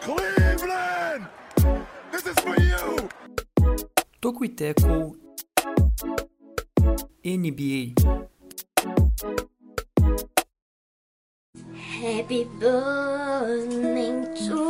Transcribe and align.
Cleveland! 0.00 1.26
This 2.10 2.26
is 2.26 2.38
for 2.40 2.56
you! 2.60 3.08
Toco 4.20 4.44
e 4.44 4.48
Teco 4.48 5.16
NBA. 7.24 7.94
Happy 12.00 12.44
birthday 12.44 14.12
to 14.46 14.67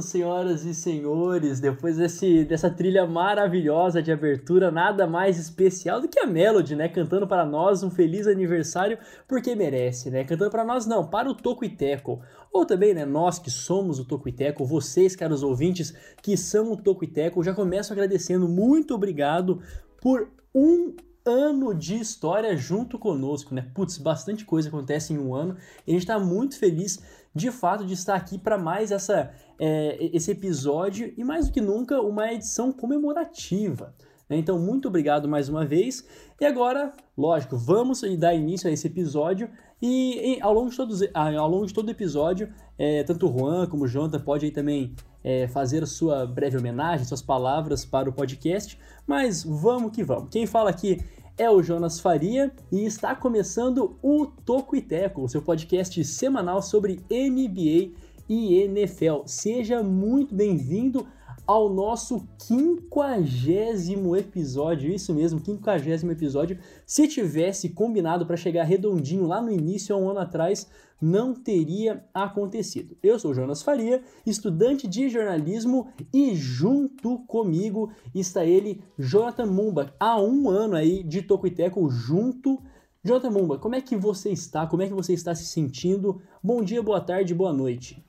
senhoras 0.00 0.64
e 0.64 0.74
senhores! 0.74 1.60
Depois 1.60 1.96
desse, 1.96 2.44
dessa 2.44 2.70
trilha 2.70 3.06
maravilhosa 3.06 4.02
de 4.02 4.12
abertura, 4.12 4.70
nada 4.70 5.06
mais 5.06 5.38
especial 5.38 6.00
do 6.00 6.08
que 6.08 6.18
a 6.18 6.26
Melody, 6.26 6.76
né? 6.76 6.88
Cantando 6.88 7.26
para 7.26 7.44
nós 7.44 7.82
um 7.82 7.90
feliz 7.90 8.26
aniversário, 8.26 8.98
porque 9.28 9.54
merece, 9.54 10.10
né? 10.10 10.24
Cantando 10.24 10.50
para 10.50 10.64
nós, 10.64 10.86
não, 10.86 11.06
para 11.06 11.28
o 11.28 11.34
Toco 11.34 11.64
e 11.64 11.68
Teco. 11.68 12.20
Ou 12.52 12.64
também, 12.64 12.94
né, 12.94 13.04
nós 13.04 13.38
que 13.38 13.50
somos 13.50 13.98
o 13.98 14.04
Toco 14.04 14.28
e 14.28 14.32
Teco, 14.32 14.64
vocês, 14.64 15.16
caros 15.16 15.42
ouvintes, 15.42 15.92
que 16.22 16.36
são 16.36 16.72
o 16.72 16.76
Toco 16.76 17.04
e 17.04 17.08
Teco, 17.08 17.42
já 17.42 17.52
começo 17.52 17.92
agradecendo. 17.92 18.48
Muito 18.48 18.94
obrigado 18.94 19.60
por 20.00 20.28
um 20.54 20.94
ano 21.26 21.74
de 21.74 21.96
história 21.96 22.54
junto 22.56 22.98
conosco, 22.98 23.54
né? 23.54 23.66
Putz, 23.74 23.96
bastante 23.96 24.44
coisa 24.44 24.68
acontece 24.68 25.12
em 25.12 25.18
um 25.18 25.34
ano 25.34 25.56
e 25.86 25.90
a 25.90 25.94
gente 25.94 26.06
tá 26.06 26.18
muito 26.18 26.58
feliz 26.58 27.02
de 27.34 27.50
fato 27.50 27.84
de 27.84 27.94
estar 27.94 28.14
aqui 28.14 28.38
para 28.38 28.56
mais 28.56 28.92
essa, 28.92 29.30
é, 29.58 30.10
esse 30.12 30.30
episódio 30.30 31.12
e 31.16 31.24
mais 31.24 31.46
do 31.46 31.52
que 31.52 31.60
nunca 31.60 32.00
uma 32.00 32.32
edição 32.32 32.72
comemorativa. 32.72 33.94
né? 34.28 34.36
Então, 34.36 34.58
muito 34.58 34.88
obrigado 34.88 35.28
mais 35.28 35.48
uma 35.48 35.64
vez. 35.64 36.06
E 36.40 36.44
agora, 36.44 36.92
lógico, 37.16 37.56
vamos 37.56 38.02
dar 38.18 38.34
início 38.34 38.68
a 38.68 38.72
esse 38.72 38.86
episódio. 38.86 39.50
E, 39.82 40.36
e 40.36 40.40
ao, 40.40 40.54
longo 40.54 40.70
de 40.70 40.76
todos, 40.76 41.00
ao 41.12 41.48
longo 41.48 41.66
de 41.66 41.74
todo 41.74 41.88
o 41.88 41.90
episódio, 41.90 42.52
é, 42.78 43.02
tanto 43.02 43.26
o 43.28 43.38
Juan 43.38 43.66
como 43.66 43.84
o 43.84 43.88
Jonathan 43.88 44.20
pode 44.20 44.50
também 44.50 44.94
é, 45.22 45.48
fazer 45.48 45.86
sua 45.86 46.26
breve 46.26 46.56
homenagem, 46.56 47.04
suas 47.04 47.20
palavras 47.20 47.84
para 47.84 48.08
o 48.08 48.12
podcast. 48.12 48.78
Mas 49.06 49.42
vamos 49.42 49.92
que 49.92 50.04
vamos. 50.04 50.28
Quem 50.30 50.46
fala 50.46 50.70
aqui 50.70 51.02
é 51.36 51.50
o 51.50 51.62
Jonas 51.62 51.98
Faria 51.98 52.52
e 52.70 52.84
está 52.84 53.14
começando 53.14 53.98
o 54.02 54.26
Toco 54.26 54.76
e 54.76 54.80
Teco, 54.80 55.28
seu 55.28 55.42
podcast 55.42 56.02
semanal 56.04 56.62
sobre 56.62 57.00
NBA 57.10 57.92
e 58.28 58.54
NFL. 58.62 59.22
Seja 59.26 59.82
muito 59.82 60.34
bem-vindo 60.34 61.06
ao 61.46 61.68
nosso 61.68 62.26
quinquagésimo 62.46 64.16
episódio, 64.16 64.92
isso 64.92 65.12
mesmo, 65.14 65.40
quinquagésimo 65.40 66.10
episódio. 66.10 66.58
Se 66.86 67.06
tivesse 67.06 67.70
combinado 67.70 68.26
para 68.26 68.36
chegar 68.36 68.64
redondinho 68.64 69.26
lá 69.26 69.42
no 69.42 69.50
início, 69.50 69.94
há 69.94 69.98
um 69.98 70.08
ano 70.08 70.20
atrás, 70.20 70.68
não 71.00 71.34
teria 71.34 72.04
acontecido. 72.14 72.96
Eu 73.02 73.18
sou 73.18 73.34
Jonas 73.34 73.62
Faria, 73.62 74.02
estudante 74.24 74.88
de 74.88 75.08
jornalismo 75.10 75.88
e 76.12 76.34
junto 76.34 77.18
comigo 77.26 77.92
está 78.14 78.44
ele, 78.44 78.82
Jonathan 78.98 79.46
Mumba, 79.46 79.94
há 80.00 80.20
um 80.20 80.48
ano 80.48 80.76
aí 80.76 81.02
de 81.02 81.20
Toco 81.20 81.46
e 81.46 81.50
Teco 81.50 81.90
junto. 81.90 82.62
Jonathan 83.02 83.30
Mumba, 83.30 83.58
como 83.58 83.74
é 83.74 83.82
que 83.82 83.96
você 83.96 84.30
está? 84.30 84.66
Como 84.66 84.82
é 84.82 84.86
que 84.86 84.94
você 84.94 85.12
está 85.12 85.34
se 85.34 85.44
sentindo? 85.44 86.22
Bom 86.42 86.62
dia, 86.62 86.82
boa 86.82 87.02
tarde, 87.02 87.34
boa 87.34 87.52
noite. 87.52 88.02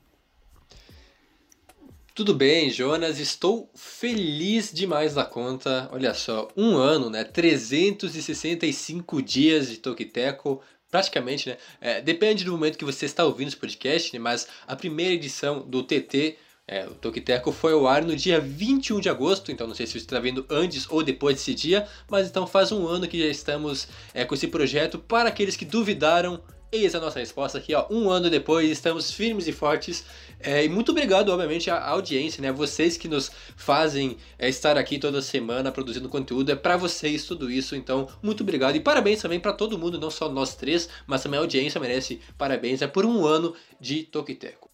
Tudo 2.16 2.34
bem, 2.34 2.70
Jonas, 2.70 3.20
estou 3.20 3.70
feliz 3.76 4.72
demais 4.72 5.14
da 5.16 5.26
conta. 5.26 5.90
Olha 5.92 6.14
só, 6.14 6.48
um 6.56 6.78
ano, 6.78 7.10
né? 7.10 7.26
365 7.26 9.22
dias 9.22 9.68
de 9.68 9.76
Tokiteco, 9.76 10.62
praticamente, 10.90 11.50
né? 11.50 11.58
É, 11.82 12.02
depende 12.02 12.46
do 12.46 12.54
momento 12.54 12.78
que 12.78 12.86
você 12.86 13.06
está 13.06 13.26
ouvindo 13.26 13.50
esse 13.50 13.58
podcast, 13.58 14.14
né? 14.14 14.20
Mas 14.20 14.48
a 14.66 14.78
primeira 14.78 15.14
edição 15.14 15.68
do 15.68 15.84
TT, 15.84 16.38
é, 16.66 16.88
o 16.88 16.92
Tokiteco, 16.92 17.52
foi 17.52 17.74
ao 17.74 17.86
ar 17.86 18.02
no 18.02 18.16
dia 18.16 18.40
21 18.40 19.02
de 19.02 19.10
agosto, 19.10 19.52
então 19.52 19.68
não 19.68 19.76
sei 19.76 19.86
se 19.86 19.92
você 19.92 19.98
está 19.98 20.18
vendo 20.18 20.46
antes 20.50 20.90
ou 20.90 21.04
depois 21.04 21.36
desse 21.36 21.54
dia, 21.54 21.86
mas 22.10 22.30
então 22.30 22.48
faz 22.48 22.72
um 22.72 22.88
ano 22.88 23.10
que 23.10 23.20
já 23.20 23.28
estamos 23.28 23.90
é, 24.14 24.24
com 24.24 24.34
esse 24.34 24.48
projeto. 24.48 24.98
Para 24.98 25.28
aqueles 25.28 25.58
que 25.58 25.66
duvidaram, 25.66 26.42
Eis 26.76 26.94
a 26.94 27.00
nossa 27.00 27.20
resposta 27.20 27.58
aqui, 27.58 27.74
ó. 27.74 27.86
Um 27.90 28.10
ano 28.10 28.30
depois, 28.30 28.70
estamos 28.70 29.10
firmes 29.10 29.48
e 29.48 29.54
fortes. 29.54 30.04
É, 30.42 30.66
e 30.66 30.68
muito 30.68 30.92
obrigado, 30.92 31.30
obviamente, 31.30 31.72
à 31.72 31.88
audiência, 31.88 32.42
né? 32.42 32.52
Vocês 32.52 32.98
que 32.98 33.08
nos 33.08 33.32
fazem 33.56 34.18
é, 34.38 34.50
estar 34.50 34.78
aqui 34.78 35.00
toda 35.00 35.22
semana 35.22 35.72
produzindo 35.72 36.10
conteúdo. 36.10 36.52
É 36.52 36.56
para 36.56 36.76
vocês 36.76 37.24
tudo 37.24 37.50
isso. 37.50 37.78
Então, 37.78 38.10
muito 38.22 38.44
obrigado. 38.44 38.76
E 38.76 38.82
parabéns 38.82 39.22
também 39.22 39.40
para 39.40 39.54
todo 39.54 39.80
mundo, 39.80 39.98
não 39.98 40.12
só 40.12 40.28
nós 40.28 40.54
três, 40.54 40.90
mas 41.08 41.24
também 41.24 41.38
a 41.38 41.44
audiência 41.44 41.80
merece 41.80 42.20
parabéns. 42.38 42.82
É 42.82 42.88
por 42.88 43.06
um 43.06 43.26
ano 43.26 43.56
de 43.80 44.04
Tokiteco. 44.04 44.65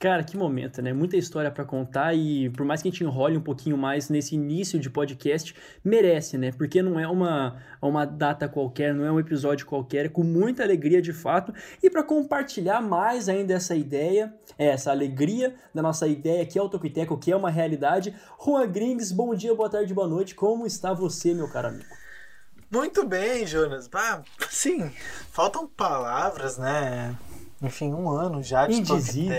Cara, 0.00 0.24
que 0.24 0.34
momento, 0.34 0.80
né? 0.80 0.94
Muita 0.94 1.18
história 1.18 1.50
para 1.50 1.62
contar 1.62 2.14
e 2.14 2.48
por 2.48 2.64
mais 2.64 2.80
que 2.80 2.88
a 2.88 2.90
gente 2.90 3.04
enrole 3.04 3.36
um 3.36 3.42
pouquinho 3.42 3.76
mais 3.76 4.08
nesse 4.08 4.34
início 4.34 4.78
de 4.78 4.88
podcast, 4.88 5.54
merece, 5.84 6.38
né? 6.38 6.52
Porque 6.52 6.82
não 6.82 6.98
é 6.98 7.06
uma, 7.06 7.60
uma 7.82 8.06
data 8.06 8.48
qualquer, 8.48 8.94
não 8.94 9.04
é 9.04 9.12
um 9.12 9.20
episódio 9.20 9.66
qualquer, 9.66 10.06
é 10.06 10.08
com 10.08 10.24
muita 10.24 10.62
alegria 10.62 11.02
de 11.02 11.12
fato. 11.12 11.52
E 11.82 11.90
para 11.90 12.02
compartilhar 12.02 12.80
mais 12.80 13.28
ainda 13.28 13.52
essa 13.52 13.76
ideia, 13.76 14.34
essa 14.56 14.90
alegria 14.90 15.54
da 15.74 15.82
nossa 15.82 16.08
ideia 16.08 16.46
que 16.46 16.58
é 16.58 16.62
o 16.62 16.70
Toquiteco, 16.70 17.18
que 17.18 17.30
é 17.30 17.36
uma 17.36 17.50
realidade, 17.50 18.16
Juan 18.42 18.66
Grings, 18.68 19.12
bom 19.12 19.34
dia, 19.34 19.54
boa 19.54 19.68
tarde, 19.68 19.92
boa 19.92 20.08
noite. 20.08 20.34
Como 20.34 20.66
está 20.66 20.94
você, 20.94 21.34
meu 21.34 21.52
caro 21.52 21.68
amigo? 21.68 21.94
Muito 22.70 23.06
bem, 23.06 23.46
Jonas. 23.46 23.86
Ah, 23.92 24.22
sim, 24.48 24.90
faltam 25.30 25.68
palavras, 25.68 26.56
né? 26.56 27.14
Enfim, 27.62 27.92
um 27.92 28.10
ano 28.10 28.42
já 28.42 28.66
de 28.66 28.74
Indizível. 28.74 29.36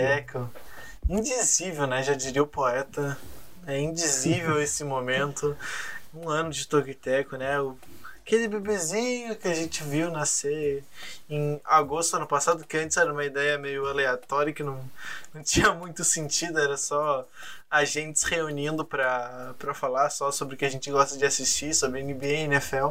Indizível, 1.08 1.86
né? 1.86 2.02
Já 2.02 2.14
diria 2.14 2.42
o 2.42 2.46
poeta. 2.46 3.18
É 3.66 3.78
indizível 3.78 4.60
esse 4.62 4.84
momento. 4.84 5.56
Um 6.14 6.28
ano 6.28 6.50
de 6.50 6.66
Tokiteco, 6.66 7.36
né? 7.36 7.60
O, 7.60 7.76
aquele 8.24 8.46
bebezinho 8.46 9.34
que 9.36 9.48
a 9.48 9.54
gente 9.54 9.82
viu 9.82 10.10
nascer 10.10 10.84
em 11.28 11.60
agosto 11.64 12.12
do 12.12 12.18
ano 12.18 12.26
passado, 12.26 12.64
que 12.64 12.76
antes 12.76 12.96
era 12.96 13.12
uma 13.12 13.24
ideia 13.24 13.58
meio 13.58 13.86
aleatória, 13.86 14.52
que 14.52 14.62
não, 14.62 14.80
não 15.34 15.42
tinha 15.44 15.72
muito 15.74 16.04
sentido, 16.04 16.58
era 16.58 16.76
só 16.76 17.26
a 17.70 17.84
gente 17.84 18.20
se 18.20 18.30
reunindo 18.30 18.84
para 18.84 19.54
falar 19.74 20.10
só 20.10 20.30
sobre 20.30 20.54
o 20.54 20.58
que 20.58 20.64
a 20.64 20.70
gente 20.70 20.90
gosta 20.90 21.16
de 21.16 21.24
assistir, 21.24 21.74
sobre 21.74 22.02
NBA 22.02 22.26
e 22.26 22.44
NFL. 22.44 22.90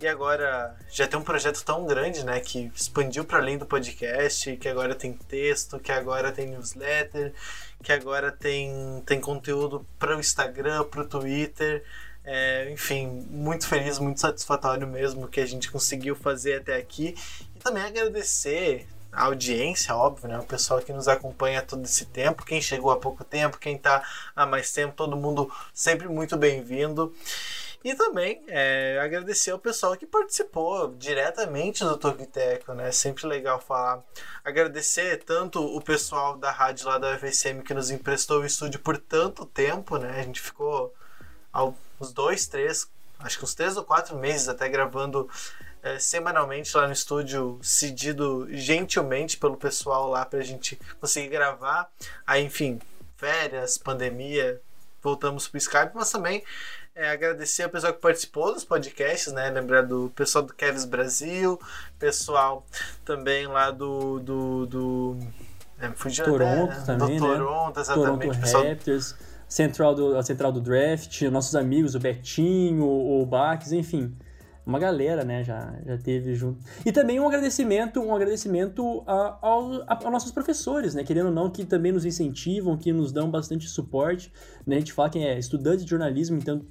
E 0.00 0.08
agora 0.08 0.74
já 0.90 1.06
tem 1.06 1.20
um 1.20 1.22
projeto 1.22 1.62
tão 1.62 1.84
grande, 1.84 2.24
né, 2.24 2.40
que 2.40 2.72
expandiu 2.74 3.22
para 3.22 3.38
além 3.38 3.58
do 3.58 3.66
podcast, 3.66 4.56
que 4.56 4.66
agora 4.66 4.94
tem 4.94 5.12
texto, 5.12 5.78
que 5.78 5.92
agora 5.92 6.32
tem 6.32 6.46
newsletter, 6.46 7.34
que 7.82 7.92
agora 7.92 8.32
tem, 8.32 9.02
tem 9.04 9.20
conteúdo 9.20 9.86
para 9.98 10.16
o 10.16 10.20
Instagram, 10.20 10.84
para 10.84 11.02
o 11.02 11.06
Twitter. 11.06 11.84
É, 12.24 12.70
enfim, 12.70 13.26
muito 13.30 13.66
feliz, 13.68 13.98
muito 13.98 14.20
satisfatório 14.20 14.86
mesmo 14.86 15.28
que 15.28 15.40
a 15.40 15.46
gente 15.46 15.70
conseguiu 15.70 16.16
fazer 16.16 16.54
até 16.54 16.76
aqui. 16.76 17.14
E 17.54 17.58
também 17.58 17.82
agradecer 17.82 18.86
a 19.12 19.24
audiência, 19.24 19.94
óbvio, 19.94 20.28
né? 20.28 20.38
O 20.38 20.44
pessoal 20.44 20.80
que 20.80 20.94
nos 20.94 21.08
acompanha 21.08 21.60
todo 21.60 21.84
esse 21.84 22.06
tempo, 22.06 22.44
quem 22.44 22.62
chegou 22.62 22.90
há 22.90 22.96
pouco 22.96 23.22
tempo, 23.22 23.58
quem 23.58 23.76
está 23.76 24.02
há 24.34 24.46
mais 24.46 24.72
tempo, 24.72 24.94
todo 24.96 25.14
mundo 25.14 25.52
sempre 25.74 26.08
muito 26.08 26.38
bem-vindo. 26.38 27.14
E 27.82 27.94
também 27.94 28.42
é, 28.46 28.98
agradecer 29.02 29.52
ao 29.52 29.58
pessoal 29.58 29.96
que 29.96 30.04
participou 30.04 30.94
diretamente 30.98 31.82
do 31.82 31.96
Tokiteco, 31.96 32.74
né? 32.74 32.92
Sempre 32.92 33.26
legal 33.26 33.58
falar. 33.58 34.04
Agradecer 34.44 35.24
tanto 35.24 35.64
o 35.64 35.80
pessoal 35.80 36.36
da 36.36 36.50
rádio 36.50 36.86
lá 36.86 36.98
da 36.98 37.14
UFSM 37.14 37.62
que 37.64 37.72
nos 37.72 37.90
emprestou 37.90 38.40
o 38.40 38.44
estúdio 38.44 38.80
por 38.80 38.98
tanto 38.98 39.46
tempo, 39.46 39.96
né? 39.96 40.20
A 40.20 40.22
gente 40.22 40.42
ficou 40.42 40.94
uns 41.98 42.12
dois, 42.12 42.46
três, 42.46 42.86
acho 43.18 43.38
que 43.38 43.44
uns 43.44 43.54
três 43.54 43.76
ou 43.78 43.84
quatro 43.84 44.14
meses 44.16 44.48
até 44.48 44.68
gravando 44.68 45.28
é, 45.82 45.98
semanalmente 45.98 46.76
lá 46.76 46.86
no 46.86 46.92
estúdio, 46.92 47.58
cedido 47.62 48.46
gentilmente 48.50 49.38
pelo 49.38 49.56
pessoal 49.56 50.10
lá 50.10 50.26
pra 50.26 50.42
gente 50.42 50.78
conseguir 51.00 51.28
gravar. 51.28 51.90
Aí, 52.26 52.44
enfim, 52.44 52.78
férias, 53.16 53.78
pandemia, 53.78 54.60
voltamos 55.02 55.48
pro 55.48 55.58
Skype, 55.58 55.92
mas 55.94 56.10
também 56.10 56.44
é, 57.00 57.10
agradecer 57.10 57.62
ao 57.62 57.70
pessoal 57.70 57.94
que 57.94 58.00
participou 58.00 58.52
dos 58.52 58.62
podcasts, 58.62 59.32
né? 59.32 59.48
Lembrar 59.48 59.82
do 59.82 60.12
pessoal 60.14 60.44
do 60.44 60.52
Kevs 60.52 60.84
Brasil, 60.84 61.58
pessoal 61.98 62.66
também 63.06 63.46
lá 63.46 63.70
do. 63.70 64.20
do, 64.20 64.66
do 64.66 65.16
É, 65.80 65.88
fugiu 65.94 66.26
Toronto 66.26 66.72
até, 66.72 66.84
também, 66.84 67.18
do 67.18 67.26
né? 67.26 67.38
Toronto, 67.38 67.80
exatamente. 67.80 68.20
Toronto 68.20 68.40
pessoal. 68.40 68.64
Raptors, 68.64 69.14
central 69.48 69.94
do, 69.94 70.18
a 70.18 70.22
central 70.22 70.52
do 70.52 70.60
draft, 70.60 71.22
nossos 71.22 71.56
amigos, 71.56 71.94
o 71.94 71.98
Betinho, 71.98 72.84
o 72.84 73.24
Bax, 73.24 73.72
enfim. 73.72 74.14
Uma 74.66 74.78
galera, 74.78 75.24
né, 75.24 75.42
já, 75.42 75.74
já 75.86 75.96
teve 75.96 76.34
junto. 76.34 76.60
E 76.84 76.92
também 76.92 77.18
um 77.18 77.26
agradecimento, 77.26 77.98
um 77.98 78.14
agradecimento 78.14 79.02
a, 79.06 79.38
ao, 79.40 79.82
a, 79.82 79.94
aos 79.94 80.12
nossos 80.12 80.30
professores, 80.30 80.94
né, 80.94 81.02
querendo 81.02 81.26
ou 81.26 81.32
não, 81.32 81.50
que 81.50 81.64
também 81.64 81.90
nos 81.90 82.04
incentivam, 82.04 82.76
que 82.76 82.92
nos 82.92 83.10
dão 83.10 83.30
bastante 83.30 83.66
suporte. 83.66 84.30
Né, 84.66 84.76
a 84.76 84.78
gente 84.78 84.92
fala 84.92 85.08
que 85.08 85.18
é 85.18 85.38
estudante 85.38 85.82
de 85.82 85.90
jornalismo, 85.90 86.36
então 86.36 86.62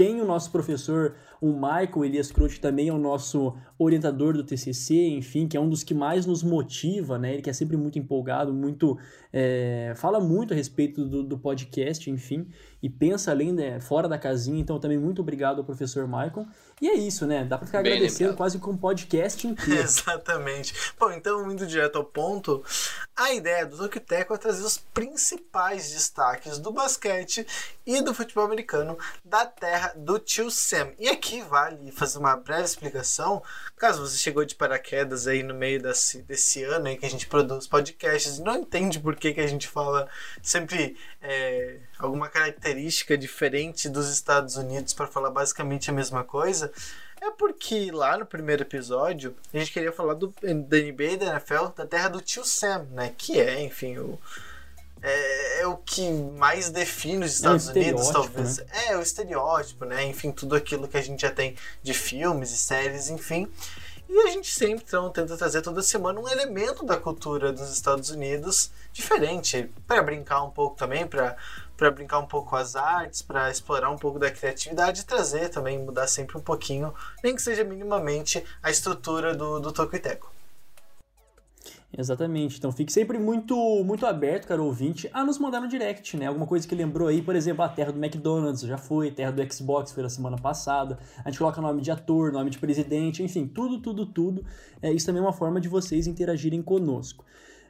tem 0.00 0.18
o 0.18 0.24
nosso 0.24 0.50
professor, 0.50 1.12
o 1.40 1.52
Michael 1.52 2.04
Elias 2.04 2.30
que 2.30 2.60
também 2.60 2.88
é 2.88 2.92
o 2.92 2.98
nosso 2.98 3.56
orientador 3.78 4.34
do 4.34 4.44
TCC, 4.44 5.08
enfim, 5.08 5.48
que 5.48 5.56
é 5.56 5.60
um 5.60 5.68
dos 5.68 5.82
que 5.82 5.94
mais 5.94 6.26
nos 6.26 6.42
motiva, 6.42 7.18
né? 7.18 7.32
Ele 7.32 7.42
que 7.42 7.48
é 7.48 7.52
sempre 7.52 7.76
muito 7.76 7.98
empolgado, 7.98 8.52
muito 8.52 8.98
é, 9.32 9.92
fala 9.96 10.18
muito 10.18 10.52
a 10.52 10.56
respeito 10.56 11.04
do, 11.04 11.22
do, 11.22 11.38
podcast, 11.38 12.10
enfim, 12.10 12.48
e 12.82 12.90
pensa 12.90 13.30
além, 13.30 13.52
né, 13.52 13.80
fora 13.80 14.08
da 14.08 14.18
casinha. 14.18 14.60
Então, 14.60 14.78
também 14.80 14.98
muito 14.98 15.22
obrigado 15.22 15.58
ao 15.58 15.64
professor 15.64 16.06
Michael. 16.06 16.46
E 16.80 16.88
é 16.88 16.94
isso, 16.94 17.26
né? 17.26 17.44
Dá 17.44 17.56
pra 17.56 17.66
ficar 17.66 17.82
Bem 17.82 17.92
agradecendo 17.92 18.30
lembrado. 18.30 18.38
quase 18.38 18.58
com 18.58 18.70
um 18.72 18.76
podcast 18.76 19.46
inteiro. 19.46 19.80
Exatamente. 19.82 20.74
Bom, 20.98 21.12
então, 21.12 21.50
indo 21.50 21.66
direto 21.66 21.96
ao 21.96 22.04
ponto, 22.04 22.64
a 23.14 23.32
ideia 23.32 23.66
do 23.66 23.76
Tokiteco 23.76 24.34
é 24.34 24.38
trazer 24.38 24.64
os 24.64 24.78
principais 24.78 25.92
destaques 25.92 26.58
do 26.58 26.72
basquete 26.72 27.46
e 27.86 28.00
do 28.00 28.14
futebol 28.14 28.44
americano 28.44 28.98
da 29.24 29.44
terra 29.44 29.92
do 29.94 30.18
tio 30.18 30.50
Sam. 30.50 30.92
E 30.98 31.08
aqui 31.08 31.29
vale 31.38 31.92
fazer 31.92 32.18
uma 32.18 32.36
breve 32.36 32.64
explicação, 32.64 33.42
caso 33.76 34.06
você 34.06 34.18
chegou 34.18 34.44
de 34.44 34.54
paraquedas 34.54 35.26
aí 35.26 35.42
no 35.42 35.54
meio 35.54 35.80
desse, 35.80 36.22
desse 36.22 36.64
ano 36.64 36.88
aí 36.88 36.96
que 36.96 37.06
a 37.06 37.10
gente 37.10 37.26
produz 37.26 37.66
podcasts 37.66 38.38
e 38.38 38.42
não 38.42 38.56
entende 38.56 38.98
por 38.98 39.14
que, 39.14 39.32
que 39.32 39.40
a 39.40 39.46
gente 39.46 39.68
fala 39.68 40.08
sempre 40.42 40.96
é, 41.22 41.78
alguma 41.98 42.28
característica 42.28 43.16
diferente 43.16 43.88
dos 43.88 44.08
Estados 44.08 44.56
Unidos 44.56 44.92
para 44.92 45.06
falar 45.06 45.30
basicamente 45.30 45.90
a 45.90 45.94
mesma 45.94 46.24
coisa. 46.24 46.72
É 47.20 47.30
porque 47.30 47.90
lá 47.90 48.16
no 48.16 48.24
primeiro 48.24 48.62
episódio 48.62 49.36
a 49.52 49.58
gente 49.58 49.72
queria 49.72 49.92
falar 49.92 50.14
do, 50.14 50.34
da 50.42 50.78
NBA 50.78 51.18
da 51.18 51.26
NFL 51.32 51.66
da 51.76 51.86
terra 51.86 52.08
do 52.08 52.20
tio 52.20 52.44
Sam, 52.44 52.86
né? 52.92 53.14
Que 53.16 53.38
é, 53.38 53.60
enfim, 53.62 53.98
o, 53.98 54.18
é, 55.02 55.62
é 55.62 55.66
o 55.66 55.76
que 55.76 56.10
mais 56.10 56.70
define 56.70 57.24
os 57.24 57.34
Estados 57.34 57.68
É 57.68 57.70
um 57.70 57.74
Unidos, 57.74 58.10
talvez. 58.10 58.58
É, 58.88 58.96
o 58.96 59.02
estereótipo, 59.02 59.84
né? 59.84 60.04
Enfim, 60.04 60.30
tudo 60.30 60.54
aquilo 60.54 60.88
que 60.88 60.96
a 60.96 61.02
gente 61.02 61.22
já 61.22 61.30
tem 61.30 61.56
de 61.82 61.94
filmes 61.94 62.50
e 62.52 62.56
séries, 62.56 63.08
enfim. 63.08 63.50
E 64.08 64.18
a 64.18 64.30
gente 64.30 64.52
sempre 64.52 64.84
então, 64.86 65.08
tenta 65.10 65.36
trazer 65.36 65.62
toda 65.62 65.82
semana 65.82 66.18
um 66.18 66.28
elemento 66.28 66.84
da 66.84 66.96
cultura 66.96 67.52
dos 67.52 67.70
Estados 67.70 68.10
Unidos 68.10 68.72
diferente, 68.92 69.70
para 69.86 70.02
brincar 70.02 70.42
um 70.42 70.50
pouco 70.50 70.76
também, 70.76 71.06
para 71.06 71.36
para 71.76 71.90
brincar 71.90 72.18
um 72.18 72.26
pouco 72.26 72.50
com 72.50 72.56
as 72.56 72.76
artes, 72.76 73.22
para 73.22 73.50
explorar 73.50 73.88
um 73.88 73.96
pouco 73.96 74.18
da 74.18 74.30
criatividade 74.30 75.00
e 75.00 75.04
trazer 75.04 75.48
também, 75.48 75.78
mudar 75.78 76.06
sempre 76.08 76.36
um 76.36 76.40
pouquinho, 76.40 76.92
nem 77.24 77.34
que 77.34 77.40
seja 77.40 77.64
minimamente, 77.64 78.44
a 78.62 78.70
estrutura 78.70 79.34
do, 79.34 79.58
do 79.60 79.72
Tocoiteco. 79.72 80.30
Exatamente. 81.96 82.56
Então 82.56 82.70
fique 82.70 82.92
sempre 82.92 83.18
muito 83.18 83.54
muito 83.84 84.06
aberto, 84.06 84.46
cara 84.46 84.62
ouvinte, 84.62 85.10
a 85.12 85.24
nos 85.24 85.38
mandar 85.38 85.60
no 85.60 85.66
direct, 85.66 86.16
né? 86.16 86.26
Alguma 86.26 86.46
coisa 86.46 86.66
que 86.66 86.74
lembrou 86.74 87.08
aí, 87.08 87.20
por 87.20 87.34
exemplo, 87.34 87.64
a 87.64 87.68
terra 87.68 87.90
do 87.90 87.98
McDonald's 87.98 88.62
já 88.62 88.78
foi, 88.78 89.10
terra 89.10 89.32
do 89.32 89.52
Xbox 89.52 89.90
foi 89.90 90.02
na 90.04 90.08
semana 90.08 90.36
passada. 90.36 90.98
A 91.24 91.30
gente 91.30 91.38
coloca 91.38 91.60
nome 91.60 91.82
de 91.82 91.90
ator, 91.90 92.32
nome 92.32 92.50
de 92.50 92.58
presidente, 92.58 93.22
enfim, 93.22 93.46
tudo, 93.46 93.80
tudo, 93.80 94.06
tudo. 94.06 94.44
É, 94.80 94.92
isso 94.92 95.06
também 95.06 95.20
é 95.20 95.24
uma 95.24 95.32
forma 95.32 95.60
de 95.60 95.68
vocês 95.68 96.06
interagirem 96.06 96.62
conosco. 96.62 97.24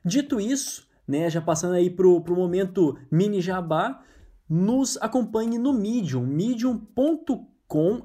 Dito 0.05 0.39
isso, 0.39 0.87
né, 1.09 1.31
já 1.31 1.41
passando 1.41 1.75
aí 1.75 1.89
pro, 1.89 2.21
pro 2.21 2.37
momento 2.37 2.99
mini 3.11 3.41
jabá, 3.41 4.03
nos 4.49 4.99
acompanhe 4.99 5.59
no 5.59 5.73
Medium, 5.73 6.27
medium.com 6.27 7.50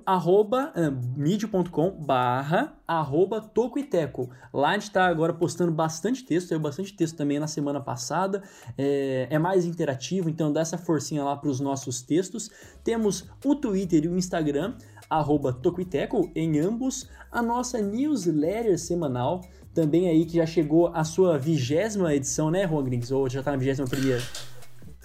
arroba, 0.06 0.72
uh, 0.76 1.20
medium.com 1.20 1.92
barra 1.92 2.78
arroba 2.88 3.42
tocoiteco. 3.42 4.30
Lá 4.54 4.70
a 4.70 4.74
gente 4.74 4.84
está 4.84 5.08
agora 5.08 5.34
postando 5.34 5.72
bastante 5.72 6.24
texto, 6.24 6.50
saiu 6.50 6.60
bastante 6.60 6.94
texto 6.94 7.16
também 7.16 7.40
na 7.40 7.48
semana 7.48 7.82
passada, 7.82 8.44
é, 8.78 9.28
é 9.30 9.40
mais 9.40 9.66
interativo, 9.66 10.30
então 10.30 10.54
dá 10.54 10.62
essa 10.62 10.78
forcinha 10.78 11.24
lá 11.24 11.36
para 11.36 11.50
os 11.50 11.60
nossos 11.60 12.02
textos. 12.02 12.52
Temos 12.84 13.28
o 13.44 13.56
Twitter 13.56 14.06
e 14.06 14.08
o 14.08 14.18
Instagram, 14.18 14.76
arroba 15.10 15.52
tocoiteco, 15.52 16.32
em 16.36 16.60
ambos, 16.60 17.10
a 17.32 17.42
nossa 17.42 17.82
newsletter 17.82 18.78
semanal, 18.78 19.42
também 19.74 20.08
aí 20.08 20.26
que 20.26 20.38
já 20.38 20.46
chegou 20.46 20.88
a 20.94 21.04
sua 21.04 21.40
vigésima 21.40 22.14
edição, 22.14 22.52
né, 22.52 22.68
Juan 22.68 22.84
Grings? 22.84 23.12
Ou 23.12 23.28
já 23.28 23.42
tá 23.42 23.52
na 23.52 23.58
vigésima 23.58 23.88
primeira? 23.88 24.22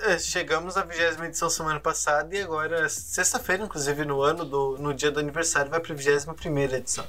É, 0.03 0.19
chegamos 0.19 0.79
à 0.79 0.83
vigésima 0.83 1.27
edição 1.27 1.51
semana 1.51 1.79
passada 1.79 2.35
e 2.35 2.41
agora, 2.41 2.89
sexta-feira, 2.89 3.65
inclusive 3.65 4.03
no 4.05 4.23
ano, 4.23 4.47
do, 4.47 4.79
no 4.79 4.95
dia 4.95 5.11
do 5.11 5.21
aniversário, 5.21 5.71
vai 5.71 5.79
para 5.79 5.93
a 5.93 5.97
vigésima 5.97 6.33
primeira 6.33 6.79
edição. 6.79 7.05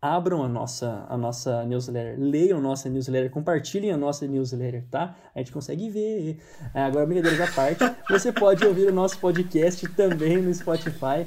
abram 0.00 0.42
a 0.42 0.48
nossa, 0.48 1.06
a 1.08 1.16
nossa 1.16 1.64
newsletter, 1.64 2.16
leiam 2.18 2.58
a 2.58 2.60
nossa 2.60 2.88
newsletter, 2.88 3.30
compartilhem 3.30 3.90
a 3.90 3.96
nossa 3.96 4.26
newsletter, 4.26 4.84
tá? 4.90 5.16
A 5.34 5.38
gente 5.38 5.52
consegue 5.52 5.88
ver. 5.88 6.38
É, 6.74 6.82
agora, 6.82 7.06
brincadeiras 7.06 7.40
à 7.40 7.52
parte, 7.52 7.80
você 8.08 8.32
pode 8.32 8.64
ouvir 8.64 8.88
o 8.88 8.92
nosso 8.92 9.18
podcast 9.18 9.88
também 9.90 10.40
no 10.40 10.52
Spotify 10.54 11.26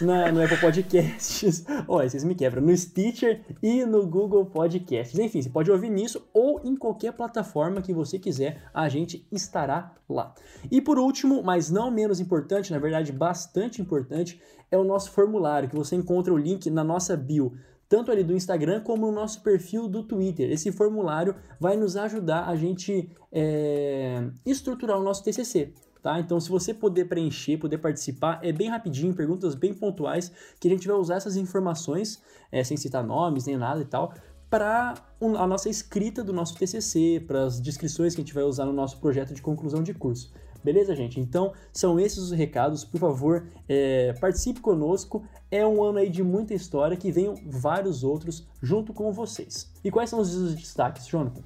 e 0.00 0.04
na, 0.04 0.30
no 0.30 0.42
Apple 0.42 0.58
Podcasts. 0.58 1.64
Olha, 1.88 2.08
vocês 2.08 2.24
me 2.24 2.34
quebram. 2.34 2.62
No 2.62 2.76
Stitcher 2.76 3.42
e 3.62 3.84
no 3.84 4.06
Google 4.06 4.46
Podcasts. 4.46 5.18
Enfim, 5.18 5.42
você 5.42 5.50
pode 5.50 5.70
ouvir 5.70 5.90
nisso 5.90 6.26
ou 6.32 6.60
em 6.64 6.76
qualquer 6.76 7.12
plataforma 7.12 7.82
que 7.82 7.92
você 7.92 8.18
quiser, 8.18 8.62
a 8.72 8.88
gente 8.88 9.26
estará 9.30 9.94
lá. 10.08 10.34
E 10.70 10.80
por 10.80 10.98
último, 10.98 11.42
mas 11.42 11.70
não 11.70 11.90
menos 11.90 12.20
importante, 12.20 12.72
na 12.72 12.78
verdade 12.78 13.12
bastante 13.12 13.82
importante, 13.82 14.40
é 14.70 14.76
o 14.76 14.84
nosso 14.84 15.10
formulário, 15.10 15.68
que 15.68 15.76
você 15.76 15.94
encontra 15.94 16.32
o 16.32 16.38
link 16.38 16.70
na 16.70 16.82
nossa 16.82 17.14
bio 17.14 17.52
tanto 17.92 18.10
ali 18.10 18.24
do 18.24 18.34
Instagram 18.34 18.80
como 18.80 19.04
no 19.04 19.12
nosso 19.12 19.42
perfil 19.42 19.86
do 19.86 20.02
Twitter. 20.02 20.50
Esse 20.50 20.72
formulário 20.72 21.36
vai 21.60 21.76
nos 21.76 21.94
ajudar 21.94 22.48
a 22.48 22.56
gente 22.56 23.10
é, 23.30 24.30
estruturar 24.46 24.98
o 24.98 25.02
nosso 25.02 25.22
TCC. 25.22 25.74
Tá? 26.02 26.18
Então, 26.18 26.40
se 26.40 26.48
você 26.48 26.72
puder 26.72 27.06
preencher, 27.06 27.58
puder 27.58 27.76
participar, 27.76 28.40
é 28.42 28.50
bem 28.50 28.70
rapidinho, 28.70 29.14
perguntas 29.14 29.54
bem 29.54 29.74
pontuais, 29.74 30.32
que 30.58 30.68
a 30.68 30.70
gente 30.70 30.88
vai 30.88 30.96
usar 30.96 31.16
essas 31.16 31.36
informações, 31.36 32.22
é, 32.50 32.64
sem 32.64 32.78
citar 32.78 33.04
nomes 33.04 33.44
nem 33.44 33.58
nada 33.58 33.82
e 33.82 33.84
tal, 33.84 34.14
para 34.48 34.94
a 35.20 35.46
nossa 35.46 35.68
escrita 35.68 36.24
do 36.24 36.32
nosso 36.32 36.56
TCC, 36.56 37.22
para 37.26 37.44
as 37.44 37.60
descrições 37.60 38.14
que 38.14 38.22
a 38.22 38.24
gente 38.24 38.32
vai 38.32 38.44
usar 38.44 38.64
no 38.64 38.72
nosso 38.72 39.00
projeto 39.00 39.34
de 39.34 39.42
conclusão 39.42 39.82
de 39.82 39.92
curso. 39.92 40.32
Beleza, 40.62 40.94
gente? 40.94 41.18
Então, 41.18 41.52
são 41.72 41.98
esses 41.98 42.18
os 42.18 42.30
recados. 42.30 42.84
Por 42.84 42.98
favor, 42.98 43.46
é, 43.68 44.12
participe 44.14 44.60
conosco. 44.60 45.24
É 45.50 45.66
um 45.66 45.82
ano 45.82 45.98
aí 45.98 46.08
de 46.08 46.22
muita 46.22 46.54
história, 46.54 46.96
que 46.96 47.10
venham 47.10 47.34
vários 47.46 48.04
outros 48.04 48.46
junto 48.62 48.92
com 48.92 49.12
vocês. 49.12 49.70
E 49.82 49.90
quais 49.90 50.08
são 50.08 50.20
os 50.20 50.54
destaques, 50.54 51.06
Jonathan? 51.06 51.42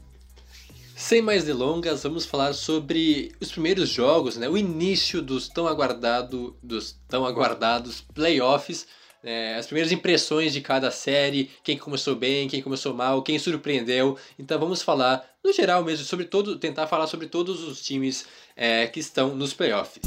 Sem 0.95 1.21
mais 1.21 1.45
delongas, 1.45 2.05
vamos 2.05 2.25
falar 2.25 2.55
sobre 2.55 3.31
os 3.39 3.53
primeiros 3.53 3.91
jogos, 3.91 4.39
né? 4.39 4.49
O 4.49 4.57
início 4.57 5.21
dos 5.21 5.47
tão 5.47 5.69
aguardado, 5.69 6.57
dos 6.63 6.99
tão 7.07 7.27
aguardados 7.27 8.01
playoffs, 8.01 8.87
né? 9.27 9.57
as 9.57 9.67
primeiras 9.67 9.91
impressões 9.91 10.53
de 10.53 10.61
cada 10.61 10.89
série, 10.93 11.51
quem 11.65 11.77
começou 11.77 12.15
bem, 12.15 12.47
quem 12.47 12.63
começou 12.63 12.95
mal, 12.95 13.23
quem 13.23 13.39
surpreendeu. 13.39 14.17
Então 14.39 14.59
vamos 14.59 14.83
falar 14.83 15.29
no 15.45 15.53
geral 15.53 15.83
mesmo 15.83 16.05
sobre 16.05 16.27
todo, 16.27 16.59
tentar 16.59 16.87
falar 16.87 17.09
sobre 17.09 17.27
todos 17.27 17.65
os 17.65 17.83
times 17.83 18.25
é, 18.55 18.87
que 18.87 19.01
estão 19.01 19.35
nos 19.35 19.53
playoffs. 19.53 20.01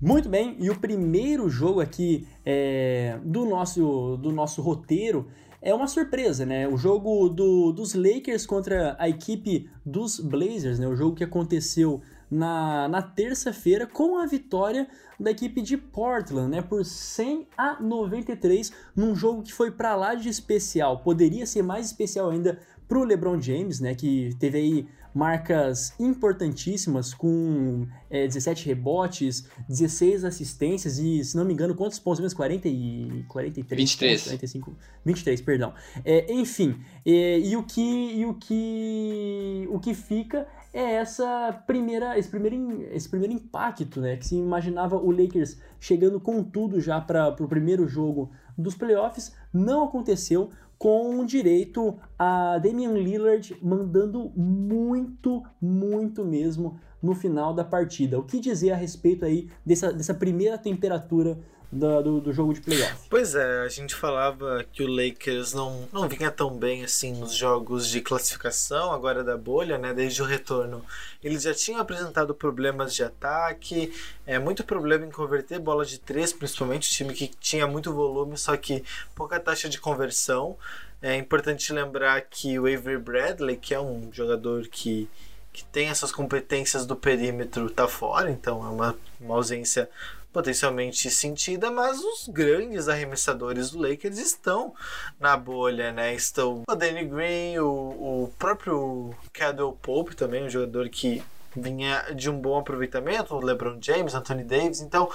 Muito 0.00 0.28
bem, 0.28 0.54
e 0.60 0.68
o 0.68 0.78
primeiro 0.78 1.48
jogo 1.48 1.80
aqui 1.80 2.28
é, 2.44 3.18
do, 3.24 3.46
nosso, 3.46 4.18
do 4.18 4.30
nosso 4.30 4.60
roteiro 4.60 5.30
é 5.64 5.72
uma 5.74 5.88
surpresa, 5.88 6.44
né? 6.44 6.68
O 6.68 6.76
jogo 6.76 7.26
do, 7.30 7.72
dos 7.72 7.94
Lakers 7.94 8.44
contra 8.44 8.94
a 8.98 9.08
equipe 9.08 9.70
dos 9.84 10.20
Blazers, 10.20 10.78
né? 10.78 10.86
O 10.86 10.94
jogo 10.94 11.16
que 11.16 11.24
aconteceu 11.24 12.02
na, 12.30 12.86
na 12.86 13.00
terça-feira 13.00 13.86
com 13.86 14.18
a 14.18 14.26
vitória 14.26 14.86
da 15.18 15.30
equipe 15.30 15.62
de 15.62 15.78
Portland, 15.78 16.50
né? 16.50 16.60
Por 16.60 16.84
100 16.84 17.48
a 17.56 17.82
93, 17.82 18.74
num 18.94 19.16
jogo 19.16 19.42
que 19.42 19.54
foi 19.54 19.70
para 19.70 19.96
lá 19.96 20.14
de 20.14 20.28
especial. 20.28 20.98
Poderia 20.98 21.46
ser 21.46 21.62
mais 21.62 21.86
especial 21.86 22.28
ainda 22.28 22.58
para 22.86 22.98
o 22.98 23.04
LeBron 23.04 23.40
James, 23.40 23.80
né? 23.80 23.94
Que 23.94 24.36
teve 24.38 24.58
aí 24.58 24.88
marcas 25.14 25.94
importantíssimas 26.00 27.14
com 27.14 27.86
é, 28.10 28.26
17 28.26 28.66
rebotes, 28.66 29.48
16 29.68 30.24
assistências 30.24 30.98
e, 30.98 31.24
se 31.24 31.36
não 31.36 31.44
me 31.44 31.52
engano, 31.52 31.74
quantos 31.74 31.98
pontos 32.00 32.20
mesmo? 32.20 32.36
40 32.36 32.68
e 32.68 33.24
43? 33.28 33.78
23. 33.78 34.12
Pontos, 34.12 34.32
45, 34.32 34.76
23, 35.04 35.40
perdão. 35.40 35.72
É, 36.04 36.32
enfim, 36.32 36.80
é, 37.06 37.38
e 37.38 37.56
o 37.56 37.62
que 37.62 37.80
e 37.80 38.26
o 38.26 38.34
que 38.34 39.68
o 39.70 39.78
que 39.78 39.94
fica 39.94 40.48
é 40.72 40.94
essa 40.94 41.62
primeira 41.66 42.18
esse 42.18 42.28
primeiro 42.28 42.82
esse 42.92 43.08
primeiro 43.08 43.32
impacto, 43.32 44.00
né, 44.00 44.16
que 44.16 44.26
se 44.26 44.34
imaginava 44.34 44.96
o 44.96 45.10
Lakers 45.10 45.58
chegando 45.78 46.18
com 46.18 46.42
tudo 46.42 46.80
já 46.80 47.00
para 47.00 47.28
o 47.40 47.46
primeiro 47.46 47.86
jogo 47.86 48.32
dos 48.58 48.74
playoffs, 48.74 49.32
não 49.52 49.84
aconteceu 49.84 50.50
com 50.84 51.24
direito 51.24 51.98
a 52.18 52.58
Damian 52.58 52.92
Lillard 52.92 53.56
mandando 53.62 54.30
muito, 54.36 55.42
muito 55.58 56.22
mesmo 56.22 56.78
no 57.02 57.14
final 57.14 57.54
da 57.54 57.64
partida. 57.64 58.18
O 58.18 58.22
que 58.22 58.38
dizer 58.38 58.72
a 58.72 58.76
respeito 58.76 59.24
aí 59.24 59.48
dessa, 59.64 59.90
dessa 59.90 60.12
primeira 60.12 60.58
temperatura 60.58 61.40
da, 61.74 62.00
do, 62.00 62.20
do 62.20 62.32
jogo 62.32 62.54
de 62.54 62.60
playoff? 62.60 62.94
Pois 63.10 63.34
é, 63.34 63.62
a 63.62 63.68
gente 63.68 63.94
falava 63.94 64.64
que 64.72 64.82
o 64.82 64.88
Lakers 64.88 65.52
não, 65.52 65.88
não 65.92 66.08
vinha 66.08 66.30
tão 66.30 66.56
bem 66.56 66.84
assim 66.84 67.12
nos 67.12 67.34
jogos 67.34 67.88
de 67.88 68.00
classificação, 68.00 68.92
agora 68.92 69.24
da 69.24 69.36
bolha, 69.36 69.76
né? 69.76 69.92
Desde 69.92 70.22
o 70.22 70.24
retorno. 70.24 70.84
Eles 71.22 71.42
já 71.42 71.52
tinham 71.52 71.80
apresentado 71.80 72.34
problemas 72.34 72.94
de 72.94 73.02
ataque, 73.02 73.92
é, 74.24 74.38
muito 74.38 74.62
problema 74.62 75.04
em 75.04 75.10
converter 75.10 75.58
bola 75.58 75.84
de 75.84 75.98
três, 75.98 76.32
principalmente, 76.32 76.90
time 76.90 77.12
que 77.12 77.26
tinha 77.26 77.66
muito 77.66 77.92
volume, 77.92 78.38
só 78.38 78.56
que 78.56 78.84
pouca 79.14 79.40
taxa 79.40 79.68
de 79.68 79.80
conversão. 79.80 80.56
É 81.02 81.16
importante 81.16 81.72
lembrar 81.72 82.20
que 82.22 82.58
o 82.58 82.62
Avery 82.66 82.98
Bradley, 82.98 83.56
que 83.56 83.74
é 83.74 83.80
um 83.80 84.10
jogador 84.12 84.68
que 84.68 85.08
que 85.52 85.64
tem 85.66 85.88
essas 85.88 86.10
competências 86.10 86.84
do 86.84 86.96
perímetro 86.96 87.70
tá 87.70 87.86
fora, 87.86 88.28
então 88.28 88.66
é 88.66 88.68
uma, 88.68 88.96
uma 89.20 89.36
ausência 89.36 89.88
potencialmente 90.34 91.08
sentida, 91.12 91.70
mas 91.70 92.00
os 92.00 92.26
grandes 92.26 92.88
arremessadores 92.88 93.70
do 93.70 93.80
Lakers 93.80 94.18
estão 94.18 94.74
na 95.18 95.36
bolha, 95.36 95.92
né? 95.92 96.12
Estão 96.12 96.64
o 96.68 96.74
Danny 96.74 97.04
Green, 97.04 97.58
o, 97.58 98.24
o 98.24 98.32
próprio 98.36 99.14
Cadwell 99.32 99.78
Pope 99.80 100.16
também, 100.16 100.42
um 100.42 100.50
jogador 100.50 100.88
que 100.88 101.22
vinha 101.56 102.12
de 102.12 102.28
um 102.28 102.36
bom 102.36 102.58
aproveitamento, 102.58 103.32
o 103.32 103.40
LeBron 103.40 103.78
James, 103.80 104.12
Anthony 104.12 104.42
Davis, 104.42 104.80
então 104.80 105.08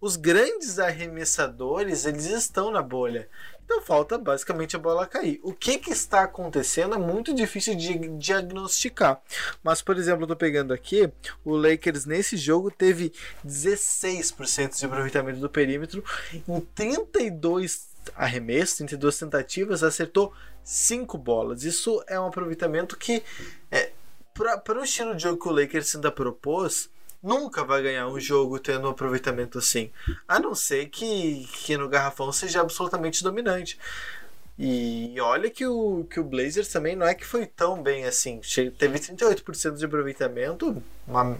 os 0.00 0.16
grandes 0.16 0.78
arremessadores 0.78 2.06
eles 2.06 2.24
estão 2.24 2.70
na 2.70 2.80
bolha. 2.80 3.28
Então 3.64 3.80
falta 3.80 4.18
basicamente 4.18 4.76
a 4.76 4.78
bola 4.78 5.06
cair. 5.06 5.40
O 5.42 5.52
que, 5.52 5.78
que 5.78 5.90
está 5.90 6.22
acontecendo 6.22 6.94
é 6.94 6.98
muito 6.98 7.34
difícil 7.34 7.74
de 7.74 8.08
diagnosticar. 8.18 9.20
Mas, 9.62 9.80
por 9.80 9.96
exemplo, 9.96 10.22
eu 10.22 10.24
estou 10.24 10.36
pegando 10.36 10.72
aqui, 10.72 11.10
o 11.44 11.56
Lakers 11.56 12.04
nesse 12.04 12.36
jogo 12.36 12.70
teve 12.70 13.12
16% 13.46 14.78
de 14.78 14.86
aproveitamento 14.86 15.40
do 15.40 15.48
perímetro 15.48 16.04
em 16.32 16.60
32 16.74 17.92
arremessos, 18.14 18.76
32 18.76 19.18
tentativas, 19.18 19.82
acertou 19.82 20.32
5 20.64 21.16
bolas. 21.18 21.64
Isso 21.64 22.02
é 22.06 22.18
um 22.18 22.26
aproveitamento 22.26 22.96
que, 22.96 23.22
é, 23.70 23.92
para 24.34 24.80
o 24.80 24.84
estilo 24.84 25.14
de 25.14 25.22
jogo 25.22 25.40
que 25.40 25.48
o 25.48 25.52
Lakers 25.52 25.94
ainda 25.94 26.10
propôs, 26.10 26.90
nunca 27.22 27.64
vai 27.64 27.82
ganhar 27.82 28.08
um 28.08 28.18
jogo 28.18 28.58
tendo 28.58 28.86
um 28.86 28.90
aproveitamento 28.90 29.58
assim. 29.58 29.90
A 30.26 30.40
não 30.40 30.54
ser 30.54 30.86
que, 30.86 31.46
que 31.52 31.76
no 31.76 31.88
garrafão 31.88 32.32
seja 32.32 32.60
absolutamente 32.60 33.22
dominante. 33.22 33.78
E 34.58 35.18
olha 35.20 35.50
que 35.50 35.66
o, 35.66 36.04
que 36.10 36.20
o 36.20 36.24
Blazers 36.24 36.68
também 36.68 36.94
não 36.94 37.06
é 37.06 37.14
que 37.14 37.24
foi 37.24 37.46
tão 37.46 37.82
bem 37.82 38.04
assim. 38.04 38.40
Teve 38.78 38.98
38% 38.98 39.76
de 39.76 39.84
aproveitamento, 39.84 40.82
uma, 41.06 41.38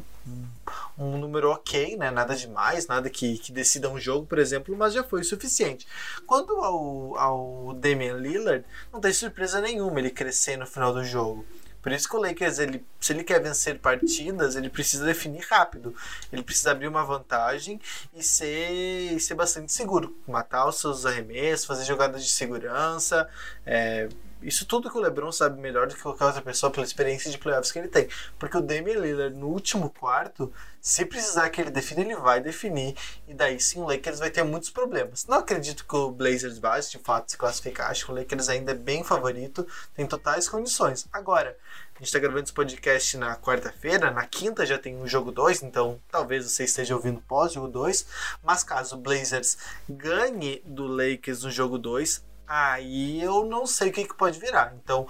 um 0.99 1.19
número 1.19 1.51
ok, 1.51 1.97
né? 1.97 2.11
nada 2.11 2.35
demais, 2.35 2.87
nada 2.87 3.11
que, 3.11 3.39
que 3.39 3.53
decida 3.53 3.91
um 3.91 4.01
jogo, 4.01 4.27
por 4.27 4.39
exemplo, 4.39 4.75
mas 4.77 4.95
já 4.95 5.05
foi 5.05 5.21
o 5.21 5.25
suficiente. 5.25 5.87
Quanto 6.27 6.53
ao, 6.55 7.19
ao 7.19 7.75
Damian 7.75 8.17
Lillard, 8.17 8.65
não 8.93 9.01
tem 9.01 9.13
surpresa 9.13 9.61
nenhuma 9.61 9.99
ele 9.99 10.11
crescer 10.11 10.57
no 10.57 10.67
final 10.67 10.93
do 10.93 11.05
jogo. 11.05 11.45
Por 11.83 11.91
isso 11.91 12.09
que 12.09 12.17
o 12.17 12.21
Lakers, 12.21 12.61
ele, 12.61 12.85
se 13.01 13.13
ele 13.13 13.25
quer 13.25 13.43
vencer 13.43 13.79
partidas, 13.81 14.55
ele 14.55 14.71
precisa 14.71 15.05
definir 15.05 15.45
rápido. 15.51 15.95
Ele 16.33 16.43
precisa 16.43 16.71
abrir 16.71 16.87
uma 16.87 17.05
vantagem 17.05 17.81
e 18.15 18.23
ser, 18.23 19.19
ser 19.21 19.35
bastante 19.35 19.73
seguro. 19.73 20.17
Matar 20.27 20.69
os 20.69 20.79
seus 20.79 21.05
arremessos, 21.05 21.67
fazer 21.67 21.85
jogadas 21.85 22.25
de 22.25 22.31
segurança. 22.31 23.29
É, 23.67 24.09
isso 24.43 24.67
tudo 24.67 24.91
que 24.91 24.97
o 24.97 25.01
LeBron 25.01 25.31
sabe 25.31 25.61
melhor 25.61 25.87
do 25.87 25.95
que 25.95 26.03
qualquer 26.03 26.25
outra 26.25 26.43
pessoa 26.43 26.71
pela 26.71 26.85
experiência 26.85 27.31
de 27.31 27.39
playoffs 27.39 27.73
que 27.73 27.79
ele 27.79 27.89
tem. 27.89 28.09
Porque 28.39 28.57
o 28.57 28.61
Damian 28.61 28.99
Lillard 28.99 29.37
no 29.37 29.49
último 29.49 29.91
quarto, 29.91 30.53
se 30.81 31.05
precisar 31.05 31.49
que 31.51 31.61
ele 31.61 31.71
defina, 31.71 32.01
ele 32.01 32.17
vai 32.17 32.41
definir. 32.41 32.97
E 33.27 33.35
daí 33.35 33.61
sim 33.61 33.81
o 33.81 33.87
Lakers 33.87 34.19
vai 34.19 34.31
ter 34.31 34.43
muitos 34.43 34.71
problemas. 34.71 35.27
Não 35.27 35.39
acredito 35.39 35.87
que 35.87 35.97
o 35.97 36.11
Blazers 36.11 36.59
vá 36.59 36.79
de 36.81 36.99
fato 36.99 37.31
se 37.31 37.37
classificar. 37.37 37.91
Acho 37.91 38.07
que 38.07 38.13
o 38.13 38.15
Lakers 38.15 38.49
ainda 38.49 38.73
é 38.73 38.75
bem 38.75 39.05
favorito, 39.05 39.67
tem 39.95 40.07
totais 40.07 40.49
condições. 40.49 41.07
Agora, 41.13 41.57
a 41.95 41.99
gente 41.99 42.07
está 42.07 42.19
gravando 42.19 42.45
esse 42.45 42.53
podcast 42.53 43.17
na 43.17 43.37
quarta-feira, 43.37 44.11
na 44.11 44.27
quinta 44.27 44.67
já 44.67 44.79
tem 44.79 44.97
o 44.97 45.03
um 45.03 45.07
jogo 45.07 45.31
2, 45.31 45.63
então 45.63 46.01
talvez 46.11 46.51
você 46.51 46.65
esteja 46.65 46.97
ouvindo 46.97 47.21
pós-jogo 47.21 47.69
2. 47.69 48.07
Mas 48.43 48.65
caso 48.65 48.97
o 48.97 48.99
Blazers 48.99 49.57
ganhe 49.89 50.63
do 50.65 50.87
Lakers 50.87 51.45
no 51.45 51.51
jogo 51.51 51.79
2, 51.79 52.25
aí 52.53 53.23
eu 53.23 53.45
não 53.47 53.67
sei 53.67 53.89
o 53.89 53.93
que, 53.93 54.05
que 54.05 54.15
pode 54.15 54.39
virar. 54.39 54.75
Então, 54.77 55.07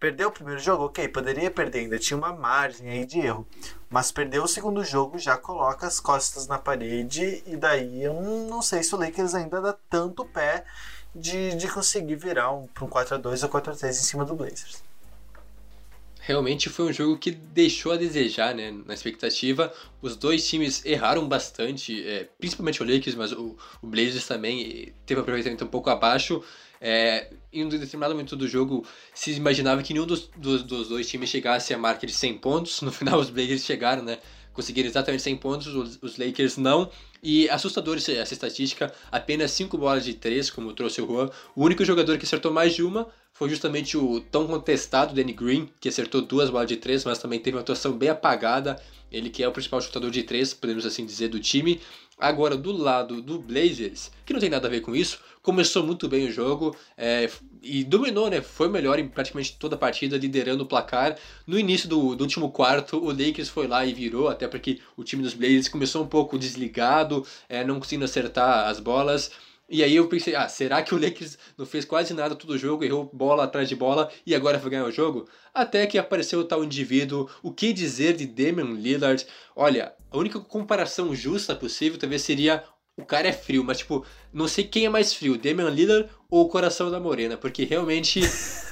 perdeu 0.00 0.28
o 0.28 0.32
primeiro 0.32 0.60
jogo, 0.60 0.86
ok, 0.86 1.06
poderia 1.08 1.50
perder, 1.50 1.80
ainda 1.80 1.98
tinha 1.98 2.16
uma 2.16 2.32
margem 2.32 2.90
aí 2.90 3.06
de 3.06 3.20
erro. 3.20 3.46
Mas 3.88 4.10
perdeu 4.10 4.42
o 4.42 4.48
segundo 4.48 4.84
jogo, 4.84 5.18
já 5.18 5.36
coloca 5.36 5.86
as 5.86 6.00
costas 6.00 6.48
na 6.48 6.58
parede, 6.58 7.42
e 7.46 7.56
daí 7.56 8.02
eu 8.02 8.14
não 8.14 8.62
sei 8.62 8.82
se 8.82 8.94
o 8.94 8.98
Lakers 8.98 9.34
ainda 9.34 9.60
dá 9.60 9.76
tanto 9.88 10.24
pé 10.24 10.64
de, 11.14 11.54
de 11.54 11.68
conseguir 11.68 12.16
virar 12.16 12.52
um, 12.52 12.62
um 12.64 12.88
4x2 12.88 13.42
ou 13.44 13.48
4x3 13.48 13.88
em 13.88 13.92
cima 13.92 14.24
do 14.24 14.34
Blazers 14.34 14.89
realmente 16.30 16.68
foi 16.68 16.86
um 16.86 16.92
jogo 16.92 17.18
que 17.18 17.30
deixou 17.30 17.92
a 17.92 17.96
desejar, 17.96 18.54
né, 18.54 18.72
na 18.86 18.94
expectativa. 18.94 19.72
Os 20.00 20.16
dois 20.16 20.48
times 20.48 20.84
erraram 20.84 21.28
bastante, 21.28 22.06
é, 22.06 22.28
principalmente 22.38 22.82
o 22.82 22.86
Lakers, 22.86 23.16
mas 23.16 23.32
o, 23.32 23.56
o 23.82 23.86
Blazers 23.86 24.26
também 24.26 24.92
teve 25.04 25.20
um 25.20 25.22
aproveitamento 25.22 25.64
um 25.64 25.68
pouco 25.68 25.90
abaixo. 25.90 26.42
É, 26.80 27.30
em 27.52 27.64
um 27.64 27.68
determinado 27.68 28.14
momento 28.14 28.34
do 28.36 28.48
jogo, 28.48 28.86
se 29.12 29.32
imaginava 29.32 29.82
que 29.82 29.92
nenhum 29.92 30.06
dos, 30.06 30.30
dos, 30.36 30.62
dos, 30.62 30.88
dois 30.88 31.08
times 31.08 31.28
chegasse 31.28 31.74
à 31.74 31.78
marca 31.78 32.06
de 32.06 32.12
100 32.12 32.38
pontos. 32.38 32.80
No 32.80 32.90
final, 32.92 33.18
os 33.18 33.28
Blazers 33.28 33.64
chegaram, 33.64 34.02
né? 34.02 34.18
Conseguiram 34.52 34.88
exatamente 34.88 35.22
100 35.22 35.36
pontos, 35.36 35.66
os, 35.66 35.98
os 36.00 36.16
Lakers 36.16 36.56
não. 36.56 36.90
E 37.22 37.48
assustador 37.50 37.98
essa 37.98 38.32
estatística, 38.32 38.92
apenas 39.12 39.50
5 39.50 39.76
bolas 39.76 40.04
de 40.04 40.14
3, 40.14 40.50
como 40.50 40.72
trouxe 40.72 41.02
o 41.02 41.06
Juan. 41.06 41.30
O 41.54 41.64
único 41.64 41.84
jogador 41.84 42.16
que 42.16 42.24
acertou 42.24 42.52
mais 42.52 42.74
de 42.74 42.82
uma 42.82 43.06
foi 43.40 43.48
justamente 43.48 43.96
o 43.96 44.20
tão 44.20 44.46
contestado 44.46 45.14
Danny 45.14 45.32
Green, 45.32 45.66
que 45.80 45.88
acertou 45.88 46.20
duas 46.20 46.50
bolas 46.50 46.68
de 46.68 46.76
três, 46.76 47.06
mas 47.06 47.18
também 47.18 47.40
teve 47.40 47.56
uma 47.56 47.62
atuação 47.62 47.92
bem 47.92 48.10
apagada. 48.10 48.78
Ele 49.10 49.30
que 49.30 49.42
é 49.42 49.48
o 49.48 49.50
principal 49.50 49.80
chutador 49.80 50.10
de 50.10 50.22
três, 50.22 50.52
podemos 50.52 50.84
assim 50.84 51.06
dizer, 51.06 51.28
do 51.28 51.40
time. 51.40 51.80
Agora, 52.18 52.54
do 52.54 52.70
lado 52.70 53.22
do 53.22 53.38
Blazers, 53.38 54.10
que 54.26 54.34
não 54.34 54.40
tem 54.40 54.50
nada 54.50 54.68
a 54.68 54.70
ver 54.70 54.82
com 54.82 54.94
isso, 54.94 55.20
começou 55.40 55.82
muito 55.82 56.06
bem 56.06 56.28
o 56.28 56.30
jogo 56.30 56.76
é, 56.98 57.30
e 57.62 57.82
dominou, 57.82 58.28
né? 58.28 58.42
Foi 58.42 58.68
melhor 58.68 58.98
em 58.98 59.08
praticamente 59.08 59.56
toda 59.58 59.74
a 59.74 59.78
partida, 59.78 60.18
liderando 60.18 60.64
o 60.64 60.66
placar. 60.66 61.16
No 61.46 61.58
início 61.58 61.88
do, 61.88 62.14
do, 62.14 62.24
último 62.24 62.50
quarto, 62.50 63.02
o 63.02 63.06
Lakers 63.06 63.48
foi 63.48 63.66
lá 63.66 63.86
e 63.86 63.94
virou, 63.94 64.28
até 64.28 64.46
porque 64.46 64.80
o 64.98 65.02
time 65.02 65.22
dos 65.22 65.32
Blazers 65.32 65.66
começou 65.66 66.02
um 66.04 66.06
pouco 66.06 66.38
desligado, 66.38 67.26
é, 67.48 67.64
não 67.64 67.78
conseguindo 67.78 68.04
acertar 68.04 68.68
as 68.68 68.78
bolas. 68.78 69.30
E 69.70 69.84
aí 69.84 69.94
eu 69.94 70.08
pensei, 70.08 70.34
ah, 70.34 70.48
será 70.48 70.82
que 70.82 70.92
o 70.92 71.00
Lakers 71.00 71.38
não 71.56 71.64
fez 71.64 71.84
quase 71.84 72.12
nada 72.12 72.34
todo 72.34 72.50
o 72.50 72.58
jogo, 72.58 72.82
errou 72.82 73.08
bola 73.12 73.44
atrás 73.44 73.68
de 73.68 73.76
bola 73.76 74.10
e 74.26 74.34
agora 74.34 74.58
vai 74.58 74.70
ganhar 74.70 74.84
o 74.84 74.90
jogo? 74.90 75.28
Até 75.54 75.86
que 75.86 75.96
apareceu 75.96 76.40
o 76.40 76.44
tal 76.44 76.64
indivíduo, 76.64 77.30
o 77.40 77.52
que 77.52 77.72
dizer 77.72 78.16
de 78.16 78.26
Damian 78.26 78.74
Lillard? 78.74 79.24
Olha, 79.54 79.94
a 80.10 80.18
única 80.18 80.40
comparação 80.40 81.14
justa 81.14 81.54
possível 81.54 81.98
talvez 81.98 82.22
seria 82.22 82.64
o 82.96 83.04
cara 83.04 83.28
é 83.28 83.32
frio, 83.32 83.62
mas 83.62 83.78
tipo, 83.78 84.04
não 84.32 84.48
sei 84.48 84.64
quem 84.64 84.86
é 84.86 84.88
mais 84.88 85.14
frio, 85.14 85.38
Damian 85.38 85.70
Lillard 85.70 86.10
ou 86.28 86.46
o 86.46 86.48
coração 86.48 86.90
da 86.90 86.98
Morena, 86.98 87.36
porque 87.36 87.64
realmente 87.64 88.20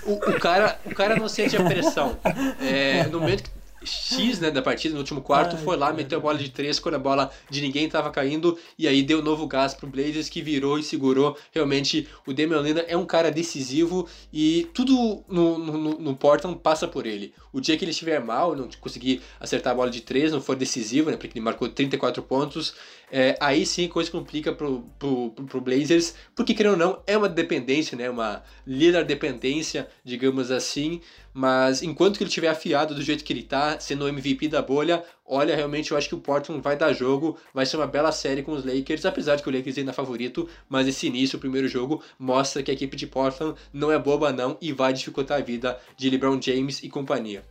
o, 0.04 0.14
o 0.14 0.40
cara, 0.40 0.80
o 0.84 0.94
cara 0.94 1.14
não 1.14 1.28
sente 1.28 1.56
a 1.56 1.64
pressão. 1.64 2.18
É, 2.60 3.06
no 3.06 3.20
momento 3.20 3.44
que 3.44 3.57
X 3.84 4.40
né, 4.40 4.50
da 4.50 4.60
partida, 4.60 4.94
no 4.94 5.00
último 5.00 5.20
quarto, 5.20 5.56
Ai, 5.56 5.62
foi 5.62 5.76
lá, 5.76 5.86
cara. 5.86 5.96
meteu 5.96 6.18
a 6.18 6.20
bola 6.20 6.38
de 6.38 6.50
três 6.50 6.78
quando 6.78 6.96
a 6.96 6.98
bola 6.98 7.30
de 7.48 7.60
ninguém 7.60 7.86
estava 7.86 8.10
caindo, 8.10 8.58
e 8.78 8.88
aí 8.88 9.02
deu 9.02 9.22
novo 9.22 9.46
gás 9.46 9.74
pro 9.74 9.86
Blazers 9.86 10.28
que 10.28 10.42
virou 10.42 10.78
e 10.78 10.82
segurou. 10.82 11.36
Realmente, 11.52 12.08
o 12.26 12.32
Damian 12.32 12.60
Lillard 12.60 12.90
é 12.90 12.96
um 12.96 13.06
cara 13.06 13.30
decisivo 13.30 14.08
e 14.32 14.68
tudo 14.74 15.24
no, 15.28 15.58
no, 15.58 15.98
no 15.98 16.16
Portland 16.16 16.58
passa 16.62 16.88
por 16.88 17.06
ele. 17.06 17.32
O 17.52 17.60
dia 17.60 17.76
que 17.76 17.84
ele 17.84 17.92
estiver 17.92 18.20
mal, 18.22 18.54
não 18.54 18.68
conseguir 18.80 19.22
acertar 19.40 19.72
a 19.72 19.76
bola 19.76 19.90
de 19.90 20.00
três, 20.00 20.32
não 20.32 20.40
for 20.40 20.56
decisivo, 20.56 21.10
né, 21.10 21.16
porque 21.16 21.38
ele 21.38 21.44
marcou 21.44 21.68
34 21.68 22.22
pontos, 22.22 22.74
é, 23.10 23.36
aí 23.40 23.64
sim 23.64 23.86
a 23.86 23.88
coisa 23.88 24.10
complica 24.10 24.52
pro, 24.52 24.82
pro, 24.98 25.30
pro, 25.30 25.60
Blazers, 25.60 26.14
porque 26.34 26.54
querendo 26.54 26.72
ou 26.72 26.78
não, 26.78 27.02
é 27.06 27.16
uma 27.16 27.28
dependência, 27.28 27.96
né? 27.96 28.10
Uma 28.10 28.42
líder 28.66 29.04
dependência, 29.04 29.88
digamos 30.04 30.50
assim. 30.50 31.00
Mas 31.32 31.82
enquanto 31.82 32.16
que 32.16 32.22
ele 32.22 32.28
estiver 32.28 32.48
afiado 32.48 32.94
do 32.94 33.02
jeito 33.02 33.24
que 33.24 33.32
ele 33.32 33.42
tá, 33.42 33.78
sendo 33.78 34.04
o 34.04 34.08
MVP 34.08 34.48
da 34.48 34.60
bolha, 34.60 35.04
olha, 35.24 35.54
realmente 35.54 35.90
eu 35.90 35.96
acho 35.96 36.08
que 36.08 36.14
o 36.14 36.20
Portland 36.20 36.60
vai 36.60 36.76
dar 36.76 36.92
jogo, 36.92 37.38
vai 37.54 37.64
ser 37.64 37.76
uma 37.76 37.86
bela 37.86 38.10
série 38.12 38.42
com 38.42 38.52
os 38.52 38.64
Lakers, 38.64 39.04
apesar 39.04 39.36
de 39.36 39.42
que 39.42 39.48
o 39.48 39.52
Lakers 39.52 39.78
ainda 39.78 39.92
é 39.92 39.94
favorito, 39.94 40.48
mas 40.68 40.88
esse 40.88 41.06
início, 41.06 41.36
o 41.36 41.40
primeiro 41.40 41.68
jogo, 41.68 42.02
mostra 42.18 42.62
que 42.62 42.70
a 42.70 42.74
equipe 42.74 42.96
de 42.96 43.06
Portland 43.06 43.58
não 43.72 43.92
é 43.92 43.98
boba 43.98 44.32
não 44.32 44.56
e 44.60 44.72
vai 44.72 44.92
dificultar 44.92 45.38
a 45.38 45.44
vida 45.44 45.78
de 45.96 46.10
LeBron 46.10 46.40
James 46.42 46.82
e 46.82 46.88
companhia. 46.88 47.44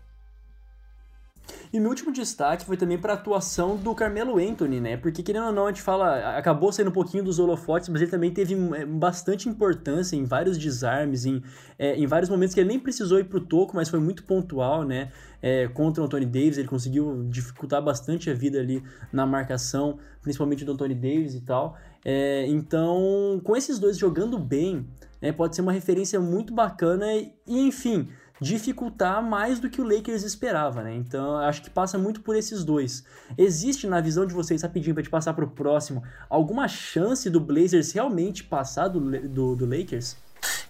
E 1.72 1.80
meu 1.80 1.89
último 1.89 2.12
destaque 2.12 2.66
foi 2.66 2.77
também 2.77 2.98
para 2.98 3.13
a 3.13 3.16
atuação 3.16 3.75
do 3.75 3.94
Carmelo 3.94 4.38
Anthony, 4.38 4.80
né? 4.80 4.98
Porque 4.98 5.22
querendo 5.22 5.48
ou 5.48 5.51
não, 5.51 5.66
a 5.66 5.70
gente 5.70 5.82
fala, 5.82 6.38
acabou 6.38 6.72
saindo 6.72 6.89
um 6.89 6.94
pouquinho 6.94 7.24
dos 7.24 7.39
holofotes, 7.39 7.89
mas 7.89 8.01
ele 8.01 8.12
também 8.12 8.32
teve 8.32 8.56
é, 8.75 8.86
bastante 8.86 9.50
importância 9.50 10.16
em 10.16 10.24
vários 10.24 10.58
desarmes, 10.58 11.25
em, 11.25 11.42
é, 11.77 11.96
em 11.96 12.08
vários 12.08 12.30
momentos 12.30 12.54
que 12.54 12.60
ele 12.60 12.70
nem 12.70 12.80
precisou 12.80 13.20
ir 13.20 13.25
pro 13.25 13.39
toco, 13.39 13.75
mas 13.75 13.89
foi 13.89 14.00
muito 14.00 14.24
pontual, 14.24 14.84
né? 14.84 15.12
É, 15.42 15.68
contra 15.68 16.01
o 16.01 16.06
Anthony 16.06 16.25
Davis, 16.25 16.58
ele 16.58 16.68
conseguiu 16.68 17.25
dificultar 17.30 17.82
bastante 17.82 18.30
a 18.30 18.34
vida 18.34 18.60
ali 18.60 18.84
na 19.12 19.25
marcação, 19.25 20.00
principalmente 20.22 20.66
do 20.66 20.72
Anthony 20.72 20.96
Davis 20.96 21.36
e 21.36 21.42
tal. 21.42 21.77
É, 22.04 22.46
então, 22.48 23.39
com 23.44 23.56
esses 23.56 23.77
dois 23.77 23.98
jogando 23.98 24.39
bem, 24.39 24.88
né, 25.22 25.32
pode 25.32 25.56
ser 25.56 25.62
uma 25.62 25.72
referência 25.72 26.20
muito 26.20 26.54
bacana 26.54 27.06
e, 27.13 27.34
enfim 27.48 28.08
dificultar 28.39 29.22
mais 29.22 29.60
do 29.60 29.70
que 29.70 29.82
o 29.82 29.84
Lakers 29.84 30.24
esperava, 30.24 30.84
né? 30.84 30.96
Então 30.96 31.38
acho 31.38 31.62
que 31.62 31.70
passa 31.70 31.98
muito 31.98 32.22
por 32.22 32.36
esses 32.36 32.63
dois. 32.63 33.03
Existe 33.38 33.88
na 33.88 34.00
visão 34.00 34.25
de 34.25 34.34
vocês, 34.34 34.62
rapidinho 34.62 34.94
pra 34.94 35.03
gente 35.03 35.12
passar 35.12 35.34
pro 35.34 35.48
próximo, 35.48 36.03
alguma 36.29 36.67
chance 36.67 37.29
do 37.29 37.39
Blazers 37.39 37.91
realmente 37.91 38.44
passar 38.44 38.88
do, 38.88 39.00
do, 39.27 39.56
do 39.56 39.65
Lakers? 39.65 40.17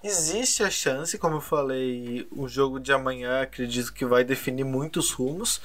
Existe 0.04 0.64
a 0.64 0.70
chance, 0.70 1.18
como 1.18 1.36
eu 1.36 1.42
falei, 1.42 2.28
o 2.32 2.48
jogo 2.48 2.80
de 2.80 2.94
amanhã 2.94 3.42
acredito 3.42 3.94
que 3.94 4.06
vai 4.06 4.24
definir 4.24 4.64
muitos 4.64 5.12
rumos. 5.12 5.60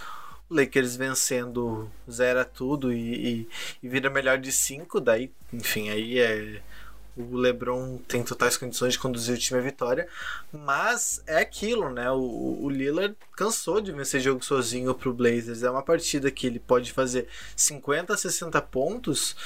O 0.50 0.54
Lakers 0.54 0.96
vencendo 0.96 1.90
zera 2.10 2.44
tudo 2.44 2.92
e, 2.92 2.98
e, 2.98 3.48
e 3.82 3.88
vira 3.88 4.10
melhor 4.10 4.38
de 4.38 4.50
cinco, 4.50 5.00
daí, 5.00 5.30
enfim, 5.52 5.88
aí 5.88 6.18
é 6.18 6.60
o 7.16 7.36
LeBron 7.36 7.98
tem 8.08 8.22
totais 8.22 8.56
condições 8.56 8.94
de 8.94 8.98
conduzir 8.98 9.34
o 9.34 9.38
time 9.38 9.60
à 9.60 9.62
vitória, 9.62 10.08
mas 10.50 11.22
é 11.26 11.38
aquilo, 11.38 11.90
né? 11.90 12.10
O, 12.10 12.58
o 12.62 12.70
Lillard 12.70 13.16
cansou 13.36 13.80
de 13.80 13.92
vencer 13.92 14.20
jogo 14.20 14.44
sozinho 14.44 14.94
pro 14.94 15.12
Blazers. 15.12 15.62
É 15.62 15.70
uma 15.70 15.82
partida 15.82 16.30
que 16.30 16.46
ele 16.46 16.58
pode 16.58 16.92
fazer 16.92 17.28
50 17.54 18.14
a 18.14 18.16
60 18.16 18.60
pontos 18.62 19.36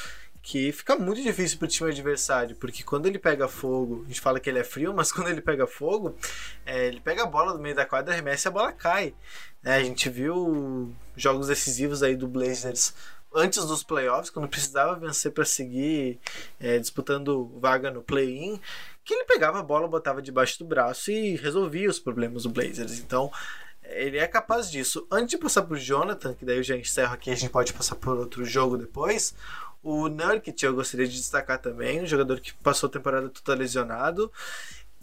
que 0.46 0.70
fica 0.70 0.94
muito 0.94 1.20
difícil 1.20 1.58
pro 1.58 1.66
time 1.66 1.90
adversário, 1.90 2.54
porque 2.54 2.85
quando 2.85 3.06
ele 3.06 3.18
pega 3.18 3.49
fogo, 3.49 4.04
a 4.04 4.08
gente 4.08 4.20
fala 4.20 4.38
que 4.38 4.49
ele 4.49 4.61
é 4.61 4.64
frio, 4.64 4.94
mas 4.94 5.11
quando 5.12 5.26
ele 5.26 5.40
pega 5.40 5.66
fogo, 5.66 6.16
é, 6.64 6.87
ele 6.87 7.00
pega 7.00 7.25
a 7.25 7.26
bola 7.26 7.52
do 7.52 7.58
meio 7.58 7.75
da 7.75 7.85
quadra, 7.85 8.14
arremessa 8.14 8.46
e 8.46 8.50
a 8.50 8.52
bola 8.52 8.70
cai. 8.70 9.12
É, 9.64 9.75
a 9.75 9.82
gente 9.82 10.08
viu 10.08 10.94
jogos 11.16 11.49
decisivos 11.49 12.00
aí 12.00 12.14
do 12.14 12.28
Blazers 12.28 12.94
antes 13.36 13.64
dos 13.66 13.84
playoffs, 13.84 14.30
quando 14.30 14.48
precisava 14.48 14.98
vencer 14.98 15.30
para 15.30 15.44
seguir 15.44 16.18
é, 16.58 16.78
disputando 16.78 17.52
vaga 17.60 17.90
no 17.90 18.02
play-in, 18.02 18.58
que 19.04 19.14
ele 19.14 19.24
pegava 19.24 19.60
a 19.60 19.62
bola, 19.62 19.86
botava 19.86 20.22
debaixo 20.22 20.58
do 20.58 20.64
braço 20.64 21.10
e 21.12 21.36
resolvia 21.36 21.88
os 21.88 22.00
problemas 22.00 22.44
do 22.44 22.48
Blazers. 22.48 22.98
Então, 22.98 23.30
ele 23.84 24.18
é 24.18 24.26
capaz 24.26 24.70
disso. 24.70 25.06
Antes 25.10 25.30
de 25.30 25.38
passar 25.38 25.62
por 25.62 25.78
Jonathan, 25.78 26.34
que 26.34 26.44
daí 26.44 26.56
eu 26.56 26.62
já 26.62 26.76
encerro 26.76 27.14
aqui, 27.14 27.30
a 27.30 27.34
gente 27.36 27.50
pode 27.50 27.72
passar 27.72 27.94
por 27.94 28.18
outro 28.18 28.44
jogo 28.44 28.76
depois. 28.76 29.34
O 29.82 30.08
Nurkic 30.08 30.64
eu 30.64 30.74
gostaria 30.74 31.06
de 31.06 31.14
destacar 31.14 31.60
também, 31.60 32.02
um 32.02 32.06
jogador 32.06 32.40
que 32.40 32.52
passou 32.54 32.88
a 32.88 32.92
temporada 32.92 33.28
toda 33.28 33.56
lesionado 33.56 34.32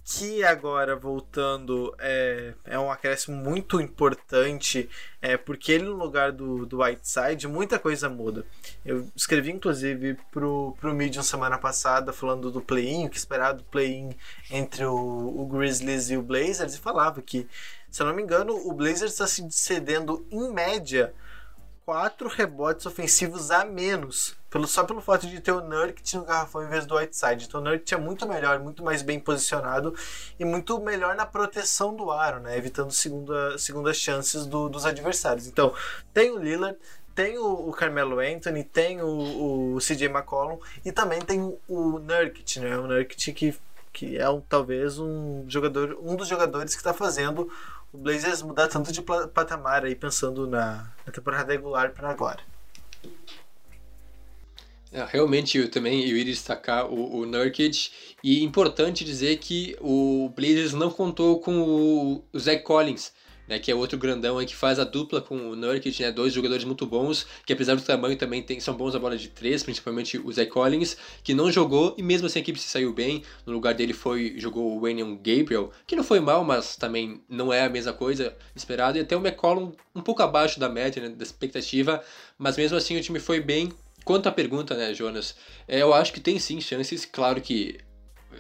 que 0.06 0.44
agora 0.44 0.96
voltando 0.96 1.96
é, 1.98 2.54
é 2.66 2.78
um 2.78 2.92
acréscimo 2.92 3.38
muito 3.38 3.80
importante, 3.80 4.90
é, 5.22 5.38
porque 5.38 5.72
ele 5.72 5.86
no 5.86 5.94
lugar 5.94 6.32
do, 6.32 6.66
do 6.66 6.82
Whiteside, 6.82 7.48
muita 7.48 7.80
coisa 7.80 8.10
muda. 8.10 8.46
Eu 8.86 9.08
escrevi 9.16 9.52
inclusive 9.52 10.18
pro, 10.30 10.76
pro 10.80 10.94
Medium 10.94 11.24
semana 11.24 11.58
passada 11.58 12.12
falando 12.12 12.52
do 12.52 12.60
play-in, 12.60 13.08
que 13.08 13.18
esperar 13.18 13.54
do 13.54 13.64
play-in 13.64 14.14
entre 14.52 14.84
o, 14.84 14.94
o 14.94 15.48
Grizzlies 15.48 16.10
e 16.10 16.18
o 16.18 16.22
Blazers, 16.22 16.76
e 16.76 16.80
falava 16.80 17.22
que, 17.22 17.48
se 17.90 18.02
eu 18.02 18.06
não 18.06 18.14
me 18.14 18.22
engano, 18.22 18.54
o 18.56 18.74
Blazers 18.74 19.14
está 19.14 19.26
se 19.26 19.48
cedendo 19.52 20.26
em 20.30 20.52
média 20.52 21.14
quatro 21.86 22.30
rebotes 22.30 22.86
ofensivos 22.86 23.52
a 23.52 23.66
menos. 23.66 24.36
Pelo, 24.50 24.68
só 24.68 24.84
pelo 24.84 25.02
fato 25.02 25.26
de 25.26 25.40
ter 25.40 25.52
o 25.52 25.62
Nurkic 25.62 26.16
no 26.16 26.26
garrafão 26.26 26.64
em 26.64 26.70
vez 26.70 26.86
do 26.86 26.96
Whiteside. 26.96 27.46
Então 27.46 27.60
o 27.60 27.64
Nurkic 27.64 27.94
é 27.94 27.98
muito 27.98 28.28
melhor, 28.28 28.60
muito 28.60 28.84
mais 28.84 29.02
bem 29.02 29.20
posicionado 29.20 29.96
e 30.40 30.46
muito 30.46 30.80
melhor 30.80 31.16
na 31.16 31.26
proteção 31.26 31.96
do 31.96 32.12
aro, 32.12 32.40
né? 32.40 32.56
evitando 32.56 32.92
segunda, 32.92 33.58
segundas 33.58 33.98
chances 33.98 34.46
do, 34.46 34.70
dos 34.70 34.86
adversários. 34.86 35.48
Então 35.48 35.74
tem 36.14 36.32
o 36.32 36.38
Lillard, 36.38 36.78
tem 37.16 37.38
o, 37.38 37.72
Carmelo 37.72 38.20
Anthony, 38.20 38.64
tem 38.64 39.02
o, 39.02 39.76
o 39.76 39.78
CJ 39.80 40.06
McCollum 40.06 40.60
e 40.86 40.92
também 40.92 41.20
tem 41.20 41.42
o, 41.68 42.00
Nurkic, 42.00 42.60
né? 42.60 42.78
O 42.78 42.88
Nurkic 42.88 43.34
que, 43.34 43.56
que 43.92 44.18
é 44.18 44.30
um, 44.30 44.42
talvez 44.42 45.00
um 45.00 45.46
jogador, 45.48 45.98
um 46.02 46.16
dos 46.16 46.28
jogadores 46.28 46.74
que 46.74 46.80
está 46.80 46.94
fazendo 46.94 47.52
o 47.94 47.98
Blazers 47.98 48.42
mudar 48.42 48.68
tanto 48.68 48.92
de 48.92 49.02
patamar 49.02 49.86
aí 49.86 49.96
pensando 49.96 50.48
na, 50.48 50.92
na 51.06 51.14
temporada 51.14 51.54
regular 51.54 51.92
para 51.92 52.10
agora. 52.10 52.40
É, 54.92 55.04
realmente 55.06 55.58
eu 55.58 55.70
também 55.70 56.02
eu 56.02 56.18
iria 56.18 56.34
destacar 56.34 56.86
o, 56.86 57.20
o 57.20 57.26
Nurkic 57.26 57.92
e 58.24 58.44
importante 58.44 59.06
dizer 59.06 59.38
que 59.38 59.76
o 59.80 60.32
Blazers 60.36 60.74
não 60.74 60.92
contou 60.92 61.40
com 61.40 61.62
o, 61.62 62.24
o 62.32 62.40
Zach 62.40 62.64
Collins 62.64 63.12
né, 63.54 63.60
que 63.60 63.72
é 63.72 63.76
outro 63.76 63.98
grandão 63.98 64.40
aí 64.40 64.46
que 64.46 64.56
faz 64.56 64.80
a 64.80 64.84
dupla 64.84 65.22
com 65.22 65.52
o 65.52 65.56
Nurkic, 65.56 66.02
né, 66.02 66.12
dois 66.12 66.34
jogadores 66.34 66.64
muito 66.64 66.86
bons, 66.86 67.26
que 67.46 67.54
apesar 67.54 67.76
do 67.76 67.82
tamanho 67.82 68.18
também 68.18 68.42
tem, 68.42 68.60
são 68.60 68.76
bons 68.76 68.96
a 68.96 69.00
bola 69.00 69.16
de 69.16 69.30
três, 69.30 69.62
principalmente 69.62 70.18
o 70.18 70.32
Zach 70.32 70.50
Collins, 70.50 70.98
que 71.24 71.34
não 71.34 71.52
jogou 71.52 71.96
e 71.98 72.02
mesmo 72.04 72.26
assim 72.26 72.40
a 72.40 72.42
equipe 72.42 72.60
se 72.60 72.68
saiu 72.68 72.92
bem, 72.94 73.24
no 73.46 73.54
lugar 73.54 73.76
dele 73.76 73.94
foi 73.94 74.34
jogou 74.38 74.76
o 74.76 74.82
Wayne 74.82 75.04
Gabriel, 75.18 75.72
que 75.86 75.96
não 75.96 76.04
foi 76.04 76.20
mal, 76.20 76.44
mas 76.44 76.76
também 76.76 77.22
não 77.30 77.54
é 77.54 77.64
a 77.64 77.70
mesma 77.70 77.94
coisa 77.94 78.36
esperado, 78.56 78.98
e 78.98 79.02
até 79.02 79.16
o 79.16 79.20
McCollum 79.20 79.72
um 79.96 80.02
pouco 80.02 80.24
abaixo 80.24 80.60
da 80.60 80.68
média, 80.68 81.02
né, 81.02 81.10
da 81.10 81.24
expectativa, 81.24 82.04
mas 82.38 82.58
mesmo 82.58 82.76
assim 82.76 82.98
o 82.98 83.02
time 83.02 83.20
foi 83.20 83.40
bem. 83.40 83.72
Quanto 84.04 84.28
à 84.28 84.32
pergunta, 84.32 84.76
né, 84.76 84.94
Jonas, 84.94 85.36
é, 85.66 85.82
eu 85.82 85.94
acho 85.94 86.12
que 86.12 86.20
tem 86.20 86.38
sim 86.38 86.60
chances, 86.60 87.06
claro 87.06 87.40
que 87.40 87.78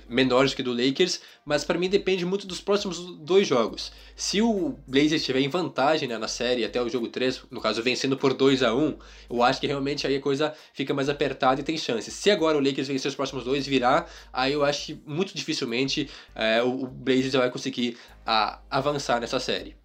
menores 0.08 0.53
que 0.53 0.63
do 0.63 0.71
Lakers, 0.71 1.21
mas 1.45 1.63
para 1.63 1.77
mim 1.77 1.89
depende 1.89 2.25
muito 2.25 2.47
dos 2.47 2.62
próximos 2.62 2.99
dois 3.19 3.47
jogos. 3.47 3.91
Se 4.15 4.41
o 4.41 4.77
Blazers 4.88 5.21
estiver 5.21 5.39
em 5.39 5.49
vantagem 5.49 6.08
né, 6.08 6.17
na 6.17 6.27
série 6.27 6.63
até 6.63 6.82
o 6.82 6.89
jogo 6.89 7.08
3, 7.08 7.43
no 7.51 7.62
caso 7.62 7.82
vencendo 7.82 8.17
por 8.17 8.34
2 8.34 8.63
a 8.63 8.73
1 8.73 8.97
eu 9.29 9.43
acho 9.43 9.60
que 9.60 9.67
realmente 9.67 10.06
aí 10.08 10.15
a 10.15 10.21
coisa 10.21 10.53
fica 10.73 10.93
mais 10.93 11.10
apertada 11.10 11.62
e 11.62 11.63
tem 11.63 11.77
chances. 11.77 12.13
Se 12.13 12.32
agora 12.32 12.58
o 12.58 12.62
Lakers 12.62 12.88
vencer 12.88 13.10
os 13.10 13.15
próximos 13.15 13.43
dois 13.43 13.65
virar, 13.65 14.10
aí 14.32 14.53
eu 14.53 14.63
acho 14.63 14.88
que 14.88 15.01
muito 15.06 15.36
dificilmente 15.36 16.10
é, 16.36 16.62
o 16.62 16.88
Blazers 16.88 17.34
vai 17.34 17.49
conseguir 17.49 17.97
a, 18.25 18.60
avançar 18.69 19.19
nessa 19.19 19.39
série. 19.39 19.83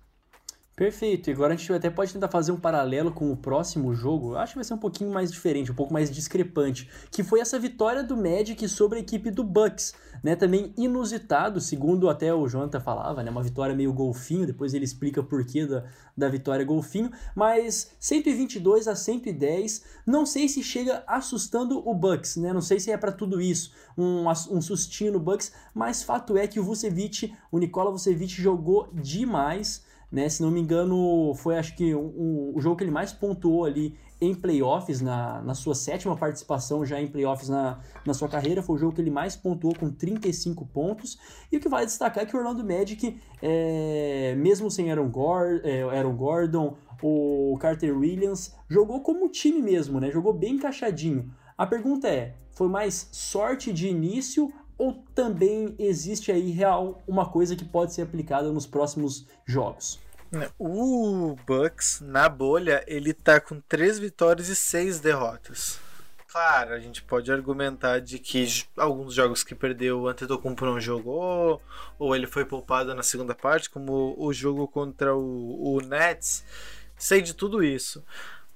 Perfeito, 0.78 1.28
e 1.28 1.32
agora 1.32 1.54
a 1.54 1.56
gente 1.56 1.72
até 1.72 1.90
pode 1.90 2.12
tentar 2.12 2.28
fazer 2.28 2.52
um 2.52 2.56
paralelo 2.56 3.10
com 3.10 3.32
o 3.32 3.36
próximo 3.36 3.92
jogo, 3.92 4.36
acho 4.36 4.52
que 4.52 4.58
vai 4.58 4.64
ser 4.64 4.74
um 4.74 4.78
pouquinho 4.78 5.10
mais 5.10 5.32
diferente, 5.32 5.72
um 5.72 5.74
pouco 5.74 5.92
mais 5.92 6.08
discrepante, 6.08 6.88
que 7.10 7.24
foi 7.24 7.40
essa 7.40 7.58
vitória 7.58 8.04
do 8.04 8.16
Magic 8.16 8.68
sobre 8.68 8.98
a 8.98 9.00
equipe 9.00 9.28
do 9.28 9.42
Bucks, 9.42 9.92
né, 10.22 10.36
também 10.36 10.72
inusitado, 10.76 11.60
segundo 11.60 12.08
até 12.08 12.32
o 12.32 12.46
Jonathan 12.46 12.78
falava, 12.78 13.24
né, 13.24 13.30
uma 13.32 13.42
vitória 13.42 13.74
meio 13.74 13.92
golfinho, 13.92 14.46
depois 14.46 14.72
ele 14.72 14.84
explica 14.84 15.20
porquê 15.20 15.66
da, 15.66 15.84
da 16.16 16.28
vitória 16.28 16.64
golfinho, 16.64 17.10
mas 17.34 17.90
122 17.98 18.86
a 18.86 18.94
110, 18.94 19.82
não 20.06 20.24
sei 20.24 20.48
se 20.48 20.62
chega 20.62 21.02
assustando 21.08 21.82
o 21.88 21.92
Bucks, 21.92 22.36
né, 22.36 22.52
não 22.52 22.62
sei 22.62 22.78
se 22.78 22.92
é 22.92 22.96
para 22.96 23.10
tudo 23.10 23.40
isso, 23.40 23.72
um, 23.96 24.28
um 24.28 24.62
sustinho 24.62 25.14
no 25.14 25.18
Bucks, 25.18 25.50
mas 25.74 26.04
fato 26.04 26.36
é 26.36 26.46
que 26.46 26.60
o 26.60 26.62
Vucevic, 26.62 27.34
o 27.50 27.58
Nikola 27.58 27.90
Vucevic 27.90 28.40
jogou 28.40 28.88
demais, 28.94 29.87
né? 30.10 30.28
Se 30.28 30.42
não 30.42 30.50
me 30.50 30.60
engano, 30.60 31.34
foi 31.34 31.58
acho 31.58 31.76
que 31.76 31.94
o, 31.94 32.54
jogo 32.58 32.76
que 32.76 32.84
ele 32.84 32.90
mais 32.90 33.12
pontuou 33.12 33.64
ali 33.64 33.96
em 34.20 34.34
playoffs, 34.34 35.00
na, 35.00 35.40
na 35.42 35.54
sua 35.54 35.74
sétima 35.74 36.16
participação 36.16 36.84
já 36.84 37.00
em 37.00 37.06
playoffs 37.06 37.48
na, 37.48 37.78
na 38.04 38.12
sua 38.12 38.28
carreira, 38.28 38.62
foi 38.62 38.74
o 38.74 38.78
jogo 38.78 38.94
que 38.94 39.00
ele 39.00 39.10
mais 39.10 39.36
pontuou 39.36 39.74
com 39.74 39.90
35 39.90 40.66
pontos. 40.66 41.18
E 41.52 41.56
o 41.56 41.60
que 41.60 41.68
vale 41.68 41.86
destacar 41.86 42.24
é 42.24 42.26
que 42.26 42.34
o 42.34 42.38
Orlando 42.38 42.64
Magic, 42.64 43.20
é, 43.40 44.34
mesmo 44.36 44.70
sem 44.70 44.90
Aaron, 44.90 45.08
Gord, 45.08 45.60
é, 45.64 45.82
Aaron 45.82 46.16
Gordon, 46.16 46.76
o 47.00 47.56
Carter 47.60 47.96
Williams, 47.96 48.56
jogou 48.68 49.02
como 49.02 49.28
time 49.28 49.62
mesmo, 49.62 50.00
né? 50.00 50.10
Jogou 50.10 50.32
bem 50.32 50.54
encaixadinho. 50.54 51.32
A 51.56 51.66
pergunta 51.66 52.08
é: 52.08 52.34
foi 52.50 52.68
mais 52.68 53.08
sorte 53.12 53.72
de 53.72 53.88
início 53.88 54.52
ou 54.78 55.04
também 55.14 55.74
existe 55.78 56.30
aí 56.30 56.50
real 56.50 57.02
uma 57.06 57.28
coisa 57.28 57.56
que 57.56 57.64
pode 57.64 57.92
ser 57.92 58.02
aplicada 58.02 58.50
nos 58.52 58.66
próximos 58.66 59.26
jogos? 59.44 59.98
O 60.58 61.36
Bucks 61.46 62.00
na 62.00 62.28
bolha 62.28 62.84
ele 62.86 63.12
tá 63.12 63.40
com 63.40 63.60
três 63.60 63.98
vitórias 63.98 64.48
e 64.48 64.54
seis 64.54 65.00
derrotas. 65.00 65.80
Claro, 66.28 66.74
a 66.74 66.78
gente 66.78 67.02
pode 67.02 67.32
argumentar 67.32 68.00
de 68.00 68.18
que 68.18 68.46
alguns 68.76 69.14
jogos 69.14 69.42
que 69.42 69.54
perdeu 69.54 70.02
o 70.02 70.08
Antetokounmpo 70.08 70.66
não 70.66 70.78
jogou, 70.78 71.60
ou 71.98 72.14
ele 72.14 72.26
foi 72.26 72.44
poupado 72.44 72.94
na 72.94 73.02
segunda 73.02 73.34
parte, 73.34 73.70
como 73.70 74.14
o 74.18 74.30
jogo 74.30 74.68
contra 74.68 75.16
o, 75.16 75.76
o 75.76 75.80
Nets. 75.80 76.44
Sei 76.98 77.22
de 77.22 77.32
tudo 77.32 77.64
isso. 77.64 78.04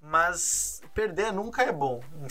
Mas 0.02 0.81
perder 0.94 1.32
nunca 1.32 1.62
é 1.62 1.72
bom. 1.72 2.02
Em 2.22 2.28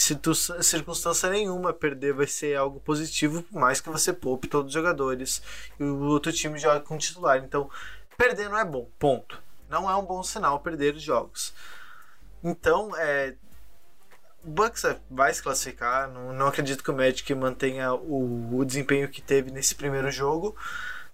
circunstância 0.61 1.29
nenhuma, 1.29 1.73
perder 1.73 2.13
vai 2.13 2.27
ser 2.27 2.55
algo 2.55 2.79
positivo, 2.79 3.43
por 3.43 3.59
mais 3.59 3.81
que 3.81 3.89
você 3.89 4.13
poupe 4.13 4.47
todos 4.47 4.67
os 4.67 4.73
jogadores 4.73 5.41
e 5.79 5.83
o 5.83 5.99
outro 6.03 6.31
time 6.31 6.57
joga 6.57 6.79
com 6.79 6.97
titular. 6.97 7.37
Então, 7.43 7.69
perder 8.17 8.49
não 8.49 8.57
é 8.57 8.65
bom, 8.65 8.87
ponto. 8.99 9.41
Não 9.69 9.89
é 9.89 9.95
um 9.95 10.05
bom 10.05 10.21
sinal 10.21 10.59
perder 10.59 10.95
os 10.95 11.01
jogos. 11.01 11.53
Então, 12.43 12.95
é, 12.97 13.35
o 14.43 14.49
Bucks 14.49 14.83
é- 14.83 14.99
vai 15.09 15.33
se 15.33 15.41
classificar. 15.41 16.09
Não, 16.09 16.33
não 16.33 16.47
acredito 16.47 16.83
que 16.83 16.91
o 16.91 16.95
Magic 16.95 17.33
mantenha 17.35 17.93
o, 17.93 18.57
o 18.57 18.65
desempenho 18.65 19.09
que 19.09 19.21
teve 19.21 19.51
nesse 19.51 19.75
primeiro 19.75 20.11
jogo. 20.11 20.55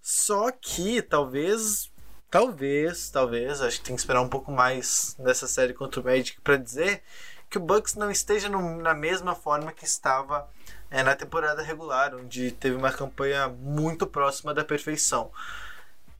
Só 0.02 0.52
que 0.52 1.02
talvez, 1.02 1.92
talvez, 2.32 3.10
talvez, 3.10 3.62
acho 3.62 3.80
que 3.80 3.86
tem 3.86 3.96
que 3.96 4.02
esperar 4.02 4.22
um 4.22 4.30
pouco 4.30 4.52
mais 4.52 5.16
dessa 5.20 5.48
série 5.48 5.74
contra 5.74 6.00
o 6.00 6.04
Magic 6.04 6.40
para 6.42 6.58
dizer 6.58 7.04
que 7.50 7.58
o 7.58 7.62
Bucks 7.62 7.96
não 7.96 8.12
esteja 8.12 8.50
no- 8.50 8.82
na 8.82 8.94
mesma 8.94 9.34
forma 9.36 9.72
que 9.72 9.86
estava 9.86 10.48
é, 10.90 11.04
na 11.04 11.16
temporada 11.16 11.62
regular, 11.62 12.16
onde 12.16 12.52
teve 12.52 12.76
uma 12.76 12.92
campanha 12.92 13.48
muito 13.50 14.08
próxima 14.08 14.54
da 14.54 14.64
perfeição. 14.64 15.32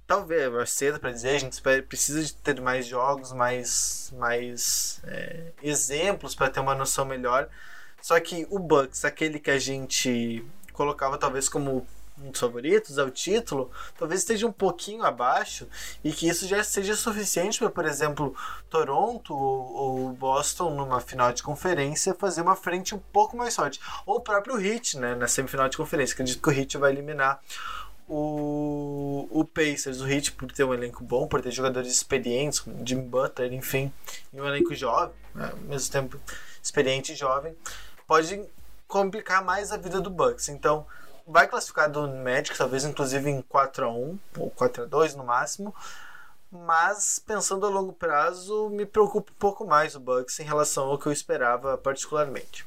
Talvez, 0.06 0.54
é 0.54 0.66
cedo 0.66 1.00
para 1.00 1.12
dizer, 1.12 1.36
a 1.36 1.40
gente 1.40 1.62
precisa 1.88 2.24
de 2.24 2.34
ter 2.34 2.62
mais 2.62 2.86
jogos, 2.86 3.34
mais, 3.34 4.12
mais 4.18 5.02
é, 5.06 5.52
exemplos 5.62 6.34
para 6.34 6.50
ter 6.50 6.62
uma 6.62 6.76
noção 6.76 7.04
melhor. 7.06 7.50
Só 8.02 8.18
que 8.20 8.48
o 8.50 8.58
Bucks, 8.58 9.04
aquele 9.04 9.38
que 9.40 9.52
a 9.52 9.60
gente 9.60 10.46
colocava 10.72 11.18
talvez 11.18 11.50
como 11.50 11.86
um 12.22 12.32
dos 12.32 12.40
favoritos 12.40 12.98
ao 12.98 13.10
título, 13.10 13.72
talvez 13.98 14.22
esteja 14.22 14.48
um 14.48 14.52
pouquinho 14.52 15.04
abaixo 15.04 15.68
e 16.04 16.12
que 16.12 16.28
isso 16.28 16.48
já 16.48 16.64
seja 16.64 16.96
suficiente 16.96 17.60
para, 17.60 17.70
por 17.70 17.86
exemplo, 17.86 18.36
Toronto 18.70 19.34
ou, 19.34 19.74
ou 19.76 20.14
Boston 20.14 20.72
numa 20.72 21.00
final 21.00 21.32
de 21.32 21.44
conferência 21.44 22.14
fazer 22.14 22.42
uma 22.42 22.56
frente 22.56 22.96
um 22.96 23.00
pouco 23.00 23.38
mais 23.38 23.56
forte. 23.56 23.80
Ou 24.06 24.18
o 24.18 24.22
próprio 24.22 24.60
Heat, 24.60 24.98
né, 24.98 25.16
na 25.16 25.28
semifinal 25.28 25.70
de 25.70 25.78
conferência. 25.78 26.14
Acredito 26.14 26.42
que 26.42 26.50
o 26.50 26.52
Heat 26.52 26.78
vai 26.78 26.92
eliminar 26.92 27.40
o, 28.08 29.28
o 29.30 29.44
Pacers, 29.44 30.00
o 30.00 30.08
Heat 30.08 30.32
por 30.32 30.52
ter 30.52 30.64
um 30.64 30.74
elenco 30.74 31.04
bom, 31.04 31.28
por 31.28 31.42
ter 31.42 31.52
jogadores 31.52 31.92
experientes, 31.92 32.60
como 32.60 32.86
Jimmy 32.86 33.04
Butler, 33.04 33.54
enfim, 33.54 33.92
e 34.32 34.40
um 34.40 34.48
elenco 34.48 34.74
jovem, 34.74 35.14
né, 35.36 35.50
ao 35.52 35.58
mesmo 35.58 35.92
tempo 35.92 36.20
experiente 36.64 37.12
e 37.12 37.16
jovem, 37.16 37.56
pode 38.08 38.42
complicar 38.88 39.44
mais 39.44 39.72
a 39.72 39.78
vida 39.78 40.00
do 40.00 40.10
Bucks. 40.10 40.48
Então, 40.48 40.86
vai 41.28 41.48
classificar 41.48 41.92
do 41.92 42.08
Magic, 42.08 42.58
talvez 42.58 42.86
inclusive 42.86 43.30
em 43.30 43.42
4 43.42 43.86
a 43.86 43.92
1 43.92 44.20
ou 44.38 44.50
4 44.52 44.84
a 44.84 44.86
2 44.86 45.16
no 45.16 45.26
máximo. 45.26 45.76
Mas 46.50 47.20
pensando 47.20 47.66
a 47.66 47.70
longo 47.70 47.92
prazo, 47.92 48.70
me 48.70 48.86
preocupa 48.86 49.32
um 49.32 49.36
pouco 49.36 49.68
mais 49.68 49.96
o 49.96 50.00
Bucks 50.00 50.40
em 50.40 50.44
relação 50.44 50.88
ao 50.88 50.98
que 50.98 51.08
eu 51.08 51.12
esperava 51.12 51.78
particularmente. 51.78 52.66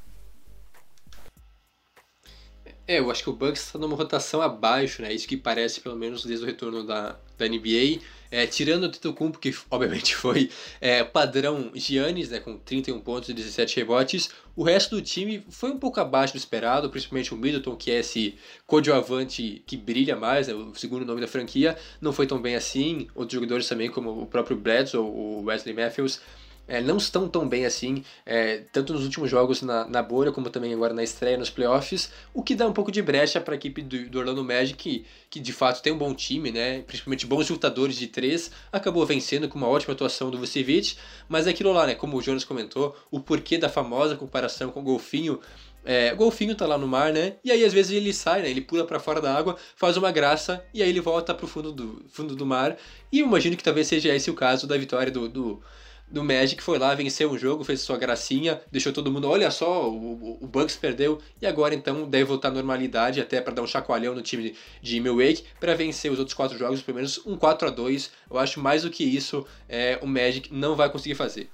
É, 2.87 2.99
eu 2.99 3.11
acho 3.11 3.23
que 3.23 3.31
o 3.31 3.33
Bucks 3.33 3.63
está 3.63 3.79
numa 3.79 3.97
rotação 3.97 4.43
abaixo, 4.43 5.01
né? 5.01 5.13
Isso 5.13 5.27
que 5.27 5.37
parece, 5.37 5.81
pelo 5.81 5.97
menos, 5.97 6.25
desde 6.25 6.45
o 6.45 6.47
retorno 6.47 6.85
da, 6.85 7.17
da 7.39 7.49
NBA. 7.49 8.03
É, 8.31 8.47
tirando 8.47 8.85
o 8.85 8.89
Tetocumpo, 8.89 9.39
que 9.39 9.55
obviamente 9.71 10.15
foi 10.15 10.51
é, 10.81 11.03
padrão 11.03 11.71
Giannis, 11.75 12.31
né? 12.31 12.41
Com 12.41 12.57
31 12.57 13.01
pontos 13.01 13.29
e 13.29 13.35
17 13.35 13.77
rebotes. 13.77 14.31
O 14.55 14.63
resto 14.63 14.97
do 14.97 15.03
time 15.03 15.45
foi 15.49 15.71
um 15.71 15.79
pouco 15.79 16.01
abaixo 16.01 16.35
do 16.35 16.37
esperado, 16.37 16.91
principalmente 16.91 17.33
o 17.33 17.37
Middleton, 17.37 17.77
que 17.77 17.91
é 17.91 18.01
esse 18.01 18.37
coadjuvante 18.67 19.63
que 19.67 19.77
brilha 19.77 20.17
mais, 20.17 20.49
né, 20.49 20.55
o 20.55 20.75
segundo 20.75 21.05
nome 21.05 21.21
da 21.21 21.27
franquia. 21.27 21.77
Não 22.01 22.13
foi 22.13 22.27
tão 22.27 22.41
bem 22.41 22.55
assim. 22.55 23.09
Outros 23.15 23.35
jogadores 23.35 23.69
também, 23.69 23.89
como 23.91 24.23
o 24.23 24.27
próprio 24.27 24.57
Bledsoe, 24.57 25.01
o 25.01 25.45
Wesley 25.45 25.75
Matthews, 25.75 26.21
é, 26.71 26.81
não 26.81 26.99
estão 26.99 27.29
tão 27.29 27.49
bem 27.49 27.67
assim, 27.67 28.05
é, 28.25 28.63
tanto 28.73 28.93
nos 28.93 29.03
últimos 29.03 29.29
jogos 29.29 29.61
na, 29.61 29.85
na 29.89 30.01
bolha, 30.01 30.31
como 30.31 30.49
também 30.49 30.73
agora 30.73 30.95
na 30.95 31.03
estreia 31.03 31.37
nos 31.37 31.51
playoffs, 31.51 32.13
o 32.33 32.45
que 32.45 32.55
dá 32.55 32.65
um 32.65 32.73
pouco 32.73 32.93
de 32.93 33.03
brecha 33.03 33.41
para 33.41 33.55
a 33.55 33.57
equipe 33.57 33.83
do, 33.83 34.09
do 34.09 34.19
Orlando 34.21 34.45
Magic, 34.45 34.75
que, 34.75 35.05
que 35.29 35.41
de 35.41 35.53
fato 35.53 35.83
tem 35.83 35.93
um 35.93 35.99
bom 35.99 36.15
time, 36.15 36.53
né, 36.53 36.83
principalmente 36.83 37.27
bons 37.27 37.49
chutadores 37.49 37.97
de 37.97 38.07
três, 38.07 38.53
acabou 38.71 39.05
vencendo 39.05 39.49
com 39.49 39.59
uma 39.59 39.67
ótima 39.67 39.95
atuação 39.95 40.31
do 40.31 40.39
Vucevic, 40.39 40.97
mas 41.29 41.49
é 41.49 41.51
aquilo 41.51 41.73
lá, 41.73 41.89
né, 41.89 41.97
como 41.97 42.17
o 42.17 42.23
Jonas 42.23 42.45
comentou, 42.45 42.97
o 43.11 43.19
porquê 43.19 43.59
da 43.59 43.69
famosa 43.69 44.15
comparação 44.15 44.71
com 44.71 44.79
o 44.79 44.85
Golfinho, 44.85 45.41
é, 45.85 46.13
o 46.13 46.17
golfinho 46.17 46.55
tá 46.55 46.67
lá 46.67 46.77
no 46.77 46.87
mar, 46.87 47.11
né? 47.11 47.37
E 47.43 47.51
aí 47.51 47.65
às 47.65 47.73
vezes 47.73 47.93
ele 47.93 48.13
sai, 48.13 48.43
né? 48.43 48.51
Ele 48.51 48.61
pula 48.61 48.85
para 48.85 49.01
fora 49.01 49.19
da 49.19 49.35
água, 49.35 49.57
faz 49.75 49.97
uma 49.97 50.13
graça 50.13 50.63
e 50.75 50.83
aí 50.83 50.91
ele 50.91 51.01
volta 51.01 51.35
pro 51.35 51.47
fundo 51.47 51.73
do, 51.73 52.05
fundo 52.11 52.37
do 52.37 52.45
mar. 52.45 52.77
E 53.11 53.21
eu 53.21 53.27
imagino 53.27 53.57
que 53.57 53.65
talvez 53.65 53.87
seja 53.87 54.15
esse 54.15 54.31
o 54.31 54.35
caso 54.35 54.67
da 54.67 54.77
vitória 54.77 55.11
do, 55.11 55.27
do, 55.27 55.63
do 56.11 56.25
Magic. 56.25 56.63
Foi 56.63 56.79
lá, 56.79 56.95
venceu 56.95 57.31
um 57.31 57.39
jogo, 57.39 57.65
fez 57.65 57.81
sua 57.81 57.97
gracinha, 57.97 58.61
deixou 58.71 58.93
todo 58.93 59.11
mundo, 59.11 59.29
olha 59.29 59.51
só, 59.51 59.89
o, 59.89 60.39
o, 60.43 60.47
Bucks 60.47 60.77
perdeu. 60.77 61.21
E 61.41 61.47
agora 61.47 61.75
então 61.75 62.09
deve 62.09 62.25
voltar 62.25 62.49
à 62.49 62.51
normalidade, 62.51 63.21
até 63.21 63.41
para 63.41 63.55
dar 63.55 63.63
um 63.63 63.67
chacoalhão 63.67 64.15
no 64.15 64.23
time 64.23 64.57
de 64.83 65.01
Milwaukee, 65.01 65.45
para 65.59 65.75
vencer 65.75 66.11
os 66.11 66.19
outros 66.19 66.35
quatro 66.35 66.59
jogos, 66.59 66.83
pelo 66.83 66.97
menos 66.97 67.25
um 67.27 67.37
4 67.37 67.69
a 67.69 67.71
2 67.71 68.11
Eu 68.31 68.39
acho 68.39 68.61
mais 68.61 68.83
do 68.83 68.91
que 68.91 69.05
isso, 69.05 69.47
é, 69.69 69.99
o 70.03 70.07
Magic 70.07 70.53
não 70.53 70.75
vai 70.75 70.91
conseguir 70.91 71.15
fazer. 71.15 71.49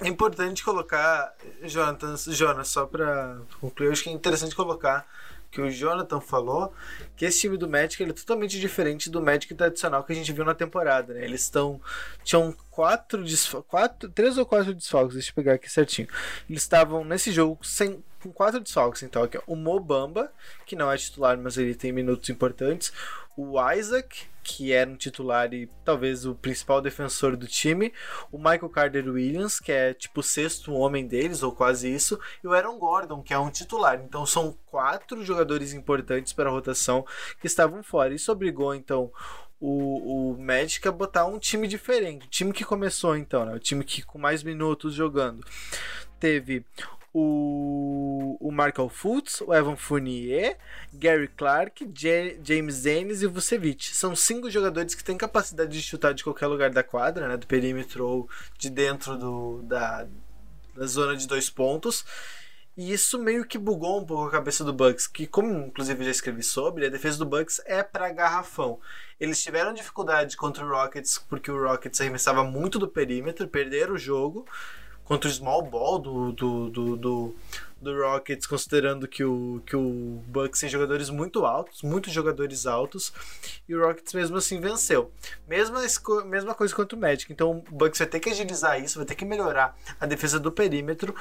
É 0.00 0.08
importante 0.08 0.64
colocar, 0.64 1.34
Jonathan, 1.62 2.16
Jonas, 2.16 2.68
só 2.68 2.84
para 2.84 3.38
concluir, 3.60 3.92
acho 3.92 4.02
que 4.02 4.08
é 4.08 4.12
interessante 4.12 4.54
colocar 4.54 5.06
que 5.54 5.60
o 5.60 5.70
Jonathan 5.70 6.20
falou 6.20 6.74
que 7.16 7.24
esse 7.24 7.42
time 7.42 7.56
do 7.56 7.68
Magic 7.68 8.02
ele 8.02 8.10
é 8.10 8.14
totalmente 8.14 8.58
diferente 8.58 9.08
do 9.08 9.22
Magic 9.22 9.54
tradicional 9.54 10.02
que 10.02 10.12
a 10.12 10.16
gente 10.16 10.32
viu 10.32 10.44
na 10.44 10.52
temporada, 10.52 11.14
né? 11.14 11.24
Eles 11.24 11.42
estão 11.42 11.80
tinham 12.24 12.52
quatro, 12.70 13.24
quatro 13.68 14.08
três 14.08 14.36
ou 14.36 14.44
quatro 14.44 14.74
desfalques, 14.74 15.14
deixa 15.14 15.30
eu 15.30 15.34
pegar 15.34 15.54
aqui 15.54 15.70
certinho. 15.70 16.08
Eles 16.50 16.62
estavam 16.62 17.04
nesse 17.04 17.30
jogo 17.30 17.58
sem 17.62 18.02
com 18.20 18.32
quatro 18.32 18.58
desfalques, 18.58 19.02
então 19.02 19.22
aqui, 19.22 19.36
ó, 19.36 19.42
o 19.46 19.54
Mobamba, 19.54 20.32
que 20.64 20.74
não 20.74 20.90
é 20.90 20.96
titular, 20.96 21.36
mas 21.36 21.58
ele 21.58 21.74
tem 21.74 21.92
minutos 21.92 22.30
importantes, 22.30 22.90
o 23.36 23.54
Isaac, 23.72 24.26
que 24.42 24.72
era 24.72 24.88
um 24.88 24.96
titular 24.96 25.52
e 25.52 25.68
talvez 25.84 26.26
o 26.26 26.34
principal 26.34 26.80
defensor 26.80 27.36
do 27.36 27.46
time, 27.46 27.92
o 28.30 28.38
Michael 28.38 28.68
Carter 28.68 29.08
Williams, 29.08 29.58
que 29.58 29.72
é 29.72 29.94
tipo 29.94 30.20
o 30.20 30.22
sexto 30.22 30.72
homem 30.72 31.06
deles, 31.06 31.42
ou 31.42 31.50
quase 31.50 31.92
isso, 31.92 32.20
e 32.42 32.46
o 32.46 32.52
Aaron 32.52 32.78
Gordon, 32.78 33.22
que 33.22 33.32
é 33.32 33.38
um 33.38 33.50
titular. 33.50 34.00
Então 34.04 34.24
são 34.26 34.56
quatro 34.66 35.24
jogadores 35.24 35.72
importantes 35.72 36.32
para 36.32 36.48
a 36.48 36.52
rotação 36.52 37.04
que 37.40 37.46
estavam 37.46 37.82
fora. 37.82 38.14
Isso 38.14 38.30
obrigou 38.30 38.74
então 38.74 39.10
o, 39.58 40.32
o 40.32 40.38
Magic 40.38 40.86
a 40.86 40.92
botar 40.92 41.24
um 41.24 41.38
time 41.38 41.66
diferente. 41.66 42.26
O 42.26 42.30
time 42.30 42.52
que 42.52 42.64
começou 42.64 43.16
então, 43.16 43.46
né? 43.46 43.54
O 43.54 43.58
time 43.58 43.82
que 43.82 44.02
com 44.02 44.18
mais 44.18 44.42
minutos 44.42 44.94
jogando. 44.94 45.44
Teve 46.20 46.64
o, 47.14 48.36
o 48.40 48.50
Markel 48.50 48.88
Fultz, 48.88 49.40
o 49.40 49.54
Evan 49.54 49.76
Fournier, 49.76 50.58
Gary 50.92 51.28
Clark, 51.28 51.86
J- 51.86 52.40
James 52.42 52.84
Ennis 52.84 53.22
e 53.22 53.26
Vucevic. 53.28 53.94
São 53.94 54.16
cinco 54.16 54.50
jogadores 54.50 54.96
que 54.96 55.04
têm 55.04 55.16
capacidade 55.16 55.70
de 55.70 55.80
chutar 55.80 56.12
de 56.12 56.24
qualquer 56.24 56.48
lugar 56.48 56.70
da 56.70 56.82
quadra, 56.82 57.28
né, 57.28 57.36
do 57.36 57.46
perímetro 57.46 58.04
ou 58.04 58.28
de 58.58 58.68
dentro 58.68 59.16
do, 59.16 59.62
da, 59.62 60.08
da 60.74 60.86
zona 60.86 61.16
de 61.16 61.28
dois 61.28 61.48
pontos. 61.48 62.04
E 62.76 62.92
isso 62.92 63.20
meio 63.20 63.44
que 63.44 63.56
bugou 63.56 64.00
um 64.00 64.04
pouco 64.04 64.24
a 64.24 64.30
cabeça 64.32 64.64
do 64.64 64.72
Bucks, 64.72 65.06
que 65.06 65.28
como 65.28 65.66
inclusive 65.66 66.00
eu 66.00 66.06
já 66.06 66.10
escrevi 66.10 66.42
sobre, 66.42 66.84
a 66.84 66.90
defesa 66.90 67.18
do 67.18 67.24
Bucks 67.24 67.62
é 67.64 67.84
para 67.84 68.10
garrafão. 68.10 68.80
Eles 69.20 69.40
tiveram 69.40 69.72
dificuldade 69.72 70.36
contra 70.36 70.66
o 70.66 70.68
Rockets 70.68 71.16
porque 71.28 71.52
o 71.52 71.62
Rockets 71.62 72.00
arremessava 72.00 72.42
muito 72.42 72.76
do 72.80 72.88
perímetro, 72.88 73.46
perderam 73.46 73.94
o 73.94 73.98
jogo 73.98 74.44
contra 75.04 75.28
o 75.28 75.32
small 75.32 75.62
ball 75.62 75.98
do, 75.98 76.32
do, 76.32 76.70
do, 76.70 76.96
do, 76.96 77.36
do 77.80 78.02
Rockets, 78.02 78.46
considerando 78.46 79.06
que 79.06 79.22
o, 79.22 79.62
que 79.66 79.76
o 79.76 80.22
Bucks 80.26 80.60
tem 80.60 80.68
jogadores 80.68 81.10
muito 81.10 81.44
altos, 81.44 81.82
muitos 81.82 82.12
jogadores 82.12 82.66
altos, 82.66 83.12
e 83.68 83.74
o 83.74 83.86
Rockets 83.86 84.14
mesmo 84.14 84.36
assim 84.36 84.60
venceu. 84.60 85.12
Mesma, 85.46 85.80
mesma 86.24 86.54
coisa 86.54 86.74
quanto 86.74 86.94
o 86.94 86.98
Magic. 86.98 87.30
Então 87.32 87.62
o 87.70 87.74
Bucks 87.74 87.98
vai 87.98 88.08
ter 88.08 88.20
que 88.20 88.30
agilizar 88.30 88.82
isso, 88.82 88.98
vai 88.98 89.06
ter 89.06 89.14
que 89.14 89.24
melhorar 89.24 89.76
a 90.00 90.06
defesa 90.06 90.40
do 90.40 90.50
perímetro 90.50 91.14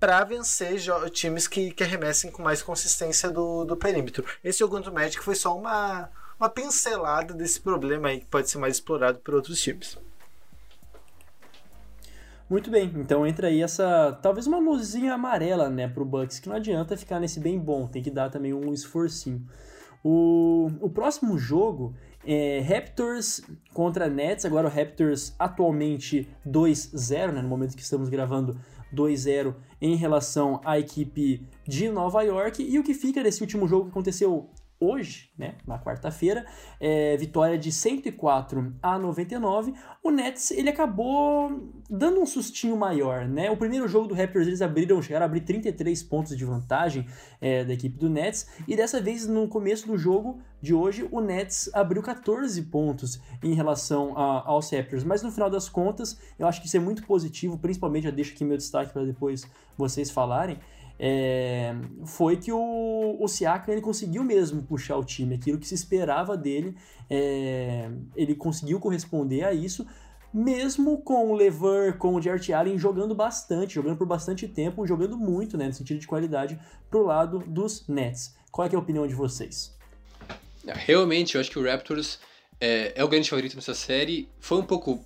para 0.00 0.24
vencer 0.24 0.80
times 1.10 1.46
que, 1.46 1.72
que 1.72 1.84
arremessem 1.84 2.30
com 2.30 2.42
mais 2.42 2.62
consistência 2.62 3.30
do, 3.30 3.66
do 3.66 3.76
perímetro. 3.76 4.24
Esse 4.42 4.60
jogo 4.60 4.74
contra 4.74 4.90
o 4.90 4.94
Magic 4.94 5.22
foi 5.22 5.34
só 5.34 5.54
uma, 5.54 6.10
uma 6.38 6.48
pincelada 6.48 7.34
desse 7.34 7.60
problema 7.60 8.08
aí 8.08 8.20
que 8.20 8.26
pode 8.26 8.48
ser 8.48 8.56
mais 8.56 8.76
explorado 8.76 9.18
por 9.18 9.34
outros 9.34 9.60
times. 9.60 9.98
Muito 12.50 12.68
bem, 12.68 12.92
então 12.96 13.24
entra 13.24 13.46
aí 13.46 13.62
essa, 13.62 14.18
talvez 14.20 14.44
uma 14.44 14.58
luzinha 14.58 15.14
amarela, 15.14 15.70
né, 15.70 15.86
pro 15.86 16.04
Bucks, 16.04 16.40
que 16.40 16.48
não 16.48 16.56
adianta 16.56 16.96
ficar 16.96 17.20
nesse 17.20 17.38
bem 17.38 17.56
bom, 17.56 17.86
tem 17.86 18.02
que 18.02 18.10
dar 18.10 18.28
também 18.28 18.52
um 18.52 18.74
esforcinho. 18.74 19.46
O, 20.02 20.68
o 20.80 20.90
próximo 20.90 21.38
jogo 21.38 21.94
é 22.26 22.58
Raptors 22.58 23.40
contra 23.72 24.08
Nets, 24.08 24.44
agora 24.44 24.66
o 24.66 24.70
Raptors 24.70 25.32
atualmente 25.38 26.28
2-0, 26.44 27.30
né, 27.30 27.40
no 27.40 27.48
momento 27.48 27.76
que 27.76 27.82
estamos 27.82 28.08
gravando, 28.08 28.58
2-0 28.92 29.54
em 29.80 29.94
relação 29.94 30.60
à 30.64 30.76
equipe 30.76 31.46
de 31.68 31.88
Nova 31.88 32.20
York. 32.22 32.60
E 32.68 32.80
o 32.80 32.82
que 32.82 32.94
fica 32.94 33.22
desse 33.22 33.42
último 33.42 33.68
jogo 33.68 33.84
que 33.84 33.90
aconteceu 33.90 34.50
hoje, 34.80 35.30
né, 35.36 35.56
na 35.66 35.78
quarta-feira, 35.78 36.46
é, 36.80 37.16
vitória 37.18 37.58
de 37.58 37.70
104 37.70 38.74
a 38.82 38.98
99. 38.98 39.74
O 40.02 40.10
Nets 40.10 40.50
ele 40.50 40.70
acabou 40.70 41.70
dando 41.88 42.20
um 42.20 42.26
sustinho 42.26 42.76
maior, 42.76 43.28
né? 43.28 43.50
O 43.50 43.56
primeiro 43.56 43.86
jogo 43.86 44.08
do 44.08 44.14
Raptors 44.14 44.46
eles 44.46 44.62
abriram, 44.62 45.02
chegaram 45.02 45.24
a 45.24 45.26
abrir 45.26 45.42
33 45.42 46.02
pontos 46.04 46.36
de 46.36 46.44
vantagem 46.44 47.06
é, 47.40 47.62
da 47.64 47.74
equipe 47.74 47.98
do 47.98 48.08
Nets 48.08 48.48
e 48.66 48.74
dessa 48.74 49.00
vez 49.00 49.26
no 49.26 49.46
começo 49.46 49.86
do 49.86 49.98
jogo 49.98 50.40
de 50.62 50.72
hoje 50.72 51.06
o 51.10 51.20
Nets 51.20 51.68
abriu 51.74 52.02
14 52.02 52.62
pontos 52.62 53.20
em 53.42 53.54
relação 53.54 54.16
a, 54.16 54.48
aos 54.48 54.70
Raptors, 54.70 55.04
mas 55.04 55.22
no 55.22 55.30
final 55.30 55.50
das 55.50 55.68
contas 55.68 56.18
eu 56.38 56.46
acho 56.46 56.60
que 56.60 56.66
isso 56.66 56.76
é 56.76 56.80
muito 56.80 57.04
positivo, 57.04 57.58
principalmente 57.58 58.06
eu 58.06 58.12
deixo 58.12 58.32
aqui 58.32 58.44
meu 58.44 58.56
destaque 58.56 58.92
para 58.92 59.04
depois 59.04 59.44
vocês 59.76 60.10
falarem 60.10 60.58
é, 61.02 61.74
foi 62.04 62.36
que 62.36 62.52
o, 62.52 63.16
o 63.18 63.26
Siakam 63.26 63.72
ele 63.72 63.80
conseguiu 63.80 64.22
mesmo 64.22 64.62
puxar 64.62 64.98
o 64.98 65.04
time, 65.04 65.36
aquilo 65.36 65.58
que 65.58 65.66
se 65.66 65.74
esperava 65.74 66.36
dele, 66.36 66.76
é, 67.08 67.90
ele 68.14 68.34
conseguiu 68.34 68.78
corresponder 68.78 69.44
a 69.44 69.54
isso, 69.54 69.86
mesmo 70.32 71.00
com 71.00 71.30
o 71.30 71.34
Lever, 71.34 71.96
com 71.96 72.14
o 72.14 72.20
Jarrett 72.20 72.52
Allen 72.52 72.78
jogando 72.78 73.14
bastante, 73.14 73.74
jogando 73.74 73.96
por 73.96 74.06
bastante 74.06 74.46
tempo, 74.46 74.86
jogando 74.86 75.16
muito, 75.16 75.56
né, 75.56 75.68
no 75.68 75.72
sentido 75.72 75.98
de 75.98 76.06
qualidade, 76.06 76.60
pro 76.90 77.06
lado 77.06 77.38
dos 77.46 77.88
Nets. 77.88 78.36
Qual 78.52 78.68
é, 78.68 78.70
é 78.70 78.76
a 78.76 78.78
opinião 78.78 79.06
de 79.06 79.14
vocês? 79.14 79.74
Realmente, 80.66 81.34
eu 81.34 81.40
acho 81.40 81.50
que 81.50 81.58
o 81.58 81.64
Raptors 81.64 82.20
é, 82.60 82.92
é 82.94 83.02
o 83.02 83.08
grande 83.08 83.30
favorito 83.30 83.56
nessa 83.56 83.72
série. 83.72 84.28
Foi 84.38 84.58
um 84.58 84.66
pouco. 84.66 85.02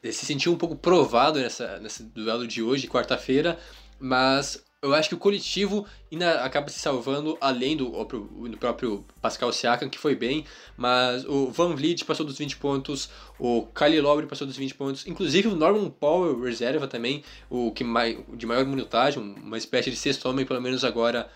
se 0.00 0.24
sentiu 0.24 0.52
um 0.52 0.56
pouco 0.56 0.76
provado 0.76 1.40
nessa, 1.40 1.80
nesse 1.80 2.04
duelo 2.04 2.46
de 2.46 2.62
hoje, 2.62 2.86
quarta-feira, 2.86 3.58
mas 3.98 4.63
eu 4.84 4.94
acho 4.94 5.08
que 5.08 5.14
o 5.14 5.18
coletivo 5.18 5.86
ainda 6.12 6.44
acaba 6.44 6.68
se 6.68 6.78
salvando, 6.78 7.38
além 7.40 7.74
do, 7.74 7.90
do 8.04 8.58
próprio 8.58 9.04
Pascal 9.20 9.50
Siakam, 9.50 9.88
que 9.88 9.98
foi 9.98 10.14
bem, 10.14 10.44
mas 10.76 11.24
o 11.24 11.50
Van 11.50 11.74
Vliet 11.74 12.04
passou 12.04 12.26
dos 12.26 12.36
20 12.36 12.58
pontos, 12.58 13.08
o 13.38 13.66
Kyle 13.74 14.00
Lowry 14.00 14.26
passou 14.26 14.46
dos 14.46 14.56
20 14.58 14.74
pontos, 14.74 15.06
inclusive 15.06 15.48
o 15.48 15.56
Norman 15.56 15.88
Powell, 15.88 16.38
reserva 16.42 16.86
também, 16.86 17.24
o 17.48 17.72
que 17.72 17.82
mais, 17.82 18.18
de 18.34 18.46
maior 18.46 18.66
minutagem, 18.66 19.22
uma 19.22 19.56
espécie 19.56 19.90
de 19.90 19.96
sexto 19.96 20.28
homem, 20.28 20.44
pelo 20.44 20.60
menos 20.60 20.84
agora, 20.84 21.30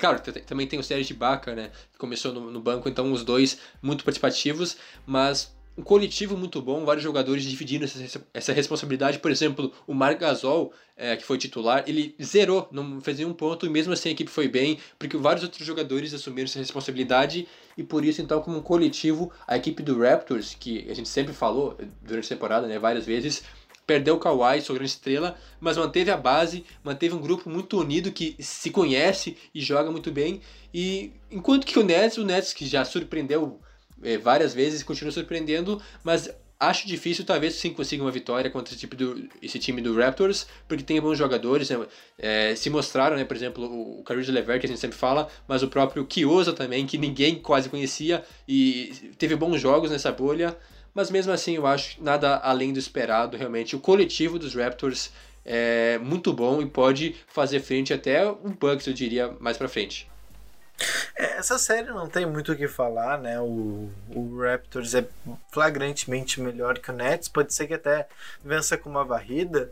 Claro, 0.00 0.20
também 0.46 0.66
tem 0.66 0.78
o 0.78 0.82
Sérgio 0.82 1.12
Ibaka, 1.12 1.54
né? 1.54 1.70
Que 1.92 1.98
começou 1.98 2.32
no, 2.32 2.50
no, 2.50 2.62
banco, 2.62 2.88
então 2.88 3.12
os 3.12 3.22
dois 3.22 3.58
muito 3.82 4.04
participativos, 4.04 4.78
mas 5.04 5.54
um 5.76 5.82
coletivo 5.82 6.36
muito 6.36 6.60
bom, 6.60 6.84
vários 6.84 7.02
jogadores 7.02 7.44
dividindo 7.44 7.84
essa, 7.84 8.22
essa 8.34 8.52
responsabilidade. 8.52 9.18
Por 9.18 9.30
exemplo, 9.30 9.72
o 9.86 9.94
Marc 9.94 10.20
Gasol, 10.20 10.72
é, 10.96 11.16
que 11.16 11.24
foi 11.24 11.38
titular, 11.38 11.82
ele 11.86 12.14
zerou, 12.22 12.68
não 12.70 13.00
fez 13.00 13.18
nenhum 13.18 13.32
ponto, 13.32 13.64
e 13.64 13.68
mesmo 13.68 13.92
assim 13.92 14.10
a 14.10 14.12
equipe 14.12 14.30
foi 14.30 14.48
bem, 14.48 14.78
porque 14.98 15.16
vários 15.16 15.42
outros 15.42 15.66
jogadores 15.66 16.12
assumiram 16.12 16.44
essa 16.44 16.58
responsabilidade, 16.58 17.48
e 17.76 17.82
por 17.82 18.04
isso, 18.04 18.20
então, 18.20 18.40
como 18.42 18.58
um 18.58 18.62
coletivo, 18.62 19.32
a 19.46 19.56
equipe 19.56 19.82
do 19.82 19.98
Raptors, 19.98 20.54
que 20.58 20.86
a 20.90 20.94
gente 20.94 21.08
sempre 21.08 21.32
falou 21.32 21.76
durante 22.02 22.26
a 22.26 22.36
temporada, 22.36 22.66
né, 22.66 22.78
várias 22.78 23.06
vezes, 23.06 23.42
perdeu 23.86 24.14
o 24.14 24.18
Kawhi, 24.18 24.60
sua 24.60 24.74
grande 24.74 24.90
estrela, 24.90 25.36
mas 25.60 25.76
manteve 25.76 26.10
a 26.10 26.16
base, 26.16 26.64
manteve 26.84 27.14
um 27.14 27.20
grupo 27.20 27.48
muito 27.50 27.80
unido 27.80 28.12
que 28.12 28.36
se 28.38 28.70
conhece 28.70 29.36
e 29.54 29.60
joga 29.60 29.90
muito 29.90 30.10
bem. 30.10 30.40
E 30.72 31.12
enquanto 31.30 31.66
que 31.66 31.78
o 31.78 31.82
Nets, 31.82 32.16
o 32.16 32.24
Nets 32.24 32.52
que 32.52 32.66
já 32.66 32.84
surpreendeu 32.84 33.60
é, 34.02 34.18
várias 34.18 34.54
vezes 34.54 34.80
e 34.80 34.84
continua 34.84 35.12
surpreendendo, 35.12 35.80
mas 36.02 36.30
acho 36.62 36.86
difícil, 36.86 37.24
talvez 37.24 37.54
sim 37.54 37.72
consiga 37.72 38.04
uma 38.04 38.10
vitória 38.10 38.48
contra 38.48 38.72
esse, 38.72 38.78
tipo 38.78 38.94
do, 38.94 39.28
esse 39.42 39.58
time 39.58 39.80
do 39.80 39.96
Raptors, 39.96 40.46
porque 40.68 40.84
tem 40.84 41.00
bons 41.00 41.18
jogadores, 41.18 41.68
né? 41.68 41.84
é, 42.18 42.54
se 42.54 42.70
mostraram, 42.70 43.16
né? 43.16 43.24
Por 43.24 43.36
exemplo, 43.36 43.64
o 43.98 44.02
Caris 44.04 44.28
Levert, 44.28 44.60
que 44.60 44.66
a 44.66 44.68
gente 44.68 44.78
sempre 44.78 44.96
fala, 44.96 45.28
mas 45.48 45.62
o 45.64 45.68
próprio 45.68 46.06
Kiosa 46.06 46.52
também, 46.52 46.86
que 46.86 46.96
ninguém 46.96 47.34
quase 47.34 47.68
conhecia 47.68 48.22
e 48.46 48.92
teve 49.18 49.34
bons 49.34 49.60
jogos 49.60 49.90
nessa 49.90 50.12
bolha, 50.12 50.56
mas 50.94 51.10
mesmo 51.10 51.32
assim 51.32 51.56
eu 51.56 51.66
acho 51.66 52.02
nada 52.02 52.36
além 52.36 52.72
do 52.72 52.78
esperado, 52.78 53.36
realmente. 53.36 53.74
O 53.74 53.80
coletivo 53.80 54.38
dos 54.38 54.54
Raptors 54.54 55.10
é 55.44 55.98
muito 55.98 56.32
bom 56.32 56.62
e 56.62 56.66
pode 56.66 57.16
fazer 57.26 57.58
frente 57.58 57.92
até 57.92 58.24
o 58.24 58.36
Bucks, 58.36 58.86
eu 58.86 58.92
diria, 58.92 59.34
mais 59.40 59.56
pra 59.56 59.68
frente. 59.68 60.11
É, 61.16 61.38
essa 61.38 61.58
série 61.58 61.88
não 61.88 62.08
tem 62.08 62.26
muito 62.26 62.52
o 62.52 62.56
que 62.56 62.68
falar, 62.68 63.18
né? 63.18 63.40
O, 63.40 63.90
o 64.08 64.38
Raptors 64.40 64.94
é 64.94 65.06
flagrantemente 65.50 66.40
melhor 66.40 66.78
que 66.78 66.90
o 66.90 66.94
Nets. 66.94 67.28
Pode 67.28 67.52
ser 67.52 67.66
que 67.66 67.74
até 67.74 68.08
vença 68.44 68.76
com 68.76 68.90
uma 68.90 69.04
varrida. 69.04 69.70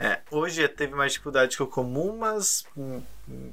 É, 0.00 0.20
hoje 0.30 0.66
teve 0.68 0.94
mais 0.94 1.12
dificuldade 1.12 1.56
que 1.56 1.62
o 1.62 1.66
comum, 1.66 2.16
mas 2.16 2.64
hum, 2.76 3.02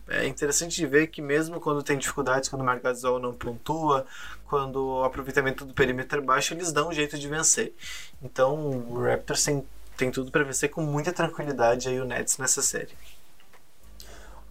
é 0.07 0.27
interessante 0.27 0.75
de 0.75 0.85
ver 0.85 1.07
que 1.07 1.19
mesmo 1.19 1.59
quando 1.59 1.81
tem 1.81 1.97
dificuldades, 1.97 2.49
quando 2.49 2.61
o 2.61 2.65
Margasol 2.65 3.19
não 3.19 3.33
pontua, 3.33 4.05
quando 4.47 4.99
o 4.99 5.03
aproveitamento 5.03 5.65
do 5.65 5.73
perímetro 5.73 6.19
é 6.19 6.21
baixo, 6.21 6.53
eles 6.53 6.71
dão 6.71 6.89
um 6.89 6.93
jeito 6.93 7.17
de 7.17 7.27
vencer. 7.27 7.73
Então 8.21 8.55
o 8.55 9.03
Raptors 9.03 9.43
tem, 9.43 9.65
tem 9.97 10.11
tudo 10.11 10.29
para 10.29 10.43
vencer 10.43 10.69
com 10.69 10.81
muita 10.81 11.11
tranquilidade 11.11 11.89
aí 11.89 11.99
o 11.99 12.05
Nets 12.05 12.37
nessa 12.37 12.61
série. 12.61 12.93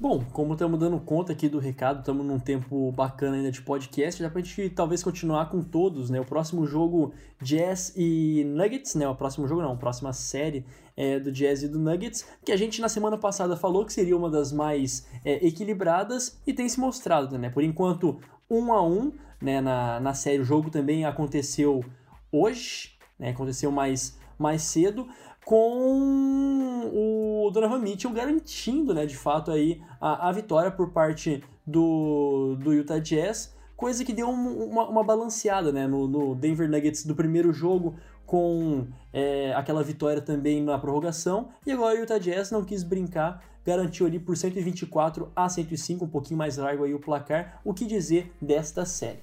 Bom, 0.04 0.22
como 0.34 0.52
estamos 0.52 0.78
dando 0.78 1.00
conta 1.00 1.32
aqui 1.32 1.48
do 1.48 1.58
recado, 1.58 2.00
estamos 2.00 2.26
num 2.26 2.38
tempo 2.38 2.92
bacana 2.92 3.36
ainda 3.36 3.50
de 3.50 3.62
podcast, 3.62 4.22
dá 4.22 4.28
pra 4.28 4.42
gente 4.42 4.68
talvez 4.68 5.02
continuar 5.02 5.48
com 5.48 5.62
todos, 5.62 6.10
né? 6.10 6.20
O 6.20 6.26
próximo 6.26 6.66
jogo 6.66 7.14
Jazz 7.40 7.90
e 7.96 8.44
Nuggets, 8.44 8.96
né? 8.96 9.08
O 9.08 9.14
próximo 9.14 9.48
jogo 9.48 9.62
não, 9.62 9.72
a 9.72 9.76
próxima 9.76 10.12
série 10.12 10.66
é, 10.94 11.18
do 11.18 11.32
Jazz 11.32 11.62
e 11.62 11.68
do 11.68 11.78
Nuggets, 11.78 12.28
que 12.44 12.52
a 12.52 12.56
gente 12.58 12.82
na 12.82 12.88
semana 12.90 13.16
passada 13.16 13.56
falou 13.56 13.86
que 13.86 13.94
seria 13.94 14.14
uma 14.14 14.28
das 14.28 14.52
mais 14.52 15.08
é, 15.24 15.42
equilibradas 15.46 16.38
e 16.46 16.52
tem 16.52 16.68
se 16.68 16.78
mostrado, 16.78 17.38
né? 17.38 17.48
Por 17.48 17.62
enquanto, 17.62 18.20
um 18.50 18.74
a 18.74 18.86
um, 18.86 19.10
né? 19.40 19.62
Na, 19.62 20.00
na 20.00 20.12
série, 20.12 20.42
o 20.42 20.44
jogo 20.44 20.68
também 20.68 21.06
aconteceu 21.06 21.82
hoje, 22.30 22.90
né? 23.18 23.30
Aconteceu 23.30 23.72
mais, 23.72 24.18
mais 24.38 24.64
cedo, 24.64 25.08
com 25.44 26.90
o 26.92 27.50
Donovan 27.50 27.78
Mitchell 27.78 28.10
garantindo, 28.10 28.94
né, 28.94 29.04
de 29.04 29.16
fato 29.16 29.50
aí 29.50 29.82
a, 30.00 30.28
a 30.28 30.32
vitória 30.32 30.70
por 30.70 30.90
parte 30.90 31.44
do, 31.66 32.56
do 32.58 32.72
Utah 32.72 32.98
Jazz, 32.98 33.54
coisa 33.76 34.04
que 34.04 34.12
deu 34.12 34.28
um, 34.28 34.64
uma, 34.70 34.88
uma, 34.88 35.04
balanceada, 35.04 35.70
né, 35.70 35.86
no, 35.86 36.08
no, 36.08 36.34
Denver 36.34 36.68
Nuggets 36.68 37.04
do 37.04 37.14
primeiro 37.14 37.52
jogo 37.52 37.96
com 38.24 38.86
é, 39.12 39.52
aquela 39.54 39.82
vitória 39.82 40.22
também 40.22 40.62
na 40.62 40.78
prorrogação, 40.78 41.50
e 41.66 41.72
agora 41.72 41.94
o 41.94 41.98
Utah 41.98 42.18
Jazz 42.18 42.50
não 42.50 42.64
quis 42.64 42.82
brincar, 42.82 43.44
garantiu 43.64 44.06
ali 44.06 44.18
por 44.18 44.36
124 44.36 45.30
a 45.36 45.48
105, 45.48 46.04
um 46.04 46.08
pouquinho 46.08 46.38
mais 46.38 46.56
largo 46.56 46.84
aí 46.84 46.94
o 46.94 47.00
placar, 47.00 47.60
o 47.64 47.74
que 47.74 47.84
dizer 47.84 48.32
desta 48.40 48.86
série? 48.86 49.20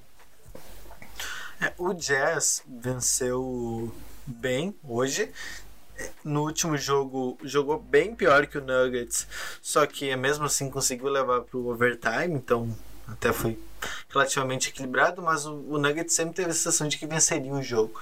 É, 1.59 1.73
o 1.77 1.93
Jazz 1.93 2.63
venceu 2.67 3.91
bem 4.25 4.75
hoje, 4.83 5.31
no 6.23 6.43
último 6.43 6.77
jogo 6.77 7.37
jogou 7.43 7.79
bem 7.79 8.15
pior 8.15 8.47
que 8.47 8.57
o 8.57 8.61
Nuggets, 8.61 9.27
só 9.61 9.85
que 9.85 10.15
mesmo 10.15 10.45
assim 10.45 10.69
conseguiu 10.69 11.09
levar 11.09 11.41
para 11.41 11.57
o 11.57 11.69
overtime, 11.69 12.33
então 12.33 12.75
até 13.07 13.33
foi 13.33 13.57
relativamente 14.09 14.69
equilibrado, 14.69 15.21
mas 15.21 15.45
o, 15.45 15.53
o 15.53 15.77
Nuggets 15.77 16.13
sempre 16.13 16.35
teve 16.35 16.51
a 16.51 16.53
sensação 16.53 16.87
de 16.87 16.97
que 16.97 17.05
venceria 17.05 17.51
o 17.51 17.61
jogo. 17.61 17.99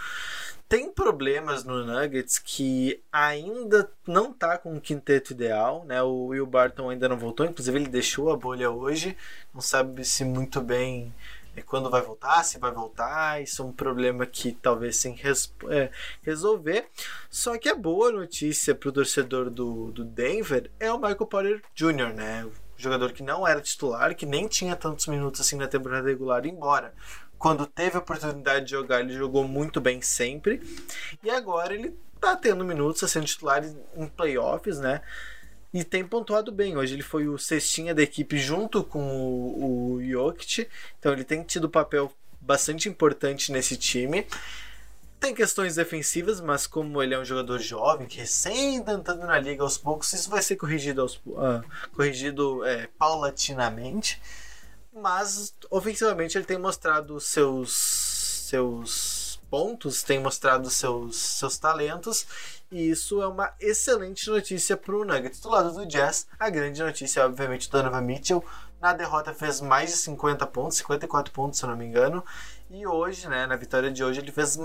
Tem 0.67 0.91
problemas 0.91 1.63
no 1.63 1.83
Nuggets 1.83 2.38
que 2.38 3.01
ainda 3.12 3.89
não 4.05 4.31
tá 4.31 4.55
com 4.55 4.77
o 4.77 4.79
quinteto 4.79 5.33
ideal, 5.33 5.83
né? 5.83 5.99
O 6.03 6.27
Will 6.27 6.45
Barton 6.45 6.91
ainda 6.91 7.09
não 7.09 7.17
voltou, 7.17 7.43
inclusive 7.43 7.75
ele 7.75 7.88
deixou 7.88 8.31
a 8.31 8.38
bolha 8.38 8.69
hoje, 8.69 9.17
não 9.51 9.62
sabe 9.62 10.05
se 10.05 10.23
muito 10.23 10.62
bem 10.62 11.12
é 11.55 11.62
quando 11.62 11.89
vai 11.89 12.01
voltar, 12.01 12.43
se 12.43 12.59
vai 12.59 12.71
voltar, 12.71 13.41
isso 13.41 13.62
é 13.62 13.65
um 13.65 13.71
problema 13.71 14.25
que 14.25 14.51
talvez 14.53 14.97
sem 14.97 15.13
res, 15.13 15.53
é, 15.69 15.89
resolver. 16.21 16.88
Só 17.29 17.57
que 17.57 17.69
a 17.69 17.75
boa 17.75 18.12
notícia 18.12 18.75
para 18.75 18.89
o 18.89 18.91
torcedor 18.91 19.49
do, 19.49 19.91
do 19.91 20.03
Denver 20.03 20.69
é 20.79 20.91
o 20.91 20.97
Michael 20.97 21.25
Porter 21.25 21.62
Jr., 21.75 22.13
né? 22.13 22.45
O 22.45 22.51
jogador 22.77 23.12
que 23.12 23.23
não 23.23 23.47
era 23.47 23.59
titular, 23.59 24.15
que 24.15 24.25
nem 24.25 24.47
tinha 24.47 24.75
tantos 24.75 25.07
minutos 25.07 25.41
assim 25.41 25.57
na 25.57 25.67
temporada 25.67 26.07
regular, 26.07 26.45
embora 26.45 26.93
quando 27.39 27.65
teve 27.65 27.95
a 27.95 27.99
oportunidade 27.99 28.65
de 28.65 28.71
jogar, 28.71 28.99
ele 28.99 29.13
jogou 29.13 29.47
muito 29.47 29.79
bem 29.79 30.01
sempre. 30.01 30.62
E 31.23 31.29
agora 31.29 31.73
ele 31.73 31.97
tá 32.19 32.35
tendo 32.35 32.65
minutos 32.65 33.09
sendo 33.09 33.25
titular 33.25 33.63
em 33.95 34.07
playoffs, 34.07 34.77
né? 34.77 35.01
E 35.73 35.84
tem 35.84 36.05
pontuado 36.05 36.51
bem. 36.51 36.77
Hoje 36.77 36.95
ele 36.95 37.03
foi 37.03 37.27
o 37.27 37.38
cestinha 37.38 37.93
da 37.93 38.01
equipe 38.01 38.38
junto 38.38 38.84
com 38.84 38.99
o, 38.99 39.93
o 39.93 40.03
Jokic, 40.03 40.67
então 40.97 41.13
ele 41.13 41.23
tem 41.23 41.43
tido 41.43 41.69
papel 41.69 42.12
bastante 42.41 42.89
importante 42.89 43.51
nesse 43.51 43.77
time. 43.77 44.25
Tem 45.19 45.36
questões 45.36 45.75
defensivas, 45.75 46.39
mas 46.39 46.65
como 46.65 47.03
ele 47.03 47.13
é 47.13 47.19
um 47.19 47.25
jogador 47.25 47.60
jovem, 47.60 48.08
que 48.08 48.17
recém 48.19 48.82
tá 48.82 48.93
entrando 48.93 49.25
na 49.25 49.38
liga 49.38 49.62
aos 49.62 49.77
poucos, 49.77 50.13
isso 50.13 50.29
vai 50.29 50.41
ser 50.41 50.55
corrigido, 50.55 51.01
aos, 51.01 51.15
uh, 51.25 51.62
corrigido 51.93 52.63
é, 52.63 52.88
paulatinamente. 52.97 54.21
Mas 54.93 55.53
ofensivamente 55.69 56.38
ele 56.38 56.45
tem 56.45 56.58
mostrado 56.58 57.19
seus, 57.19 58.45
seus 58.47 59.41
pontos, 59.49 60.03
tem 60.03 60.19
mostrado 60.19 60.69
seus, 60.69 61.17
seus 61.17 61.58
talentos. 61.58 62.25
E 62.71 62.89
isso 62.89 63.21
é 63.21 63.27
uma 63.27 63.51
excelente 63.60 64.29
notícia 64.29 64.77
para 64.77 64.95
o 64.95 65.03
Nuggets. 65.03 65.39
Do 65.39 65.49
lado 65.49 65.73
do 65.73 65.86
Jazz, 65.88 66.27
a 66.38 66.49
grande 66.49 66.82
notícia 66.84 67.21
é 67.21 67.25
obviamente 67.25 67.69
Donovan 67.69 68.01
Mitchell. 68.01 68.45
Na 68.79 68.93
derrota 68.93 69.34
fez 69.34 69.60
mais 69.60 69.89
de 69.89 69.97
50 69.97 70.45
pontos, 70.47 70.77
54 70.77 71.34
pontos 71.34 71.58
se 71.58 71.65
eu 71.65 71.69
não 71.69 71.75
me 71.75 71.86
engano. 71.86 72.23
E 72.69 72.86
hoje, 72.86 73.27
né, 73.27 73.47
na 73.47 73.55
vitória 73.55 73.91
de 73.91 74.03
hoje, 74.03 74.19
ele 74.19 74.32
fez, 74.32 74.60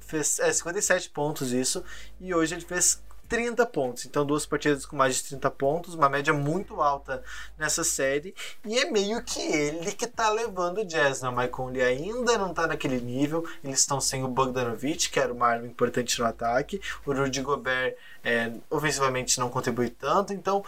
fez 0.00 0.40
é, 0.40 0.52
57 0.52 1.10
pontos 1.10 1.52
isso. 1.52 1.84
E 2.20 2.34
hoje 2.34 2.56
ele 2.56 2.64
fez 2.64 3.00
30 3.30 3.64
pontos. 3.66 4.04
Então, 4.04 4.26
duas 4.26 4.44
partidas 4.44 4.84
com 4.84 4.96
mais 4.96 5.14
de 5.14 5.22
30 5.22 5.48
pontos, 5.52 5.94
uma 5.94 6.08
média 6.08 6.34
muito 6.34 6.82
alta 6.82 7.22
nessa 7.56 7.84
série. 7.84 8.34
E 8.66 8.76
é 8.76 8.90
meio 8.90 9.22
que 9.22 9.40
ele 9.40 9.92
que 9.92 10.06
tá 10.06 10.28
levando 10.30 10.78
o 10.78 10.84
Jazz, 10.84 11.22
né? 11.22 11.28
O 11.28 11.48
Conley 11.48 11.80
ainda 11.80 12.36
não 12.36 12.52
tá 12.52 12.66
naquele 12.66 13.00
nível. 13.00 13.48
Eles 13.62 13.78
estão 13.78 14.00
sem 14.00 14.24
o 14.24 14.28
Bogdanovich, 14.28 15.10
que 15.10 15.20
era 15.20 15.32
uma 15.32 15.46
arma 15.46 15.66
importante 15.68 16.18
no 16.18 16.26
ataque. 16.26 16.82
O 17.06 17.12
Rudy 17.12 17.40
Gobert, 17.40 17.94
é, 18.24 18.52
ofensivamente, 18.68 19.38
não 19.38 19.48
contribui 19.48 19.90
tanto. 19.90 20.32
Então, 20.32 20.64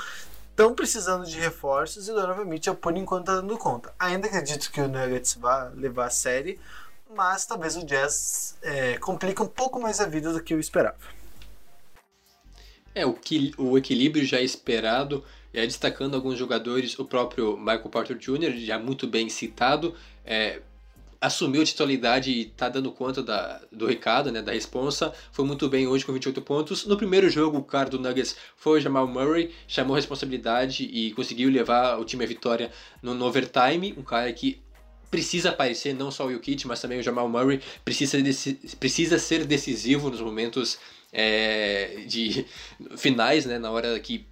estão 0.51 0.73
precisando 0.73 1.27
de 1.27 1.41
reforços 1.41 2.07
e 2.07 2.13
o 2.13 2.15
Donovan 2.15 2.45
Mitchell, 2.45 2.77
por 2.77 2.97
enquanto, 2.97 3.27
tá 3.27 3.35
dando 3.35 3.59
conta. 3.59 3.93
Ainda 3.99 4.29
acredito 4.29 4.71
que 4.71 4.81
o 4.81 4.87
Nuggets 4.87 5.35
vai 5.35 5.69
levar 5.75 6.07
a 6.07 6.11
série, 6.11 6.61
mas 7.11 7.45
talvez 7.45 7.77
o 7.77 7.85
Jazz 7.85 8.57
é, 8.63 8.99
complique 8.99 9.43
um 9.43 9.49
pouco 9.49 9.81
mais 9.81 10.01
a 10.01 10.07
vida 10.07 10.33
do 10.33 10.41
que 10.41 10.55
eu 10.55 10.61
esperava. 10.61 11.22
É, 12.95 13.07
o, 13.07 13.15
que, 13.15 13.53
o 13.57 13.79
equilíbrio 13.79 14.25
já 14.25 14.41
esperado, 14.41 15.25
é, 15.53 15.65
destacando 15.65 16.15
alguns 16.15 16.39
jogadores, 16.39 16.99
o 16.99 17.05
próprio 17.05 17.57
Michael 17.57 17.89
Porter 17.89 18.17
Jr., 18.17 18.57
já 18.57 18.79
muito 18.79 19.07
bem 19.07 19.29
citado, 19.29 19.95
é, 20.25 20.61
assumiu 21.23 21.63
a 21.63 21.65
titularidade 21.65 22.33
e 22.33 22.43
está 22.43 22.69
dando 22.69 22.91
conta 22.91 23.23
da, 23.23 23.61
do 23.71 23.87
recado, 23.87 24.33
né, 24.33 24.43
da 24.43 24.53
responsa. 24.53 25.15
Foi 25.31 25.45
muito 25.45 25.69
bem 25.69 25.87
hoje 25.87 26.05
com 26.05 26.13
28 26.13 26.43
pontos. 26.43 26.85
No 26.85 26.97
primeiro 26.97 27.31
jogo, 27.31 27.59
o 27.59 27.63
cara 27.63 27.89
do 27.89 27.99
Nuggets 27.99 28.37
foi 28.57 28.79
o 28.79 28.83
Jamal 28.83 29.07
Murray, 29.07 29.55
chamou 29.69 29.95
a 29.95 29.99
responsabilidade 29.99 30.85
e 30.85 31.13
conseguiu 31.13 31.49
levar 31.49 31.99
o 32.01 32.05
time 32.05 32.25
à 32.25 32.27
vitória 32.27 32.73
no, 33.01 33.15
no 33.15 33.25
overtime. 33.25 33.95
Um 33.97 34.03
cara 34.03 34.33
que 34.33 34.61
precisa 35.13 35.51
aparecer, 35.51 35.95
não 35.95 36.11
só 36.11 36.27
o 36.27 36.33
Jokic, 36.33 36.67
mas 36.67 36.81
também 36.81 36.99
o 36.99 37.03
Jamal 37.03 37.29
Murray 37.29 37.61
precisa, 37.85 38.19
precisa 38.81 39.17
ser 39.17 39.45
decisivo 39.45 40.11
nos 40.11 40.21
momentos 40.21 40.79
é, 41.13 42.05
de 42.07 42.47
finais, 42.97 43.45
né, 43.45 43.59
na 43.59 43.71
hora 43.71 43.99
que 44.01 44.27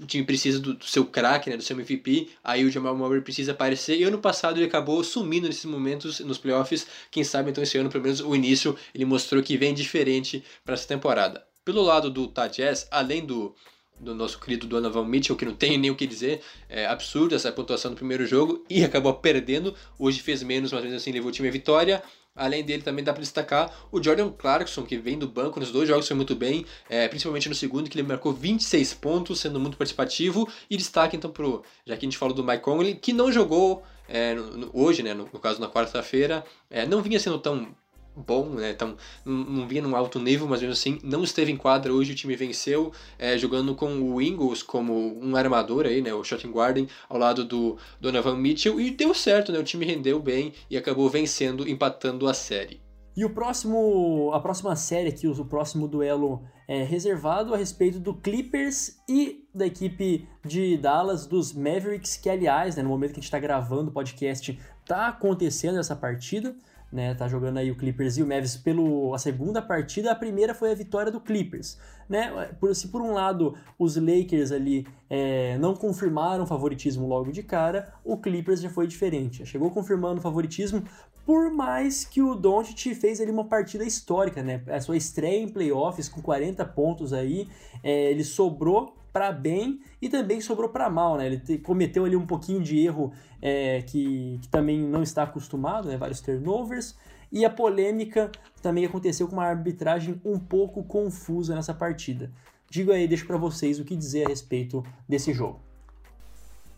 o 0.00 0.06
time 0.06 0.24
precisa 0.24 0.58
do, 0.58 0.74
do 0.74 0.84
seu 0.84 1.04
craque, 1.04 1.50
né, 1.50 1.56
do 1.56 1.62
seu 1.62 1.76
MVP, 1.76 2.28
aí 2.42 2.64
o 2.64 2.70
Jamal 2.70 2.96
Murray 2.96 3.20
precisa 3.20 3.52
aparecer, 3.52 3.98
e 3.98 4.04
ano 4.04 4.18
passado 4.18 4.58
ele 4.58 4.66
acabou 4.66 5.02
sumindo 5.04 5.46
nesses 5.46 5.64
momentos 5.64 6.20
nos 6.20 6.38
playoffs, 6.38 6.86
quem 7.10 7.24
sabe 7.24 7.50
então 7.50 7.62
esse 7.62 7.76
ano, 7.78 7.90
pelo 7.90 8.04
menos 8.04 8.20
o 8.20 8.34
início, 8.34 8.76
ele 8.94 9.04
mostrou 9.04 9.42
que 9.42 9.56
vem 9.56 9.74
diferente 9.74 10.42
para 10.64 10.74
essa 10.74 10.86
temporada. 10.86 11.44
Pelo 11.64 11.82
lado 11.82 12.10
do 12.10 12.32
Jazz, 12.50 12.86
além 12.90 13.26
do, 13.26 13.54
do 13.98 14.14
nosso 14.14 14.38
querido 14.38 14.66
Donovan 14.66 15.04
Mitchell, 15.04 15.36
que 15.36 15.44
não 15.44 15.54
tem 15.54 15.76
nem 15.76 15.90
o 15.90 15.96
que 15.96 16.06
dizer, 16.06 16.40
é 16.68 16.86
absurdo 16.86 17.34
essa 17.34 17.50
pontuação 17.50 17.90
no 17.90 17.96
primeiro 17.96 18.26
jogo, 18.26 18.64
e 18.70 18.84
acabou 18.84 19.14
perdendo, 19.14 19.74
hoje 19.98 20.20
fez 20.20 20.42
menos, 20.42 20.72
mas 20.72 20.82
mesmo 20.82 20.96
assim 20.96 21.12
levou 21.12 21.30
o 21.30 21.32
time 21.32 21.48
à 21.48 21.50
vitória, 21.50 22.02
Além 22.36 22.62
dele, 22.62 22.82
também 22.82 23.02
dá 23.02 23.12
para 23.12 23.22
destacar 23.22 23.72
o 23.90 24.02
Jordan 24.02 24.30
Clarkson, 24.30 24.82
que 24.82 24.98
vem 24.98 25.18
do 25.18 25.26
banco 25.26 25.58
nos 25.58 25.72
dois 25.72 25.88
jogos, 25.88 26.06
foi 26.06 26.16
muito 26.16 26.36
bem, 26.36 26.66
é, 26.88 27.08
principalmente 27.08 27.48
no 27.48 27.54
segundo, 27.54 27.88
que 27.88 27.98
ele 27.98 28.06
marcou 28.06 28.32
26 28.32 28.94
pontos, 28.94 29.40
sendo 29.40 29.58
muito 29.58 29.76
participativo. 29.76 30.48
E 30.70 30.76
destaque, 30.76 31.16
então, 31.16 31.30
pro, 31.30 31.62
já 31.86 31.96
que 31.96 32.04
a 32.04 32.06
gente 32.06 32.18
falou 32.18 32.34
do 32.34 32.44
Mike 32.44 32.62
Conley, 32.62 32.94
que 32.94 33.12
não 33.12 33.32
jogou 33.32 33.82
é, 34.08 34.34
no, 34.34 34.70
hoje, 34.72 35.02
né, 35.02 35.14
no, 35.14 35.28
no, 35.32 35.40
caso 35.40 35.60
na 35.60 35.68
quarta-feira, 35.68 36.44
é, 36.70 36.86
não 36.86 37.02
vinha 37.02 37.18
sendo 37.18 37.38
tão 37.38 37.74
bom, 38.16 38.50
né? 38.50 38.70
Então, 38.70 38.96
não 39.24 39.68
vinha 39.68 39.82
num 39.82 39.94
alto 39.94 40.18
nível, 40.18 40.46
mas 40.46 40.60
mesmo 40.60 40.72
assim 40.72 40.98
não 41.02 41.22
esteve 41.22 41.52
em 41.52 41.56
quadra. 41.56 41.92
Hoje 41.92 42.12
o 42.12 42.14
time 42.14 42.34
venceu, 42.34 42.92
é, 43.18 43.36
jogando 43.36 43.74
com 43.74 44.00
o 44.00 44.20
Ingles 44.20 44.62
como 44.62 45.18
um 45.22 45.36
armador 45.36 45.86
aí, 45.86 46.00
né? 46.00 46.14
O 46.14 46.24
shooting 46.24 46.50
guarding 46.50 46.88
ao 47.08 47.18
lado 47.18 47.44
do 47.44 47.76
Donovan 48.00 48.36
Mitchell 48.36 48.80
e 48.80 48.90
deu 48.90 49.12
certo, 49.12 49.52
né? 49.52 49.58
O 49.58 49.64
time 49.64 49.84
rendeu 49.84 50.18
bem 50.18 50.52
e 50.70 50.76
acabou 50.76 51.08
vencendo, 51.08 51.68
empatando 51.68 52.26
a 52.26 52.34
série. 52.34 52.80
E 53.16 53.24
o 53.24 53.30
próximo, 53.30 54.30
a 54.34 54.40
próxima 54.40 54.76
série 54.76 55.08
aqui, 55.08 55.26
o 55.26 55.44
próximo 55.46 55.88
duelo 55.88 56.42
é 56.68 56.82
reservado 56.82 57.54
a 57.54 57.56
respeito 57.56 57.98
do 57.98 58.12
Clippers 58.12 58.98
e 59.08 59.48
da 59.54 59.66
equipe 59.66 60.28
de 60.44 60.76
Dallas, 60.76 61.26
dos 61.26 61.54
Mavericks, 61.54 62.18
que 62.18 62.28
aliás, 62.28 62.76
né, 62.76 62.82
no 62.82 62.90
momento 62.90 63.12
que 63.12 63.20
a 63.20 63.22
gente 63.22 63.24
está 63.24 63.38
gravando 63.38 63.88
o 63.88 63.92
podcast, 63.92 64.58
tá 64.84 65.08
acontecendo 65.08 65.78
essa 65.78 65.96
partida 65.96 66.54
né? 66.96 67.14
Tá 67.14 67.28
jogando 67.28 67.58
aí 67.58 67.70
o 67.70 67.76
Clippers 67.76 68.16
e 68.16 68.22
o 68.22 68.26
Mavis 68.26 68.56
pelo 68.56 69.14
a 69.14 69.18
segunda 69.18 69.60
partida, 69.60 70.10
a 70.10 70.14
primeira 70.14 70.54
foi 70.54 70.72
a 70.72 70.74
vitória 70.74 71.12
do 71.12 71.20
Clippers, 71.20 71.78
né? 72.08 72.48
Por, 72.58 72.74
se 72.74 72.88
por 72.88 73.02
um 73.02 73.12
lado 73.12 73.54
os 73.78 73.96
Lakers 73.96 74.50
ali 74.50 74.86
é, 75.10 75.58
não 75.58 75.74
confirmaram 75.74 76.46
favoritismo 76.46 77.06
logo 77.06 77.30
de 77.30 77.42
cara, 77.42 77.92
o 78.02 78.16
Clippers 78.16 78.62
já 78.62 78.70
foi 78.70 78.86
diferente. 78.86 79.44
Chegou 79.44 79.70
confirmando 79.70 80.22
favoritismo, 80.22 80.82
por 81.26 81.50
mais 81.50 82.02
que 82.02 82.22
o 82.22 82.34
Doncic 82.34 82.94
fez 82.94 83.20
ali 83.20 83.30
uma 83.30 83.44
partida 83.44 83.84
histórica, 83.84 84.42
né? 84.42 84.62
A 84.66 84.80
sua 84.80 84.96
estreia 84.96 85.42
em 85.42 85.48
playoffs 85.48 86.08
com 86.08 86.22
40 86.22 86.64
pontos 86.64 87.12
aí, 87.12 87.46
é, 87.82 88.10
ele 88.10 88.24
sobrou 88.24 88.96
para 89.16 89.32
bem 89.32 89.80
e 90.02 90.10
também 90.10 90.42
sobrou 90.42 90.68
para 90.68 90.90
mal, 90.90 91.16
né? 91.16 91.24
Ele 91.24 91.38
te, 91.38 91.56
cometeu 91.56 92.04
ali 92.04 92.14
um 92.14 92.26
pouquinho 92.26 92.60
de 92.60 92.78
erro 92.78 93.14
é, 93.40 93.80
que, 93.80 94.38
que, 94.42 94.48
também 94.48 94.78
não 94.78 95.02
está 95.02 95.22
acostumado, 95.22 95.88
né? 95.88 95.96
Vários 95.96 96.20
turnovers. 96.20 96.94
E 97.32 97.42
a 97.42 97.48
polêmica 97.48 98.30
também 98.60 98.84
aconteceu 98.84 99.26
com 99.26 99.32
uma 99.32 99.46
arbitragem 99.46 100.20
um 100.22 100.38
pouco 100.38 100.84
confusa 100.84 101.54
nessa 101.54 101.72
partida. 101.72 102.30
Digo 102.68 102.92
aí, 102.92 103.08
deixo 103.08 103.26
para 103.26 103.38
vocês 103.38 103.80
o 103.80 103.86
que 103.86 103.96
dizer 103.96 104.26
a 104.26 104.28
respeito 104.28 104.84
desse 105.08 105.32
jogo. 105.32 105.65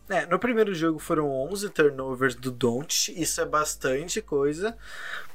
É, 0.09 0.25
no 0.25 0.39
primeiro 0.39 0.73
jogo 0.73 0.97
foram 0.97 1.29
11 1.29 1.69
turnovers 1.69 2.33
do 2.33 2.49
Don't, 2.49 3.13
isso 3.15 3.39
é 3.39 3.45
bastante 3.45 4.19
coisa, 4.23 4.75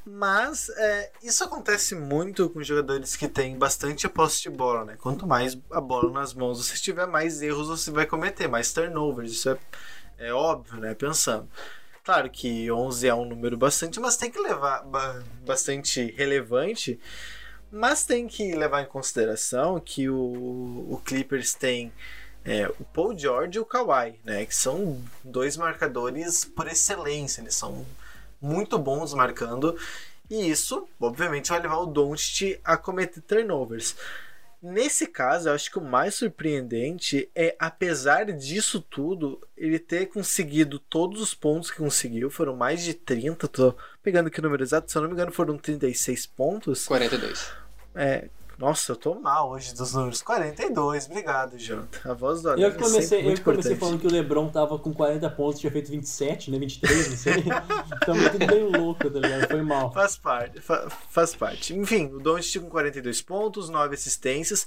mas 0.05 0.67
é, 0.67 1.11
isso 1.23 1.45
acontece 1.45 1.95
muito 1.95 2.49
com 2.49 2.61
jogadores 2.61 3.15
que 3.15 3.29
têm 3.29 3.57
bastante 3.57 4.09
posse 4.09 4.41
de 4.41 4.49
bola, 4.49 4.83
né? 4.83 4.97
Quanto 4.99 5.25
mais 5.25 5.57
a 5.71 5.79
bola 5.79 6.11
nas 6.11 6.33
mãos 6.33 6.57
você 6.57 6.75
tiver, 6.75 7.07
mais 7.07 7.41
erros 7.41 7.69
você 7.69 7.89
vai 7.89 8.05
cometer, 8.05 8.49
mais 8.49 8.73
turnovers, 8.73 9.31
isso 9.31 9.49
é, 9.49 9.57
é 10.17 10.33
óbvio, 10.33 10.81
né? 10.81 10.93
Pensando. 10.93 11.49
Claro 12.03 12.29
que 12.29 12.69
11 12.69 13.07
é 13.07 13.15
um 13.15 13.23
número 13.23 13.55
bastante, 13.57 13.97
mas 13.97 14.17
tem 14.17 14.29
que 14.29 14.39
levar 14.39 14.85
bastante 15.45 16.13
relevante, 16.17 16.99
mas 17.71 18.03
tem 18.03 18.27
que 18.27 18.53
levar 18.53 18.81
em 18.81 18.87
consideração 18.87 19.79
que 19.79 20.09
o, 20.09 20.85
o 20.89 21.01
Clippers 21.05 21.53
tem 21.53 21.93
é, 22.45 22.67
o 22.79 22.83
Paul 22.85 23.17
George 23.17 23.57
e 23.57 23.61
o 23.61 23.65
Kawhi, 23.65 24.19
né? 24.23 24.45
Que 24.45 24.55
são 24.55 25.01
dois 25.23 25.57
marcadores 25.57 26.45
por 26.45 26.67
excelência, 26.67 27.41
eles 27.41 27.55
são 27.55 27.85
muito 28.39 28.77
bons 28.77 29.13
marcando. 29.13 29.75
E 30.29 30.49
isso, 30.49 30.87
obviamente, 30.99 31.49
vai 31.49 31.59
levar 31.59 31.79
o 31.79 31.87
Doncic 31.87 32.59
a 32.63 32.77
cometer 32.77 33.21
turnovers. 33.21 33.95
Nesse 34.61 35.05
caso, 35.05 35.49
eu 35.49 35.53
acho 35.53 35.69
que 35.69 35.77
o 35.77 35.83
mais 35.83 36.15
surpreendente 36.15 37.29
é, 37.35 37.55
apesar 37.59 38.25
disso 38.31 38.79
tudo, 38.79 39.39
ele 39.55 39.77
ter 39.77 40.07
conseguido 40.07 40.79
todos 40.79 41.21
os 41.21 41.35
pontos 41.35 41.69
que 41.69 41.77
conseguiu, 41.77 42.31
foram 42.31 42.55
mais 42.55 42.81
de 42.83 42.93
30, 42.93 43.47
tô 43.47 43.75
pegando 44.01 44.27
aqui 44.27 44.39
o 44.39 44.43
número 44.43 44.63
exato, 44.63 44.91
se 44.91 44.97
eu 44.97 45.03
não 45.03 45.09
me 45.09 45.13
engano, 45.13 45.31
foram 45.31 45.57
36 45.57 46.25
pontos. 46.27 46.85
42. 46.87 47.51
É, 47.93 48.27
nossa, 48.57 48.93
eu 48.93 48.95
tô 48.95 49.15
mal 49.15 49.51
hoje 49.51 49.73
dos 49.73 49.93
números. 49.93 50.21
42, 50.21 51.07
obrigado, 51.07 51.57
Janta. 51.57 51.99
A 52.09 52.13
voz 52.13 52.41
do 52.41 52.51
Eu 52.59 52.73
comecei, 52.75 53.31
eu 53.31 53.41
comecei 53.41 53.75
falando 53.75 53.99
que 53.99 54.07
o 54.07 54.11
Lebron 54.11 54.49
tava 54.49 54.79
com 54.79 54.93
40 54.93 55.29
pontos, 55.31 55.59
tinha 55.59 55.71
feito 55.71 55.91
27, 55.91 56.51
né? 56.51 56.59
23, 56.59 57.09
não 57.09 57.17
sei. 57.17 57.33
então 58.01 58.15
tudo 58.31 58.47
bem 58.47 58.63
louco, 58.63 59.09
tá 59.09 59.19
ligado? 59.19 59.47
Foi 59.47 59.61
mal. 59.61 59.91
Faz 59.91 60.17
parte, 60.17 60.61
fa 60.61 60.89
faz 61.09 61.35
parte. 61.35 61.75
Enfim, 61.75 62.05
o 62.13 62.19
Doncic 62.19 62.61
com 62.61 62.69
42 62.69 63.21
pontos, 63.21 63.69
9 63.69 63.93
assistências. 63.93 64.65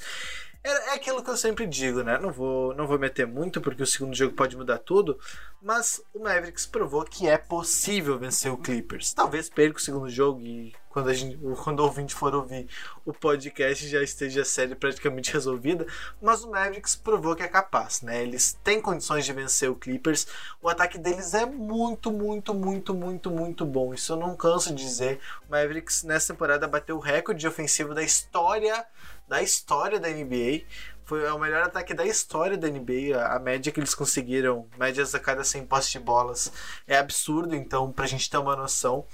É, 0.68 0.90
é 0.90 0.94
aquilo 0.94 1.22
que 1.22 1.30
eu 1.30 1.36
sempre 1.36 1.66
digo, 1.66 2.02
né? 2.02 2.18
Não 2.18 2.30
vou, 2.30 2.74
não 2.74 2.86
vou 2.86 2.98
meter 2.98 3.26
muito 3.26 3.58
porque 3.58 3.82
o 3.82 3.86
segundo 3.86 4.14
jogo 4.14 4.34
pode 4.34 4.54
mudar 4.54 4.76
tudo, 4.76 5.18
mas 5.62 6.02
o 6.12 6.18
Mavericks 6.18 6.66
provou 6.66 7.04
que 7.04 7.26
é 7.26 7.38
possível 7.38 8.18
vencer 8.18 8.52
o 8.52 8.58
Clippers. 8.58 9.14
Talvez 9.14 9.48
perca 9.48 9.78
o 9.78 9.80
segundo 9.80 10.10
jogo 10.10 10.42
e 10.42 10.74
quando, 10.90 11.08
a 11.08 11.14
gente, 11.14 11.38
quando 11.62 11.80
o 11.80 11.84
ouvinte 11.84 12.14
for 12.14 12.34
ouvir 12.34 12.68
o 13.06 13.14
podcast 13.14 13.88
já 13.88 14.02
esteja 14.02 14.42
a 14.42 14.44
série 14.44 14.74
praticamente 14.74 15.32
resolvida, 15.32 15.86
mas 16.20 16.44
o 16.44 16.50
Mavericks 16.50 16.96
provou 16.96 17.34
que 17.34 17.42
é 17.42 17.48
capaz, 17.48 18.02
né? 18.02 18.22
Eles 18.22 18.58
têm 18.62 18.80
condições 18.80 19.24
de 19.24 19.32
vencer 19.32 19.70
o 19.70 19.74
Clippers. 19.74 20.26
O 20.60 20.68
ataque 20.68 20.98
deles 20.98 21.32
é 21.32 21.46
muito, 21.46 22.10
muito, 22.12 22.52
muito, 22.52 22.92
muito, 22.92 23.30
muito 23.30 23.64
bom. 23.64 23.94
Isso 23.94 24.12
eu 24.12 24.16
não 24.16 24.36
canso 24.36 24.74
de 24.74 24.84
dizer. 24.84 25.18
O 25.48 25.52
Mavericks 25.52 26.02
nessa 26.02 26.34
temporada 26.34 26.68
bateu 26.68 26.96
o 26.96 27.00
recorde 27.00 27.46
ofensivo 27.46 27.94
da 27.94 28.02
história 28.02 28.84
da 29.28 29.42
história 29.42 30.00
da 30.00 30.08
NBA. 30.08 30.62
Foi 31.04 31.26
o 31.30 31.38
melhor 31.38 31.62
ataque 31.62 31.94
da 31.94 32.06
história 32.06 32.56
da 32.56 32.68
NBA. 32.68 33.18
A 33.18 33.38
média 33.38 33.72
que 33.72 33.80
eles 33.80 33.94
conseguiram, 33.94 34.68
médias 34.78 35.14
a 35.14 35.20
cada 35.20 35.44
100 35.44 35.66
postes 35.66 35.92
de 35.92 35.98
bolas, 36.00 36.52
é 36.86 36.98
absurdo. 36.98 37.54
Então, 37.54 37.92
pra 37.92 38.06
gente 38.06 38.28
ter 38.28 38.38
uma 38.38 38.56
noção. 38.56 39.06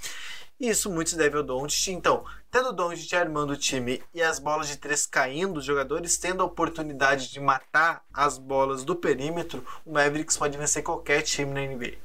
E 0.59 0.69
isso 0.69 0.89
muito 0.89 1.09
se 1.09 1.17
deve 1.17 1.37
ao 1.37 1.43
Doncic. 1.43 1.91
Então, 1.91 2.23
tendo 2.49 2.69
o 2.69 2.73
Doncic 2.73 3.13
armando 3.13 3.51
o 3.51 3.57
time 3.57 4.01
e 4.13 4.21
as 4.21 4.39
bolas 4.39 4.67
de 4.67 4.77
três 4.77 5.05
caindo, 5.05 5.57
os 5.57 5.65
jogadores 5.65 6.17
tendo 6.17 6.41
a 6.41 6.45
oportunidade 6.45 7.31
de 7.31 7.39
matar 7.39 8.03
as 8.13 8.37
bolas 8.37 8.85
do 8.85 8.95
perímetro, 8.95 9.65
o 9.85 9.91
Mavericks 9.91 10.37
pode 10.37 10.57
vencer 10.57 10.81
qualquer 10.81 11.21
time 11.23 11.53
na 11.53 11.61
NBA. 11.61 11.95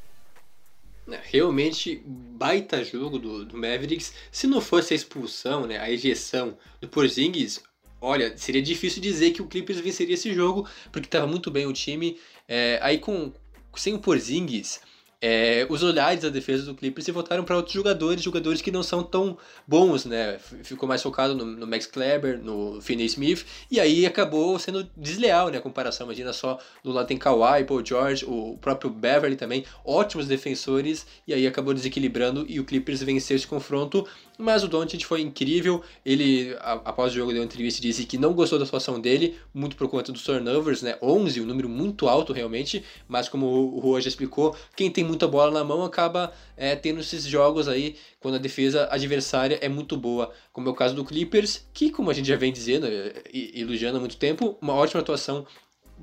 É, 1.11 1.21
Realmente 1.23 2.03
baita 2.07 2.85
jogo 2.85 3.19
do, 3.19 3.45
do 3.45 3.57
Mavericks. 3.57 4.13
Se 4.33 4.47
não 4.47 4.61
fosse 4.61 4.95
a 4.95 4.97
expulsão, 4.97 5.67
né, 5.67 5.79
a 5.79 5.91
ejeção 5.91 6.59
do 6.81 6.89
Porzingis, 6.89 7.63
olha, 8.01 8.37
seria 8.37 8.63
difícil 8.63 9.03
dizer 9.03 9.31
que 9.33 9.43
o 9.43 9.47
Clippers 9.47 9.81
venceria 9.81 10.15
esse 10.15 10.33
jogo, 10.33 10.69
porque 10.91 11.07
estava 11.07 11.27
muito 11.27 11.51
bem 11.51 11.67
o 11.67 11.73
time. 11.73 12.19
É, 12.49 12.79
aí 12.83 12.99
com 12.99 13.33
sem 13.77 13.95
o 13.95 13.99
Porzingis, 13.99 14.81
é, 15.23 15.67
os 15.69 15.83
olhares 15.83 16.23
da 16.23 16.31
defesa 16.31 16.65
do 16.65 16.75
Clippers 16.75 17.05
se 17.05 17.13
voltaram 17.13 17.45
para 17.45 17.55
outros 17.55 17.75
jogadores, 17.75 18.23
jogadores 18.23 18.63
que 18.63 18.71
não 18.71 18.83
são 18.83 19.03
tão 19.03 19.37
bons, 19.67 20.07
né? 20.07 20.39
Ficou 20.63 20.89
mais 20.89 21.03
focado 21.03 21.35
no, 21.35 21.45
no 21.45 21.67
Max 21.67 21.85
Kleber, 21.85 22.43
no 22.43 22.81
Finney 22.81 23.05
Smith, 23.05 23.45
e 23.71 23.79
aí 23.79 24.07
acabou 24.07 24.59
sendo 24.59 24.89
desleal, 24.97 25.51
né? 25.51 25.59
A 25.59 25.61
comparação, 25.61 26.07
imagina 26.07 26.33
só, 26.33 26.59
do 26.83 26.91
lado 26.91 27.07
tem 27.07 27.19
Kawhi, 27.19 27.65
Paul 27.65 27.85
George, 27.85 28.25
o 28.25 28.57
próprio 28.63 28.91
Beverly 28.91 29.37
também, 29.37 29.67
ótimos 29.85 30.27
defensores, 30.27 31.07
e 31.29 31.35
aí 31.35 31.47
acabou 31.47 31.75
desequilibrando 31.75 32.47
e 32.49 32.59
o 32.59 32.65
Clippers 32.65 33.03
venceu 33.03 33.37
esse 33.37 33.47
confronto. 33.47 34.09
Mas 34.41 34.65
o 34.65 34.69
Doncic 34.69 35.05
foi 35.05 35.21
incrível. 35.21 35.83
Ele, 36.05 36.57
após 36.61 37.13
o 37.13 37.15
jogo, 37.15 37.33
deu 37.33 37.41
uma 37.41 37.45
entrevista 37.45 37.79
e 37.81 37.83
disse 37.83 38.05
que 38.05 38.17
não 38.17 38.33
gostou 38.33 38.59
da 38.59 38.65
situação 38.65 39.01
dele, 39.01 39.37
muito 39.53 39.77
por 39.77 39.89
conta 39.89 40.11
dos 40.11 40.25
turnovers, 40.25 40.83
né? 40.83 40.97
11, 41.03 41.41
um 41.41 41.45
número 41.45 41.69
muito 41.69 42.09
alto 42.09 42.33
realmente. 42.33 42.83
Mas 43.07 43.29
como 43.29 43.47
o 43.47 43.79
Rua 43.79 44.01
já 44.01 44.09
explicou, 44.09 44.57
quem 44.75 44.91
tem 44.91 45.05
muita 45.05 45.29
bola 45.29 45.51
na 45.51 45.63
mão 45.63 45.85
acaba 45.85 46.33
é, 46.57 46.75
tendo 46.75 47.01
esses 47.01 47.25
jogos 47.25 47.69
aí 47.69 47.97
quando 48.19 48.35
a 48.35 48.39
defesa 48.39 48.89
adversária 48.91 49.59
é 49.61 49.69
muito 49.69 49.97
boa. 49.97 50.33
Como 50.53 50.69
é 50.69 50.73
o 50.73 50.75
caso 50.75 50.95
do 50.95 51.05
Clippers, 51.05 51.67
que, 51.73 51.91
como 51.91 52.11
a 52.11 52.15
gente 52.15 52.29
já 52.29 52.37
vem 52.37 52.53
dizendo 52.53 52.87
é, 52.87 53.23
e 53.33 53.61
elogiando 53.61 53.99
há 53.99 54.01
muito 54.01 54.17
tempo, 54.17 54.57
uma 54.61 54.75
ótima 54.75 55.01
atuação 55.01 55.47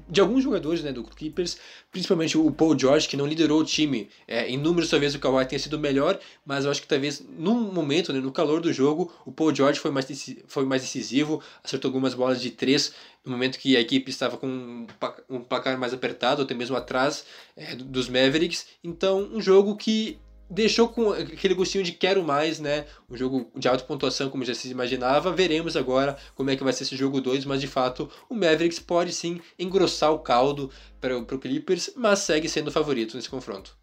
de 0.09 0.21
alguns 0.21 0.43
jogadores 0.43 0.81
né, 0.83 0.91
do 0.91 1.03
Clippers, 1.03 1.57
principalmente 1.91 2.37
o 2.37 2.49
Paul 2.51 2.77
George, 2.79 3.07
que 3.07 3.17
não 3.17 3.25
liderou 3.27 3.59
o 3.61 3.65
time. 3.65 4.09
É, 4.27 4.47
em 4.47 4.57
números, 4.57 4.89
talvez 4.89 5.13
o 5.13 5.19
Kawhi 5.19 5.45
tenha 5.45 5.59
sido 5.59 5.77
melhor, 5.77 6.19
mas 6.45 6.65
eu 6.65 6.71
acho 6.71 6.81
que 6.81 6.87
talvez 6.87 7.23
num 7.37 7.71
momento, 7.71 8.13
né, 8.13 8.19
no 8.19 8.31
calor 8.31 8.61
do 8.61 8.71
jogo, 8.71 9.11
o 9.25 9.31
Paul 9.31 9.53
George 9.53 9.79
foi 9.79 9.91
mais, 9.91 10.07
foi 10.47 10.65
mais 10.65 10.81
decisivo, 10.81 11.41
acertou 11.63 11.89
algumas 11.89 12.13
bolas 12.13 12.41
de 12.41 12.51
três, 12.51 12.93
no 13.25 13.31
momento 13.31 13.59
que 13.59 13.75
a 13.75 13.81
equipe 13.81 14.09
estava 14.09 14.37
com 14.37 14.87
um 15.29 15.41
placar 15.41 15.77
mais 15.77 15.93
apertado, 15.93 16.41
até 16.41 16.53
mesmo 16.53 16.77
atrás 16.77 17.25
é, 17.55 17.75
do- 17.75 17.83
dos 17.83 18.07
Mavericks. 18.07 18.65
Então, 18.83 19.29
um 19.33 19.41
jogo 19.41 19.75
que 19.75 20.17
deixou 20.49 20.87
com 20.87 21.11
aquele 21.11 21.53
gostinho 21.53 21.83
de 21.83 21.91
quero 21.91 22.23
mais, 22.23 22.59
né? 22.59 22.85
Um 23.09 23.17
jogo 23.17 23.51
de 23.55 23.67
alta 23.67 23.83
pontuação, 23.83 24.29
como 24.29 24.45
já 24.45 24.53
se 24.53 24.69
imaginava. 24.69 25.31
Veremos 25.31 25.75
agora 25.75 26.17
como 26.35 26.49
é 26.49 26.55
que 26.55 26.63
vai 26.63 26.73
ser 26.73 26.83
esse 26.83 26.95
jogo 26.95 27.21
2, 27.21 27.45
mas 27.45 27.61
de 27.61 27.67
fato 27.67 28.09
o 28.29 28.33
Mavericks 28.33 28.79
pode 28.79 29.11
sim 29.11 29.39
engrossar 29.57 30.11
o 30.11 30.19
caldo 30.19 30.69
para 30.99 31.17
o 31.17 31.25
Clippers, 31.25 31.91
mas 31.95 32.19
segue 32.19 32.47
sendo 32.47 32.71
favorito 32.71 33.15
nesse 33.15 33.29
confronto. 33.29 33.77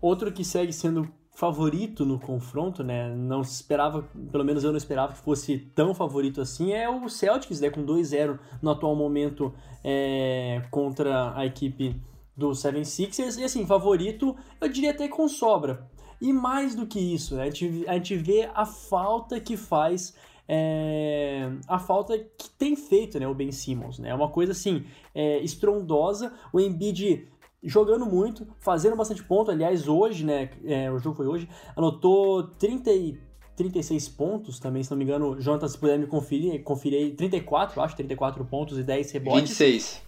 Outro 0.00 0.32
que 0.32 0.44
segue 0.44 0.72
sendo 0.72 1.08
favorito 1.34 2.04
no 2.04 2.18
confronto, 2.18 2.84
né? 2.84 3.14
Não 3.14 3.42
se 3.42 3.54
esperava, 3.54 4.02
pelo 4.30 4.44
menos 4.44 4.64
eu 4.64 4.70
não 4.70 4.76
esperava 4.76 5.12
que 5.12 5.20
fosse 5.20 5.58
tão 5.74 5.94
favorito 5.94 6.40
assim, 6.40 6.72
é 6.72 6.88
o 6.88 7.08
Celtics, 7.08 7.60
né? 7.60 7.70
Com 7.70 7.84
2-0 7.84 8.38
no 8.60 8.70
atual 8.70 8.94
momento 8.94 9.54
é, 9.82 10.62
contra 10.70 11.36
a 11.36 11.46
equipe 11.46 11.96
do 12.42 12.50
76ers. 12.50 13.38
E 13.38 13.44
assim, 13.44 13.66
favorito, 13.66 14.36
eu 14.60 14.68
diria 14.68 14.90
até 14.90 15.08
com 15.08 15.28
sobra. 15.28 15.88
E 16.20 16.32
mais 16.32 16.74
do 16.74 16.86
que 16.86 17.00
isso, 17.00 17.34
né? 17.36 17.42
a, 17.42 17.50
gente, 17.50 17.84
a 17.88 17.94
gente 17.94 18.16
vê 18.16 18.50
a 18.54 18.64
falta 18.64 19.40
que 19.40 19.56
faz. 19.56 20.14
é, 20.48 21.50
a 21.66 21.78
falta 21.78 22.18
que 22.18 22.50
tem 22.50 22.76
feito 22.76 23.18
né, 23.18 23.26
o 23.26 23.34
Ben 23.34 23.50
Simmons. 23.50 23.98
né? 23.98 24.10
É 24.10 24.14
uma 24.14 24.28
coisa 24.28 24.52
assim, 24.52 24.84
é, 25.14 25.40
estrondosa. 25.42 26.32
O 26.52 26.60
Embiid 26.60 27.28
jogando 27.62 28.04
muito, 28.06 28.46
fazendo 28.58 28.96
bastante 28.96 29.22
ponto. 29.22 29.50
Aliás, 29.50 29.88
hoje, 29.88 30.24
né? 30.24 30.50
é, 30.64 30.90
o 30.90 30.98
jogo 30.98 31.16
foi 31.16 31.26
hoje, 31.26 31.48
anotou 31.76 32.44
30 32.58 32.90
e 32.92 33.18
36 33.56 34.08
pontos 34.08 34.58
também, 34.58 34.82
se 34.82 34.90
não 34.90 34.98
me 34.98 35.04
engano. 35.04 35.40
Jonathan, 35.40 35.68
se 35.68 35.78
puder 35.78 35.98
me 35.98 36.06
conferir, 36.06 36.62
conferei 36.62 37.12
34, 37.12 37.78
eu 37.78 37.84
acho, 37.84 37.96
34 37.96 38.44
pontos 38.44 38.78
e 38.78 38.82
10 38.82 39.12
rebotes. 39.12 39.50
26. 39.50 40.02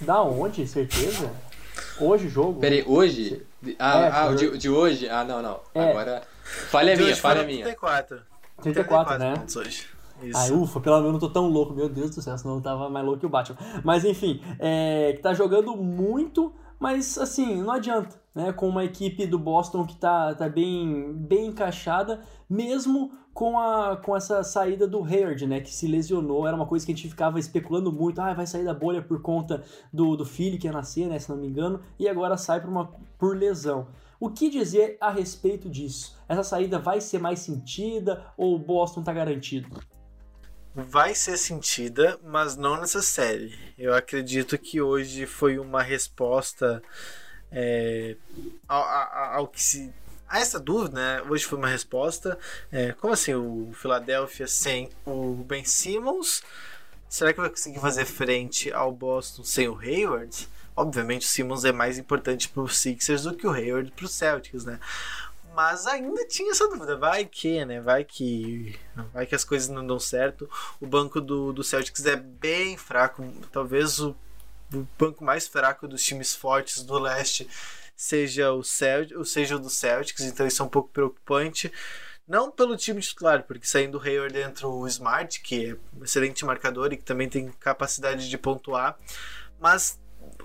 Da 0.00 0.22
onde? 0.22 0.66
Certeza? 0.66 1.32
Hoje 2.00 2.26
o 2.26 2.30
jogo? 2.30 2.60
Peraí, 2.60 2.84
hoje? 2.86 3.44
Ah, 3.78 4.00
É, 4.00 4.10
ah, 4.12 4.34
de, 4.34 4.58
de 4.58 4.68
hoje? 4.68 5.08
Ah, 5.08 5.24
não, 5.24 5.40
não. 5.42 5.60
É. 5.74 5.90
Agora. 5.90 6.22
Falha 6.42 6.96
minha, 6.96 7.16
falha 7.16 7.44
minha. 7.44 7.64
34. 7.64 8.20
34, 8.62 9.18
né? 9.18 9.34
pontos 9.36 9.56
hoje. 9.56 9.86
Isso. 10.22 10.38
Ai, 10.38 10.52
ufa, 10.52 10.80
pelo 10.80 10.96
menos 10.96 11.08
eu 11.08 11.12
não 11.12 11.18
tô 11.18 11.28
tão 11.28 11.48
louco, 11.48 11.74
meu 11.74 11.88
Deus 11.88 12.14
do 12.14 12.22
céu, 12.22 12.38
senão 12.38 12.56
eu 12.56 12.60
tava 12.60 12.88
mais 12.88 13.04
louco 13.04 13.20
que 13.20 13.26
o 13.26 13.28
Batman. 13.28 13.58
Mas 13.82 14.04
enfim, 14.04 14.40
é, 14.58 15.12
que 15.16 15.22
tá 15.22 15.34
jogando 15.34 15.76
muito, 15.76 16.52
mas 16.78 17.18
assim, 17.18 17.60
não 17.60 17.72
adianta, 17.72 18.20
né? 18.34 18.52
Com 18.52 18.68
uma 18.68 18.84
equipe 18.84 19.26
do 19.26 19.38
Boston 19.38 19.84
que 19.84 19.96
tá, 19.96 20.34
tá 20.34 20.48
bem, 20.48 21.12
bem 21.12 21.46
encaixada, 21.46 22.20
mesmo 22.48 23.12
com, 23.34 23.58
a, 23.58 23.96
com 23.96 24.16
essa 24.16 24.42
saída 24.42 24.86
do 24.86 25.02
Hayward, 25.02 25.46
né? 25.46 25.60
Que 25.60 25.72
se 25.72 25.86
lesionou, 25.86 26.46
era 26.46 26.56
uma 26.56 26.66
coisa 26.66 26.84
que 26.84 26.92
a 26.92 26.94
gente 26.94 27.08
ficava 27.08 27.38
especulando 27.38 27.92
muito, 27.92 28.20
ah, 28.20 28.34
vai 28.34 28.46
sair 28.46 28.64
da 28.64 28.74
bolha 28.74 29.02
por 29.02 29.20
conta 29.22 29.62
do, 29.92 30.16
do 30.16 30.24
filho 30.24 30.58
que 30.58 30.66
ia 30.66 30.72
nascer, 30.72 31.06
né? 31.08 31.18
Se 31.18 31.30
não 31.30 31.36
me 31.36 31.46
engano, 31.46 31.80
e 31.98 32.08
agora 32.08 32.36
sai 32.36 32.60
por, 32.60 32.68
uma, 32.70 32.92
por 33.18 33.36
lesão. 33.36 33.88
O 34.20 34.30
que 34.30 34.48
dizer 34.48 34.96
a 35.00 35.10
respeito 35.10 35.68
disso? 35.68 36.16
Essa 36.28 36.44
saída 36.44 36.78
vai 36.78 37.00
ser 37.00 37.18
mais 37.18 37.40
sentida 37.40 38.24
ou 38.36 38.54
o 38.54 38.58
Boston 38.58 39.02
tá 39.02 39.12
garantido? 39.12 39.68
vai 40.74 41.14
ser 41.14 41.36
sentida, 41.36 42.18
mas 42.24 42.56
não 42.56 42.80
nessa 42.80 43.02
série. 43.02 43.54
Eu 43.76 43.94
acredito 43.94 44.56
que 44.56 44.80
hoje 44.80 45.26
foi 45.26 45.58
uma 45.58 45.82
resposta 45.82 46.82
é, 47.50 48.16
ao, 48.66 48.82
ao- 48.82 49.34
ao 49.40 49.48
que 49.48 49.60
se. 49.62 49.92
A 50.32 50.38
essa 50.38 50.58
dúvida, 50.58 50.94
né? 50.98 51.22
Hoje 51.28 51.44
foi 51.44 51.58
uma 51.58 51.68
resposta. 51.68 52.38
É, 52.72 52.92
como 52.92 53.12
assim, 53.12 53.34
o 53.34 53.70
Philadelphia 53.74 54.46
sem 54.48 54.88
o 55.04 55.34
Ben 55.46 55.62
Simmons? 55.62 56.42
Será 57.06 57.34
que 57.34 57.40
vai 57.40 57.50
conseguir 57.50 57.80
fazer 57.80 58.06
frente 58.06 58.72
ao 58.72 58.90
Boston 58.90 59.44
sem 59.44 59.68
o 59.68 59.78
Hayward? 59.78 60.48
Obviamente 60.74 61.26
o 61.26 61.28
Simmons 61.28 61.66
é 61.66 61.70
mais 61.70 61.98
importante 61.98 62.48
para 62.48 62.62
os 62.62 62.78
Sixers 62.78 63.24
do 63.24 63.36
que 63.36 63.46
o 63.46 63.50
Hayward 63.50 63.90
para 63.90 64.06
os 64.06 64.12
Celtics, 64.12 64.64
né? 64.64 64.80
Mas 65.54 65.86
ainda 65.86 66.26
tinha 66.26 66.52
essa 66.52 66.66
dúvida, 66.66 66.96
vai 66.96 67.26
que, 67.26 67.62
né? 67.66 67.82
Vai 67.82 68.02
que. 68.02 68.74
Vai 69.12 69.26
que 69.26 69.34
as 69.34 69.44
coisas 69.44 69.68
não 69.68 69.86
dão 69.86 69.98
certo. 69.98 70.48
O 70.80 70.86
banco 70.86 71.20
do, 71.20 71.52
do 71.52 71.62
Celtics 71.62 72.06
é 72.06 72.16
bem 72.16 72.78
fraco. 72.78 73.22
Talvez 73.52 73.98
o, 73.98 74.16
o 74.72 74.86
banco 74.98 75.22
mais 75.22 75.46
fraco 75.46 75.86
dos 75.86 76.02
times 76.02 76.34
fortes 76.34 76.82
do 76.82 76.98
leste 76.98 77.46
seja 78.02 78.52
o, 78.52 78.64
Celt, 78.64 79.12
ou 79.12 79.24
seja 79.24 79.54
o 79.54 79.60
do 79.60 79.70
Celtics, 79.70 80.24
então 80.24 80.44
isso 80.44 80.60
é 80.60 80.64
um 80.64 80.68
pouco 80.68 80.90
preocupante. 80.90 81.72
Não 82.26 82.50
pelo 82.50 82.76
time 82.76 83.00
titular, 83.00 83.44
porque 83.44 83.64
saindo 83.64 83.96
o 83.96 84.02
Hayward 84.02 84.36
entra 84.36 84.66
o 84.66 84.84
Smart, 84.88 85.40
que 85.40 85.70
é 85.70 85.76
um 85.96 86.02
excelente 86.02 86.44
marcador 86.44 86.92
e 86.92 86.96
que 86.96 87.04
também 87.04 87.28
tem 87.28 87.52
capacidade 87.60 88.28
de 88.28 88.36
pontuar, 88.36 88.98
mas 89.60 90.00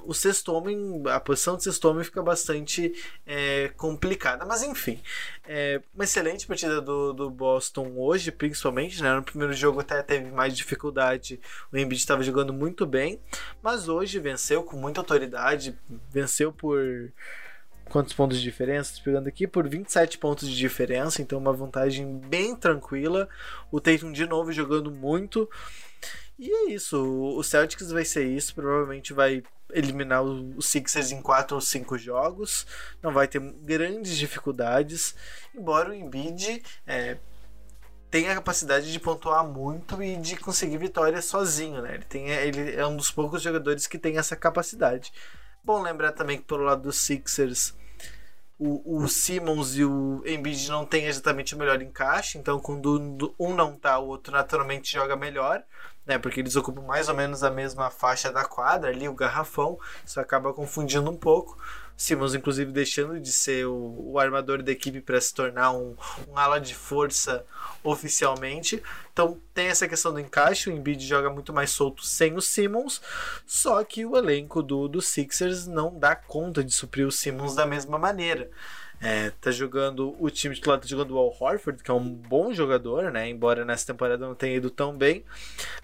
o 0.06 0.14
sexto 0.14 0.54
homem, 0.54 1.02
a 1.08 1.20
posição 1.20 1.58
de 1.58 1.64
sexto 1.64 1.86
homem 1.86 2.04
fica 2.04 2.22
bastante 2.22 2.94
é, 3.26 3.70
complicada. 3.76 4.46
Mas 4.46 4.62
enfim, 4.62 5.02
é, 5.48 5.82
uma 5.96 6.04
excelente 6.04 6.46
partida 6.46 6.80
do, 6.80 7.12
do 7.12 7.30
Boston 7.30 7.92
hoje, 7.98 8.32
principalmente. 8.32 9.02
Né? 9.02 9.16
No 9.16 9.24
primeiro 9.24 9.54
jogo 9.54 9.80
até 9.80 10.04
teve 10.04 10.32
mais 10.32 10.56
dificuldade, 10.56 11.40
o 11.72 11.78
Embiid 11.78 12.00
estava 12.00 12.22
jogando 12.22 12.54
muito 12.54 12.86
bem, 12.86 13.20
mas 13.64 13.90
hoje 13.90 14.20
venceu 14.20 14.64
com 14.64 14.78
muita 14.78 15.02
autoridade, 15.02 15.78
venceu 16.12 16.54
por 16.54 17.12
quantos 17.90 18.14
pontos 18.14 18.38
de 18.38 18.44
diferença? 18.44 18.96
Tô 18.96 19.04
pegando 19.04 19.28
aqui 19.28 19.48
por 19.48 19.68
27 19.68 20.18
pontos 20.18 20.48
de 20.48 20.56
diferença, 20.56 21.22
então 21.22 21.40
uma 21.40 21.54
vantagem 21.54 22.18
bem 22.20 22.56
tranquila. 22.56 23.28
O 23.72 23.80
Tatum 23.80 24.12
de 24.12 24.26
novo 24.26 24.52
jogando 24.52 24.92
muito. 24.92 25.50
E 26.40 26.52
é 26.52 26.72
isso, 26.72 27.02
o 27.36 27.44
Celtics 27.44 27.90
vai 27.92 28.06
ser 28.06 28.28
isso, 28.28 28.54
provavelmente 28.54 29.12
vai 29.12 29.42
eliminar 29.74 30.22
os 30.24 30.68
Sixers 30.68 31.12
em 31.12 31.20
4 31.20 31.56
ou 31.56 31.62
5 31.62 31.98
jogos, 31.98 32.68
não 33.02 33.12
vai 33.12 33.28
ter 33.28 33.42
grandes 33.42 34.16
dificuldades, 34.16 35.16
embora 35.56 35.90
o 35.90 35.94
Embiid 35.96 36.62
é, 36.86 37.18
tenha 38.10 38.32
a 38.32 38.36
capacidade 38.36 38.92
de 38.92 39.00
pontuar 39.00 39.46
muito 39.46 40.02
e 40.02 40.16
de 40.18 40.38
conseguir 40.38 40.78
vitória 40.78 41.22
sozinho, 41.22 41.82
né? 41.82 41.96
Ele, 41.96 42.06
tem, 42.06 42.30
ele 42.30 42.76
é 42.76 42.86
um 42.86 42.96
dos 42.96 43.12
poucos 43.12 43.42
jogadores 43.42 43.88
que 43.88 43.98
tem 43.98 44.18
essa 44.18 44.36
capacidade. 44.36 45.12
Bom 45.68 45.82
lembrar 45.82 46.14
também 46.14 46.38
que 46.38 46.46
pelo 46.46 46.64
lado 46.64 46.84
dos 46.84 46.96
Sixers 47.02 47.76
o, 48.58 49.00
o 49.04 49.08
Simmons 49.10 49.76
e 49.76 49.84
o 49.84 50.24
Embiid 50.26 50.70
não 50.72 50.86
têm 50.86 51.08
exatamente 51.08 51.54
o 51.54 51.58
melhor 51.58 51.82
encaixe, 51.82 52.38
então 52.38 52.58
quando 52.58 53.36
um 53.38 53.54
não 53.54 53.76
tá, 53.76 54.00
o 54.00 54.08
outro 54.08 54.32
naturalmente 54.32 54.94
joga 54.94 55.18
melhor, 55.18 55.62
né? 56.06 56.18
Porque 56.18 56.40
eles 56.40 56.56
ocupam 56.56 56.84
mais 56.84 57.10
ou 57.10 57.16
menos 57.16 57.44
a 57.44 57.52
mesma 57.52 57.90
faixa 57.90 58.32
da 58.32 58.46
quadra, 58.46 58.92
ali 58.92 59.10
o 59.10 59.14
garrafão, 59.14 59.78
isso 60.06 60.22
acaba 60.22 60.54
confundindo 60.54 61.12
um 61.12 61.18
pouco. 61.18 61.58
Simmons, 61.98 62.36
inclusive, 62.36 62.72
deixando 62.72 63.20
de 63.20 63.32
ser 63.32 63.66
o, 63.66 64.12
o 64.12 64.20
armador 64.20 64.62
da 64.62 64.72
equipe 64.72 65.02
para 65.02 65.20
se 65.20 65.34
tornar 65.34 65.72
um, 65.72 65.96
um 66.30 66.38
ala 66.38 66.60
de 66.60 66.76
força 66.76 67.44
oficialmente. 67.84 68.84
Então 69.12 69.42
tem 69.52 69.68
essa 69.68 69.88
questão 69.88 70.14
do 70.14 70.20
encaixe, 70.20 70.70
o 70.70 70.74
Embiid 70.74 71.04
joga 71.04 71.32
muito 71.32 71.52
mais 71.52 71.72
solto 71.72 72.06
sem 72.06 72.36
o 72.36 72.42
Simmons, 72.42 73.02
só 73.48 73.84
que 73.84 74.06
o 74.06 74.16
elenco 74.16 74.62
do, 74.62 74.88
do 74.88 75.02
Sixers 75.02 75.66
não 75.66 75.98
dá 75.98 76.16
conta 76.16 76.64
de 76.64 76.72
suprir 76.72 77.08
o 77.08 77.12
Simmons 77.12 77.56
da 77.56 77.66
mesma 77.66 77.98
maneira. 77.98 78.48
É, 79.00 79.30
tá 79.42 79.52
jogando 79.52 80.16
o 80.20 80.28
time 80.30 80.56
titular 80.56 80.80
tá 80.80 80.88
jogando 80.88 81.12
o 81.12 81.20
Al 81.20 81.36
Horford, 81.40 81.84
que 81.84 81.92
é 81.92 81.94
um 81.94 82.10
bom 82.10 82.52
jogador, 82.52 83.12
né? 83.12 83.30
Embora 83.30 83.64
nessa 83.64 83.86
temporada 83.88 84.26
não 84.26 84.34
tenha 84.34 84.56
ido 84.56 84.72
tão 84.72 84.96
bem. 84.96 85.24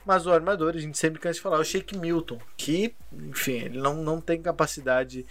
Mas 0.03 0.25
o 0.25 0.31
armador, 0.31 0.73
a 0.75 0.79
gente 0.79 0.97
sempre 0.97 1.19
cansa 1.19 1.35
de 1.35 1.41
falar, 1.41 1.59
o 1.59 1.63
Shake 1.63 1.95
Milton, 1.95 2.39
que, 2.57 2.95
enfim, 3.11 3.59
ele 3.65 3.79
não, 3.79 3.95
não 3.95 4.19
tem 4.19 4.41
capacidade 4.41 5.27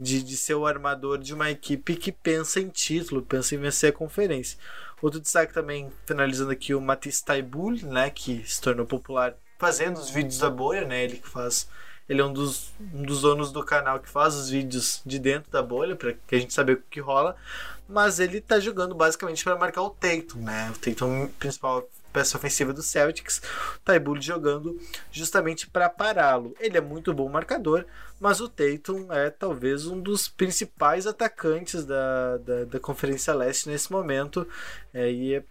de, 0.00 0.22
de 0.22 0.36
ser 0.36 0.54
o 0.54 0.66
armador 0.66 1.18
de 1.18 1.34
uma 1.34 1.50
equipe 1.50 1.94
que 1.94 2.10
pensa 2.10 2.58
em 2.58 2.68
título, 2.68 3.20
pensa 3.22 3.54
em 3.54 3.58
vencer 3.58 3.90
a 3.90 3.96
conferência. 3.96 4.58
Outro 5.02 5.20
destaque 5.20 5.52
também, 5.52 5.92
finalizando 6.06 6.50
aqui, 6.50 6.74
o 6.74 6.80
Matisse 6.80 7.24
Taibul, 7.24 7.72
né? 7.82 8.10
Que 8.10 8.42
se 8.46 8.60
tornou 8.60 8.86
popular 8.86 9.34
fazendo 9.58 9.98
os 9.98 10.10
vídeos 10.10 10.38
da 10.38 10.50
bolha, 10.50 10.86
né? 10.86 11.04
Ele 11.04 11.18
que 11.18 11.28
faz 11.28 11.68
ele 12.10 12.20
é 12.20 12.24
um 12.24 12.32
dos, 12.32 12.72
um 12.92 13.04
dos 13.04 13.20
donos 13.20 13.52
do 13.52 13.62
canal 13.62 14.00
que 14.00 14.08
faz 14.08 14.34
os 14.34 14.50
vídeos 14.50 15.00
de 15.06 15.16
dentro 15.16 15.48
da 15.48 15.62
bolha, 15.62 15.94
para 15.94 16.12
que 16.12 16.34
a 16.34 16.40
gente 16.40 16.52
saber 16.52 16.72
o 16.72 16.82
que 16.90 16.98
rola. 16.98 17.36
Mas 17.88 18.18
ele 18.18 18.40
tá 18.40 18.58
jogando 18.58 18.96
basicamente 18.96 19.44
para 19.44 19.54
marcar 19.54 19.82
o 19.82 19.90
Tatum, 19.90 20.40
né? 20.40 20.72
O 20.74 20.78
Tatum, 20.78 21.28
principal 21.38 21.88
peça 22.12 22.36
ofensiva 22.36 22.72
do 22.72 22.82
Celtics, 22.82 23.40
Taibul 23.84 24.20
jogando 24.20 24.80
justamente 25.10 25.66
para 25.66 25.88
pará-lo. 25.88 26.54
Ele 26.60 26.76
é 26.76 26.80
muito 26.80 27.12
bom 27.12 27.28
marcador, 27.28 27.84
mas 28.20 28.40
o 28.40 28.48
Tatum 28.48 29.12
é 29.12 29.30
talvez 29.30 29.86
um 29.86 30.00
dos 30.00 30.28
principais 30.28 31.06
atacantes 31.06 31.84
da, 31.84 32.36
da, 32.38 32.64
da 32.64 32.80
Conferência 32.80 33.34
Leste 33.34 33.68
nesse 33.68 33.90
momento. 33.90 34.46
É, 34.92 35.10
e 35.10 35.34
é 35.34 35.44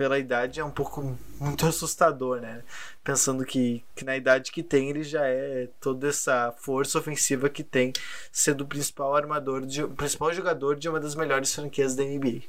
pela 0.00 0.18
idade 0.18 0.58
é 0.58 0.64
um 0.64 0.70
pouco 0.70 1.14
muito 1.38 1.66
assustador, 1.66 2.40
né? 2.40 2.62
Pensando 3.04 3.44
que, 3.44 3.84
que 3.94 4.02
na 4.02 4.16
idade 4.16 4.50
que 4.50 4.62
tem 4.62 4.88
ele 4.88 5.02
já 5.02 5.26
é 5.26 5.68
toda 5.78 6.08
essa 6.08 6.54
força 6.56 6.98
ofensiva 6.98 7.50
que 7.50 7.62
tem, 7.62 7.92
sendo 8.32 8.62
o 8.62 8.66
principal 8.66 9.14
armador, 9.14 9.66
de, 9.66 9.84
o 9.84 9.90
principal 9.90 10.32
jogador 10.32 10.74
de 10.76 10.88
uma 10.88 10.98
das 10.98 11.14
melhores 11.14 11.54
franquias 11.54 11.94
da 11.94 12.02
NBA. 12.02 12.44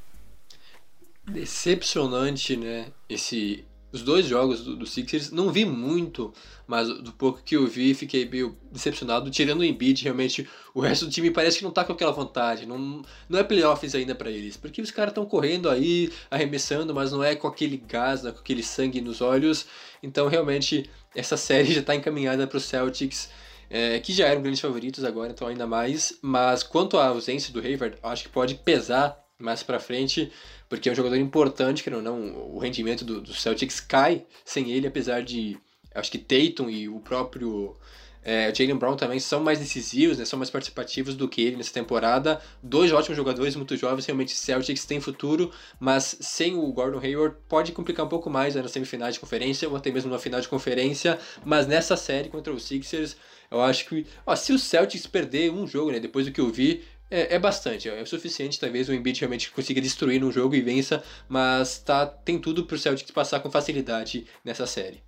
Decepcionante, 1.26 2.58
né? 2.58 2.92
Esse 3.08 3.66
os 3.92 4.02
dois 4.02 4.26
jogos 4.26 4.64
do, 4.64 4.76
do, 4.76 4.86
Sixers, 4.86 5.32
não 5.32 5.52
vi 5.52 5.66
muito, 5.66 6.34
mas 6.66 6.88
do 6.88 7.12
pouco 7.12 7.44
que 7.44 7.58
eu 7.58 7.68
vi, 7.68 7.94
fiquei 7.94 8.28
meio 8.28 8.58
decepcionado. 8.72 9.30
Tirando 9.30 9.60
o 9.60 9.66
Embiid, 9.66 10.04
realmente, 10.04 10.48
o 10.74 10.80
resto 10.80 11.06
do 11.06 11.12
time 11.12 11.30
parece 11.30 11.58
que 11.58 11.64
não 11.64 11.72
tá 11.72 11.84
com 11.84 11.92
aquela 11.92 12.12
vontade. 12.12 12.66
Não, 12.66 13.02
não 13.28 13.40
é 13.40 13.44
playoffs 13.44 13.94
ainda 13.94 14.16
para 14.16 14.32
eles. 14.32 14.56
Porque 14.56 14.82
os 14.82 14.92
caras 14.92 15.12
estão 15.12 15.26
correndo 15.26 15.70
aí, 15.70 16.10
arremessando, 16.30 16.94
mas 16.94 17.12
não 17.12 17.24
é 17.24 17.36
com 17.36 17.48
aquele 17.48 17.78
gás, 17.78 18.24
né, 18.24 18.32
com 18.32 18.40
aquele 18.40 18.64
sangue 18.64 19.02
nos 19.02 19.20
olhos. 19.20 19.66
Então, 20.02 20.28
realmente, 20.28 20.90
essa 21.14 21.36
série 21.38 21.74
já 21.74 21.82
tá 21.82 21.94
encaminhada 21.94 22.48
para 22.48 22.58
os 22.58 22.64
Celtics. 22.64 23.30
É, 23.74 24.02
que 24.02 24.12
já 24.12 24.28
eram 24.28 24.42
grandes 24.42 24.60
favoritos 24.60 25.06
agora, 25.06 25.32
então 25.32 25.48
ainda 25.48 25.66
mais. 25.66 26.20
Mas 26.22 26.62
quanto 26.62 26.98
à 26.98 27.08
ausência 27.08 27.54
do 27.54 27.60
Hayward, 27.62 27.98
acho 28.04 28.24
que 28.24 28.30
pode 28.30 28.56
pesar 28.56 29.18
mais 29.40 29.64
para 29.64 29.80
frente 29.80 30.30
porque 30.72 30.88
é 30.88 30.92
um 30.94 30.96
jogador 30.96 31.18
importante, 31.18 31.84
que 31.84 31.90
não, 31.90 32.02
não 32.02 32.56
o 32.56 32.58
rendimento 32.58 33.04
do, 33.04 33.20
do, 33.20 33.34
Celtics 33.34 33.82
cai 33.82 34.26
sem 34.46 34.72
ele, 34.72 34.88
apesar 34.88 35.22
de 35.22 35.58
acho 35.94 36.10
que 36.10 36.18
Tatum 36.18 36.70
e 36.70 36.88
o 36.88 37.02
próprio 37.02 37.76
é, 38.24 38.56
Jalen 38.56 38.78
Brown 38.78 38.96
também 38.96 39.20
são 39.20 39.44
mais 39.44 39.60
decisivos, 39.60 40.18
né, 40.18 40.24
são 40.24 40.40
mais 40.40 40.50
participativos 40.50 41.14
do 41.14 41.28
que 41.28 41.42
ele 41.42 41.58
nessa 41.58 41.74
temporada. 41.74 42.42
Dois 42.64 42.90
ótimos 42.94 43.18
jogadores, 43.18 43.54
muito 43.54 43.76
jovens, 43.76 44.06
realmente 44.06 44.34
Celtics 44.34 44.86
tem 44.86 45.02
futuro, 45.02 45.52
mas 45.78 46.16
sem 46.22 46.56
o 46.56 46.72
Gordon 46.72 47.00
Hayward 47.00 47.36
pode 47.50 47.74
complicar 47.74 48.06
um 48.06 48.10
pouco 48.10 48.30
mais 48.30 48.56
né, 48.56 48.62
nas 48.62 48.72
semifinais 48.72 49.16
de 49.16 49.20
conferência 49.20 49.68
ou 49.68 49.76
até 49.76 49.92
mesmo 49.92 50.10
na 50.10 50.20
final 50.20 50.40
de 50.40 50.48
conferência. 50.48 51.20
Mas 51.44 51.68
nessa 51.68 51.98
série 51.98 52.30
contra 52.30 52.54
os 52.54 52.64
Sixers, 52.64 53.18
eu 53.52 53.60
acho 53.60 53.90
que 53.90 54.08
ó, 54.26 54.38
se 54.38 54.54
o 54.54 54.58
Celtics 54.58 55.06
perder 55.06 55.52
um 55.52 55.68
jogo, 55.68 55.92
né, 55.92 56.00
depois 56.00 56.26
do 56.26 56.32
que 56.32 56.40
eu 56.40 56.50
vi, 56.50 56.82
é, 57.12 57.36
é, 57.36 57.40
bastante, 57.40 57.90
é 57.90 58.02
o 58.02 58.08
suficiente, 58.08 58.58
talvez 58.58 58.88
o 58.88 58.94
Embiid 58.94 59.20
realmente 59.20 59.52
consiga 59.52 59.82
destruir 59.82 60.22
no 60.22 60.32
jogo 60.32 60.56
e 60.56 60.62
vença, 60.62 61.04
mas 61.28 61.78
tá, 61.78 62.06
tem 62.06 62.40
tudo 62.40 62.66
pro 62.66 62.78
Celtics 62.78 63.12
passar 63.12 63.42
com 63.42 63.52
facilidade 63.52 64.26
nessa 64.46 64.66
série. 64.66 65.04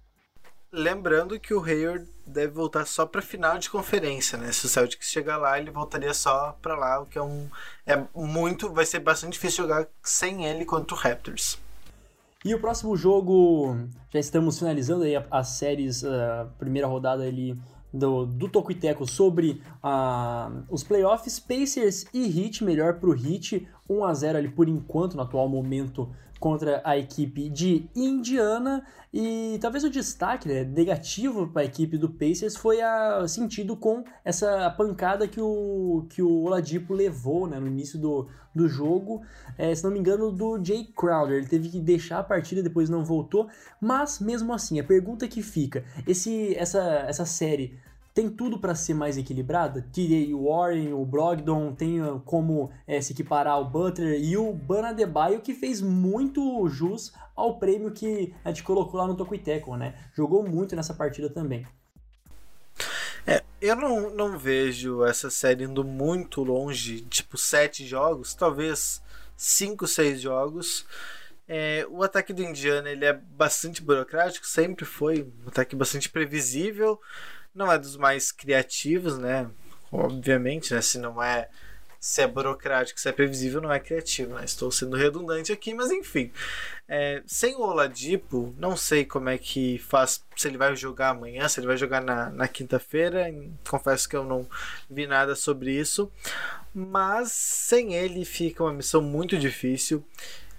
Lembrando 0.70 1.40
que 1.40 1.54
o 1.54 1.64
Hayward 1.64 2.06
deve 2.26 2.52
voltar 2.52 2.86
só 2.86 3.06
para 3.06 3.22
final 3.22 3.58
de 3.58 3.70
conferência, 3.70 4.38
né? 4.38 4.52
Se 4.52 4.66
o 4.66 4.70
Celtics 4.70 5.08
chegar 5.08 5.38
lá, 5.38 5.58
ele 5.58 5.72
voltaria 5.72 6.14
só 6.14 6.58
para 6.62 6.76
lá, 6.76 7.00
o 7.00 7.06
que 7.06 7.18
é 7.18 7.22
um 7.22 7.48
é 7.86 7.96
muito, 8.16 8.74
vai 8.74 8.86
ser 8.86 9.00
bastante 9.00 9.34
difícil 9.34 9.64
jogar 9.64 9.88
sem 10.02 10.46
ele 10.46 10.66
contra 10.66 10.96
o 10.96 11.00
Raptors. 11.00 11.60
E 12.44 12.54
o 12.54 12.60
próximo 12.60 12.98
jogo, 12.98 13.78
já 14.12 14.20
estamos 14.20 14.60
finalizando 14.60 15.06
aí 15.06 15.14
as 15.32 15.48
séries, 15.48 16.04
a 16.04 16.48
primeira 16.58 16.88
rodada 16.88 17.24
ali 17.24 17.58
do, 17.94 18.26
do 18.26 18.50
Tocuiteco 18.50 19.06
sobre 19.06 19.62
uh, 19.84 20.64
os 20.70 20.84
playoffs. 20.84 21.40
Pacers 21.40 22.06
e 22.14 22.26
Heat, 22.26 22.64
melhor 22.64 22.96
para 22.96 23.10
o 23.10 23.16
Heat, 23.16 23.68
1 23.88 24.04
a 24.04 24.14
0 24.14 24.38
ali 24.40 24.50
por 24.50 24.68
enquanto, 24.68 25.16
no 25.16 25.22
atual 25.22 25.48
momento, 25.48 26.10
contra 26.44 26.82
a 26.84 26.98
equipe 26.98 27.48
de 27.48 27.90
Indiana. 27.96 28.86
E 29.14 29.58
talvez 29.62 29.86
o 29.86 29.90
destaque 29.90 30.46
né, 30.46 30.66
negativo 30.66 31.48
para 31.48 31.62
a 31.62 31.66
equipe 31.66 31.98
do 31.98 32.10
Pacers 32.10 32.58
foi 32.58 32.82
a 32.82 33.26
sentido 33.30 33.78
com 33.78 34.04
essa 34.26 34.70
pancada 34.72 35.26
que 35.26 35.40
o, 35.40 36.06
que 36.10 36.22
o 36.22 36.44
Oladipo 36.44 36.94
levou 36.94 37.48
né, 37.48 37.58
no 37.62 37.68
início 37.68 37.98
do, 37.98 38.28
do 38.54 38.68
jogo. 38.68 39.22
É, 39.58 39.74
se 39.74 39.86
não 39.86 39.92
me 39.92 40.00
engano, 40.00 40.34
do 40.34 40.62
Jay 40.62 40.84
Crowder. 40.84 41.38
Ele 41.38 41.48
teve 41.48 41.70
que 41.70 41.80
deixar 41.80 42.20
a 42.20 42.24
partida, 42.24 42.62
depois 42.62 42.90
não 42.90 43.06
voltou. 43.06 43.48
Mas 43.80 44.20
mesmo 44.20 44.52
assim, 44.52 44.82
a 44.82 44.84
pergunta 44.84 45.26
que 45.30 45.42
fica: 45.42 45.86
esse, 46.06 46.54
essa, 46.58 47.06
essa 47.08 47.26
série 47.26 47.80
tem 48.14 48.30
tudo 48.30 48.60
para 48.60 48.76
ser 48.76 48.94
mais 48.94 49.18
equilibrada. 49.18 49.86
Tirei 49.92 50.34
o 50.34 50.46
Warren, 50.46 50.94
o 50.94 51.04
Brogdon, 51.04 51.74
tem 51.74 52.00
ah, 52.00 52.22
como 52.24 52.70
é, 52.86 53.02
se 53.02 53.14
equiparar 53.14 53.54
ao 53.54 53.70
Butler 53.70 54.22
e 54.24 54.38
o 54.38 54.54
Banadebaio, 54.54 55.42
que 55.42 55.54
fez 55.54 55.82
muito 55.82 56.68
jus 56.70 57.12
ao 57.36 57.58
prêmio 57.58 57.92
que 57.92 58.34
a 58.46 58.50
gente 58.50 58.64
colocou 58.64 59.00
lá 59.00 59.08
no 59.08 59.16
Tocuiteco, 59.16 59.76
né? 59.76 59.96
Jogou 60.14 60.48
muito 60.48 60.76
nessa 60.76 60.94
partida 60.94 61.30
também. 61.30 61.66
É, 63.26 63.42
eu 63.60 63.76
não, 63.76 64.10
não 64.12 64.38
vejo 64.38 65.04
essa 65.04 65.30
série 65.30 65.64
indo 65.64 65.84
muito 65.84 66.44
longe, 66.44 67.02
tipo 67.02 67.38
sete 67.38 67.86
jogos, 67.86 68.36
talvez 68.36 69.02
cinco, 69.36 69.88
seis 69.88 70.22
jogos. 70.22 70.86
É, 71.48 71.86
o 71.90 72.04
ataque 72.04 72.32
do 72.32 72.44
Indiana 72.44 72.90
ele 72.90 73.06
é 73.06 73.14
bastante 73.14 73.82
burocrático, 73.82 74.46
sempre 74.46 74.86
foi 74.86 75.24
um 75.44 75.48
ataque 75.48 75.76
bastante 75.76 76.10
previsível 76.10 77.00
não 77.54 77.72
é 77.72 77.78
dos 77.78 77.98
mais 77.98 78.32
criativos, 78.32 79.18
né? 79.18 79.50
Obviamente, 79.92 80.74
né? 80.74 80.82
Se 80.82 80.98
não 80.98 81.22
é 81.22 81.50
se 82.04 82.22
é 82.22 82.28
burocrático, 82.28 83.00
se 83.00 83.08
é 83.08 83.14
previsível, 83.14 83.62
não 83.62 83.72
é 83.72 83.80
criativo, 83.80 84.34
né? 84.36 84.44
Estou 84.44 84.70
sendo 84.70 84.98
redundante 84.98 85.54
aqui, 85.54 85.74
mas 85.74 85.90
enfim. 85.90 86.34
É, 86.86 87.24
sem 87.26 87.56
o 87.56 87.62
Oladipo, 87.62 88.54
não 88.58 88.76
sei 88.76 89.06
como 89.06 89.30
é 89.30 89.38
que 89.38 89.78
faz, 89.78 90.22
se 90.36 90.50
ele 90.50 90.58
vai 90.58 90.76
jogar 90.76 91.12
amanhã, 91.12 91.48
se 91.48 91.62
ele 91.62 91.68
vai 91.68 91.78
jogar 91.78 92.02
na, 92.02 92.30
na 92.30 92.46
quinta-feira. 92.46 93.34
Confesso 93.70 94.10
que 94.10 94.18
eu 94.18 94.26
não 94.26 94.46
vi 94.90 95.08
nada 95.08 95.34
sobre 95.34 95.72
isso. 95.72 96.12
Mas 96.76 97.32
sem 97.32 97.94
ele 97.94 98.26
fica 98.26 98.64
uma 98.64 98.74
missão 98.74 99.02
muito 99.02 99.38
difícil. 99.38 100.06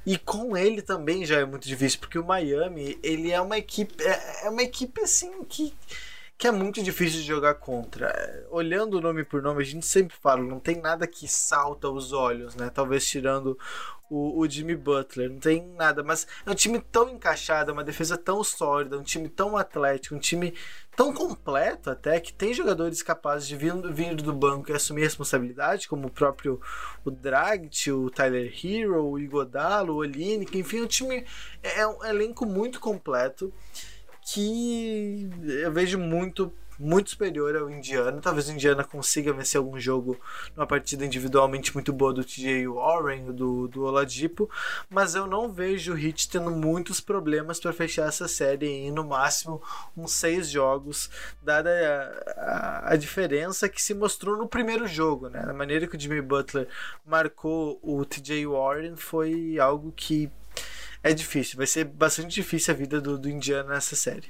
E 0.07 0.17
com 0.17 0.57
ele 0.57 0.81
também 0.81 1.27
já 1.27 1.41
é 1.41 1.45
muito 1.45 1.69
difícil, 1.69 2.01
porque 2.01 2.19
o 2.19 2.25
Miami, 2.25 2.99
ele 3.03 3.31
é 3.31 3.41
uma 3.41 3.59
equipe. 3.59 4.03
É, 4.03 4.47
é 4.47 4.49
uma 4.49 4.63
equipe 4.63 4.99
assim 5.03 5.45
que 5.45 5.75
que 6.45 6.49
é 6.49 6.53
muito 6.53 6.83
difícil 6.83 7.23
de 7.23 7.27
jogar 7.27 7.55
contra. 7.55 8.47
Olhando 8.51 9.01
nome 9.01 9.25
por 9.25 9.41
nome, 9.41 9.63
a 9.63 9.65
gente 9.65 9.87
sempre 9.87 10.15
fala, 10.15 10.43
não 10.43 10.61
tem 10.61 10.79
nada 10.79 11.07
que 11.07 11.27
salta 11.27 11.89
os 11.89 12.13
olhos, 12.13 12.55
né? 12.55 12.69
Talvez 12.69 13.07
tirando 13.07 13.59
o, 14.11 14.39
o 14.39 14.47
Jimmy 14.47 14.77
Butler, 14.77 15.31
não 15.31 15.39
tem 15.39 15.67
nada, 15.69 16.03
mas 16.03 16.27
é 16.45 16.51
um 16.51 16.55
time 16.55 16.79
tão 16.79 17.09
encaixado, 17.09 17.73
uma 17.73 17.83
defesa 17.83 18.19
tão 18.19 18.45
sólida, 18.45 18.99
um 18.99 19.03
time 19.03 19.27
tão 19.27 19.57
atlético, 19.57 20.17
um 20.17 20.19
time 20.19 20.53
tão 20.95 21.15
completo 21.15 21.89
até 21.89 22.21
que 22.21 22.31
tem 22.31 22.53
jogadores 22.53 23.03
capazes 23.03 23.49
de 23.49 23.57
vir, 23.57 23.73
vir 23.91 24.15
do 24.15 24.35
banco 24.35 24.71
e 24.71 24.75
assumir 24.75 25.01
responsabilidade, 25.01 25.89
como 25.89 26.09
o 26.09 26.11
próprio 26.11 26.61
o 27.07 27.11
Dragic, 27.11 27.91
o 27.91 28.11
Tyler 28.11 28.53
Hero, 28.63 29.03
o 29.03 29.19
Igodalo, 29.19 29.95
o 29.95 29.97
Olinick, 29.97 30.59
enfim, 30.59 30.81
o 30.81 30.87
time 30.87 31.25
é 31.63 31.87
um 31.87 32.05
elenco 32.05 32.45
muito 32.45 32.79
completo 32.81 33.51
que 34.25 35.29
eu 35.45 35.71
vejo 35.71 35.99
muito 35.99 36.53
muito 36.79 37.11
superior 37.11 37.57
ao 37.57 37.71
Indiana. 37.71 38.21
Talvez 38.21 38.49
o 38.49 38.53
Indiana 38.53 38.85
consiga 38.85 39.33
vencer 39.33 39.59
algum 39.59 39.79
jogo 39.79 40.19
numa 40.57 40.67
partida 40.67 41.05
individualmente 41.05 41.73
muito 41.73 41.93
boa 41.93 42.13
do 42.13 42.25
TJ 42.25 42.67
Warren, 42.69 43.33
do, 43.33 43.69
do 43.69 43.85
Oladipo, 43.85 44.51
mas 44.89 45.15
eu 45.15 45.27
não 45.27 45.53
vejo 45.53 45.95
o 45.95 45.99
Heat 45.99 46.29
tendo 46.29 46.51
muitos 46.51 47.01
problemas 47.01 47.61
para 47.61 47.73
fechar 47.73 48.09
essa 48.09 48.29
série 48.29 48.67
em 48.67 48.91
no 48.91 49.05
máximo 49.05 49.63
uns 49.97 50.13
seis 50.13 50.51
jogos, 50.51 51.11
dada 51.43 51.71
a, 52.37 52.41
a, 52.41 52.93
a, 52.93 52.97
diferença 52.97 53.69
que 53.69 53.81
se 53.81 53.95
mostrou 53.95 54.37
no 54.37 54.49
primeiro 54.49 54.87
jogo, 54.87 55.29
né? 55.29 55.45
A 55.47 55.53
maneira 55.53 55.87
que 55.87 55.97
o 55.97 56.01
Jimmy 56.01 56.21
Butler 56.21 56.69
marcou 57.05 57.79
o 57.83 58.05
TJ 58.05 58.47
Warren 58.47 58.97
foi 58.97 59.59
algo 59.59 59.93
que 59.93 60.31
é 61.05 61.13
difícil, 61.13 61.59
vai 61.59 61.67
ser 61.67 61.85
bastante 61.85 62.35
difícil 62.35 62.73
a 62.73 62.77
vida 62.77 63.01
do, 63.01 63.19
do 63.19 63.29
Indiana 63.29 63.75
nessa 63.75 63.95
série. 63.95 64.29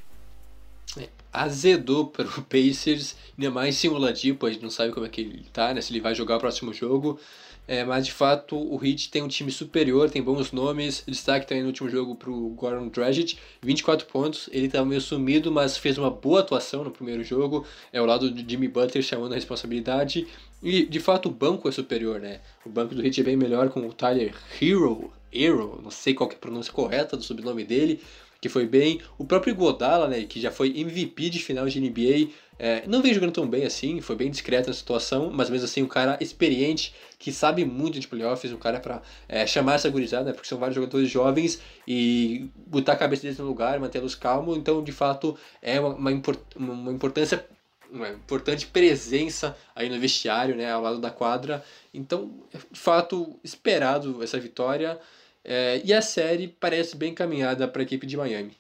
É, 0.98 1.08
azedou 1.32 2.08
para 2.08 2.26
o 2.26 2.42
Pacers, 2.44 3.16
ainda 3.38 3.50
mais 3.50 3.76
sem 3.76 3.88
o 3.88 3.94
Oladipo, 3.94 4.44
a 4.44 4.50
gente 4.50 4.62
não 4.62 4.70
sabe 4.70 4.92
como 4.92 5.06
é 5.06 5.08
que 5.08 5.20
ele 5.20 5.46
tá, 5.52 5.72
né, 5.72 5.80
se 5.80 5.92
ele 5.92 6.00
vai 6.00 6.14
jogar 6.14 6.36
o 6.36 6.40
próximo 6.40 6.74
jogo. 6.74 7.18
É, 7.66 7.82
mas 7.82 8.04
de 8.04 8.12
fato 8.12 8.56
o 8.56 8.78
Heat 8.84 9.10
tem 9.10 9.22
um 9.22 9.28
time 9.28 9.50
superior, 9.50 10.10
tem 10.10 10.22
bons 10.22 10.52
nomes. 10.52 11.02
Destaque 11.06 11.46
também 11.46 11.62
no 11.62 11.68
último 11.68 11.88
jogo 11.88 12.14
para 12.14 12.30
o 12.30 12.50
Goran 12.50 12.88
Dragic, 12.88 13.38
24 13.62 14.06
pontos. 14.06 14.50
Ele 14.52 14.66
estava 14.66 14.84
meio 14.84 15.00
sumido, 15.00 15.50
mas 15.50 15.78
fez 15.78 15.96
uma 15.96 16.10
boa 16.10 16.40
atuação 16.40 16.84
no 16.84 16.90
primeiro 16.90 17.24
jogo. 17.24 17.66
É 17.90 18.02
o 18.02 18.04
lado 18.04 18.30
de 18.30 18.44
Jimmy 18.46 18.68
Butler 18.68 19.02
chamando 19.02 19.32
a 19.32 19.36
responsabilidade. 19.36 20.26
E 20.62 20.84
de 20.84 21.00
fato 21.00 21.30
o 21.30 21.32
banco 21.32 21.68
é 21.68 21.72
superior, 21.72 22.20
né? 22.20 22.40
O 22.66 22.68
banco 22.68 22.94
do 22.94 23.04
Heat 23.04 23.20
é 23.20 23.24
bem 23.24 23.36
melhor 23.36 23.70
com 23.70 23.86
o 23.86 23.92
Tyler 23.92 24.34
Hero, 24.60 25.10
Hero, 25.34 25.80
não 25.82 25.90
sei 25.90 26.14
qual 26.14 26.30
é 26.30 26.34
a 26.34 26.36
pronúncia 26.36 26.72
correta 26.72 27.16
do 27.16 27.22
sobrenome 27.22 27.64
dele, 27.64 28.00
que 28.40 28.48
foi 28.48 28.66
bem. 28.66 29.00
O 29.16 29.24
próprio 29.24 29.54
Godala, 29.54 30.06
né, 30.06 30.24
que 30.24 30.40
já 30.40 30.50
foi 30.50 30.68
MVP 30.78 31.30
de 31.30 31.38
final 31.38 31.66
de 31.66 31.80
NBA, 31.80 32.30
é, 32.58 32.86
não 32.86 33.00
vem 33.02 33.14
jogando 33.14 33.32
tão 33.32 33.46
bem 33.48 33.64
assim, 33.64 34.00
foi 34.00 34.14
bem 34.16 34.30
discreto 34.30 34.68
na 34.68 34.74
situação, 34.74 35.30
mas 35.32 35.48
mesmo 35.48 35.64
assim 35.64 35.82
um 35.82 35.88
cara 35.88 36.18
experiente, 36.20 36.94
que 37.18 37.32
sabe 37.32 37.64
muito 37.64 37.98
de 37.98 38.06
playoffs, 38.06 38.52
um 38.52 38.58
cara 38.58 38.78
para 38.78 39.02
é, 39.28 39.46
chamar 39.46 39.74
essa 39.74 39.88
gurizada, 39.88 40.26
né, 40.26 40.32
porque 40.32 40.46
são 40.46 40.58
vários 40.58 40.74
jogadores 40.74 41.08
jovens 41.08 41.60
e 41.88 42.48
botar 42.66 42.92
a 42.92 42.96
cabeça 42.96 43.22
deles 43.22 43.38
no 43.38 43.46
lugar, 43.46 43.80
mantê-los 43.80 44.14
calmos, 44.14 44.56
então 44.56 44.84
de 44.84 44.92
fato 44.92 45.36
é 45.62 45.80
uma, 45.80 45.94
uma, 45.94 46.12
import, 46.12 46.38
uma 46.54 46.92
importância 46.92 47.44
uma 47.90 48.08
importante 48.08 48.66
presença 48.66 49.56
aí 49.74 49.88
no 49.88 49.98
vestiário, 50.00 50.56
né, 50.56 50.70
ao 50.70 50.82
lado 50.82 50.98
da 50.98 51.10
quadra. 51.10 51.64
Então, 51.92 52.32
de 52.72 52.78
fato, 52.78 53.38
esperado 53.44 54.22
essa 54.22 54.38
vitória. 54.38 54.98
É, 55.44 55.82
e 55.84 55.92
a 55.92 56.00
série 56.00 56.48
parece 56.48 56.96
bem 56.96 57.12
encaminhada 57.12 57.68
para 57.68 57.82
a 57.82 57.84
equipe 57.84 58.06
de 58.06 58.16
Miami. 58.16 58.56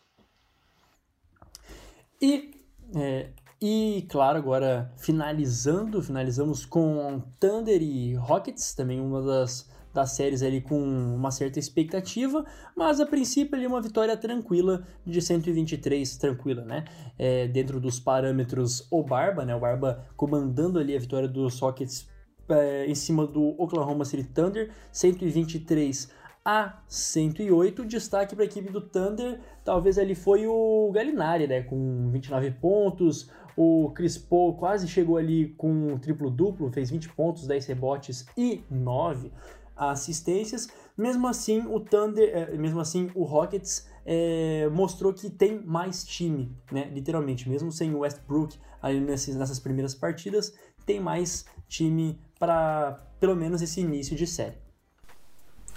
E, 2.20 2.50
é, 2.94 3.28
e 3.60 4.06
claro, 4.10 4.36
agora 4.36 4.92
finalizando, 4.98 6.02
finalizamos 6.02 6.66
com 6.66 7.22
Thunder 7.40 7.82
e 7.82 8.14
Rockets, 8.14 8.74
também 8.74 9.00
uma 9.00 9.22
das, 9.22 9.70
das 9.92 10.10
séries 10.10 10.42
ali 10.42 10.60
com 10.60 10.78
uma 10.78 11.30
certa 11.30 11.58
expectativa, 11.58 12.44
mas 12.76 13.00
a 13.00 13.06
princípio 13.06 13.56
ali 13.56 13.66
uma 13.66 13.80
vitória 13.80 14.16
tranquila 14.16 14.86
de 15.06 15.22
123, 15.22 16.16
tranquila, 16.18 16.62
né? 16.64 16.84
É, 17.18 17.48
dentro 17.48 17.80
dos 17.80 17.98
parâmetros 17.98 18.86
o 18.90 19.02
Barba, 19.02 19.44
né? 19.46 19.54
O 19.54 19.60
Barba 19.60 20.06
comandando 20.16 20.78
ali 20.78 20.94
a 20.94 21.00
vitória 21.00 21.28
dos 21.28 21.58
Rockets 21.60 22.06
é, 22.48 22.86
em 22.86 22.94
cima 22.94 23.26
do 23.26 23.54
Oklahoma 23.58 24.04
City 24.04 24.24
Thunder, 24.24 24.70
123 24.92 26.10
a 26.44 26.82
108. 26.88 27.84
Destaque 27.86 28.34
para 28.34 28.44
a 28.44 28.46
equipe 28.46 28.70
do 28.70 28.80
Thunder, 28.80 29.40
talvez 29.64 29.98
ali 29.98 30.14
foi 30.14 30.46
o 30.46 30.90
Galinari, 30.92 31.46
né, 31.46 31.62
com 31.62 32.10
29 32.10 32.50
pontos. 32.52 33.30
O 33.56 33.90
Chris 33.94 34.18
Paul 34.18 34.54
quase 34.54 34.88
chegou 34.88 35.16
ali 35.16 35.50
com 35.56 35.70
um 35.70 35.98
triplo-duplo, 35.98 36.72
fez 36.72 36.90
20 36.90 37.08
pontos, 37.10 37.46
10 37.46 37.66
rebotes 37.66 38.26
e 38.36 38.64
9 38.68 39.30
assistências. 39.76 40.68
Mesmo 40.96 41.26
assim, 41.26 41.64
o 41.66 41.80
Thunder, 41.80 42.30
é, 42.32 42.56
mesmo 42.56 42.80
assim, 42.80 43.10
o 43.14 43.24
Rockets 43.24 43.88
é, 44.04 44.68
mostrou 44.72 45.12
que 45.12 45.30
tem 45.30 45.60
mais 45.60 46.04
time, 46.04 46.56
né? 46.70 46.90
Literalmente, 46.92 47.48
mesmo 47.48 47.72
sem 47.72 47.94
o 47.94 48.00
Westbrook 48.00 48.58
ali 48.82 49.00
nessas, 49.00 49.34
nessas 49.34 49.58
primeiras 49.58 49.94
partidas, 49.94 50.54
tem 50.84 51.00
mais 51.00 51.44
time 51.66 52.20
para 52.38 53.00
pelo 53.18 53.34
menos 53.34 53.62
esse 53.62 53.80
início 53.80 54.14
de 54.14 54.26
série. 54.26 54.63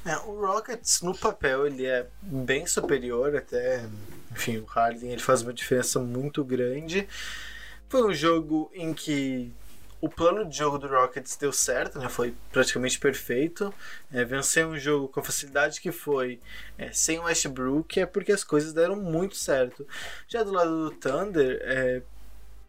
É, 0.06 0.16
o 0.18 0.46
Rockets, 0.46 1.02
no 1.02 1.18
papel, 1.18 1.68
ele 1.68 1.86
é 1.86 2.08
bem 2.22 2.66
superior 2.66 3.36
até. 3.36 3.86
Enfim, 4.32 4.58
o 4.58 4.66
Harden 4.66 5.12
ele 5.12 5.22
faz 5.22 5.42
uma 5.42 5.54
diferença 5.54 6.00
muito 6.00 6.44
grande. 6.44 7.08
Foi 7.90 8.04
um 8.04 8.14
jogo 8.14 8.72
em 8.74 8.94
que 8.94 9.52
o 10.00 10.08
plano 10.08 10.46
de 10.46 10.56
jogo 10.56 10.78
do 10.78 10.88
Rockets 10.88 11.36
deu 11.38 11.52
certo, 11.52 11.98
né? 12.00 12.08
Foi 12.08 12.34
praticamente 12.52 13.00
perfeito. 13.00 13.74
É, 14.12 14.24
vencer 14.24 14.66
um 14.66 14.78
jogo 14.78 15.08
com 15.08 15.20
a 15.20 15.24
facilidade 15.24 15.82
que 15.82 15.92
foi 15.92 16.40
é, 16.78 16.92
sem 16.92 17.20
o 17.20 17.24
Westbrook 17.24 18.00
é 18.00 18.06
porque 18.06 18.32
as 18.32 18.44
coisas 18.44 18.74
deram 18.74 18.96
muito 18.96 19.36
certo. 19.36 19.88
Já 20.28 20.44
do 20.44 20.52
lado 20.52 20.90
do 20.90 20.92
Thunder, 20.92 21.60
é, 21.64 22.02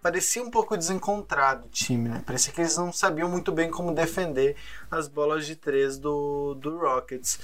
parecia 0.03 0.43
um 0.43 0.51
pouco 0.51 0.77
desencontrado 0.77 1.67
o 1.67 1.71
time, 1.71 2.09
né? 2.09 2.23
Parecia 2.25 2.53
que 2.53 2.61
eles 2.61 2.77
não 2.77 2.93
sabiam 2.93 3.29
muito 3.29 3.53
bem 3.53 3.71
como 3.71 3.95
defender 3.95 4.57
as 4.91 5.09
bolas 5.09 5.47
de 5.47 5.57
três 5.57 5.99
do, 5.99 6.55
do 6.55 6.79
Rockets. 6.79 7.39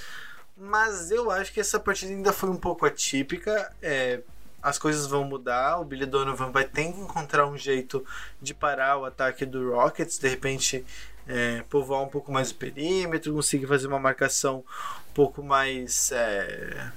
Mas 0.56 1.10
eu 1.10 1.30
acho 1.30 1.52
que 1.52 1.60
essa 1.60 1.80
partida 1.80 2.12
ainda 2.12 2.32
foi 2.32 2.48
um 2.48 2.56
pouco 2.56 2.86
atípica. 2.86 3.72
É, 3.82 4.20
as 4.62 4.78
coisas 4.78 5.06
vão 5.06 5.24
mudar. 5.24 5.80
O 5.80 5.84
Billy 5.84 6.06
Donovan 6.06 6.50
vai 6.50 6.64
ter 6.64 6.92
que 6.92 7.00
encontrar 7.00 7.46
um 7.46 7.58
jeito 7.58 8.04
de 8.40 8.54
parar 8.54 8.98
o 8.98 9.04
ataque 9.04 9.44
do 9.44 9.72
Rockets. 9.72 10.18
De 10.18 10.28
repente, 10.28 10.84
é, 11.26 11.62
povoar 11.68 12.02
um 12.02 12.08
pouco 12.08 12.30
mais 12.30 12.50
o 12.50 12.54
perímetro, 12.54 13.34
conseguir 13.34 13.66
fazer 13.66 13.88
uma 13.88 13.98
marcação 13.98 14.58
um 15.10 15.12
pouco 15.12 15.42
mais. 15.42 16.12
É, 16.12 16.90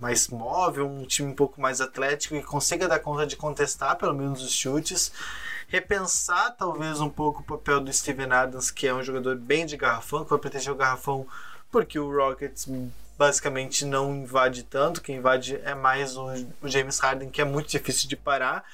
mais 0.00 0.28
móvel, 0.28 0.86
um 0.86 1.04
time 1.04 1.30
um 1.30 1.34
pouco 1.34 1.60
mais 1.60 1.80
atlético 1.80 2.34
e 2.34 2.42
consiga 2.42 2.88
dar 2.88 2.98
conta 2.98 3.26
de 3.26 3.36
contestar 3.36 3.96
pelo 3.96 4.14
menos 4.14 4.42
os 4.42 4.52
chutes. 4.52 5.12
Repensar 5.68 6.56
talvez 6.56 7.00
um 7.00 7.08
pouco 7.08 7.40
o 7.40 7.44
papel 7.44 7.80
do 7.80 7.92
Steven 7.92 8.32
Adams, 8.32 8.70
que 8.70 8.86
é 8.86 8.94
um 8.94 9.02
jogador 9.02 9.36
bem 9.36 9.66
de 9.66 9.76
garrafão, 9.76 10.24
que 10.24 10.30
vai 10.30 10.38
proteger 10.38 10.72
o 10.72 10.76
garrafão 10.76 11.26
porque 11.70 11.98
o 11.98 12.10
Rockets 12.10 12.66
basicamente 13.16 13.84
não 13.84 14.14
invade 14.14 14.62
tanto, 14.62 15.02
quem 15.02 15.18
invade 15.18 15.60
é 15.62 15.74
mais 15.74 16.16
o, 16.16 16.26
o 16.62 16.68
James 16.68 16.98
Harden, 16.98 17.30
que 17.30 17.40
é 17.40 17.44
muito 17.44 17.68
difícil 17.68 18.08
de 18.08 18.16
parar. 18.16 18.64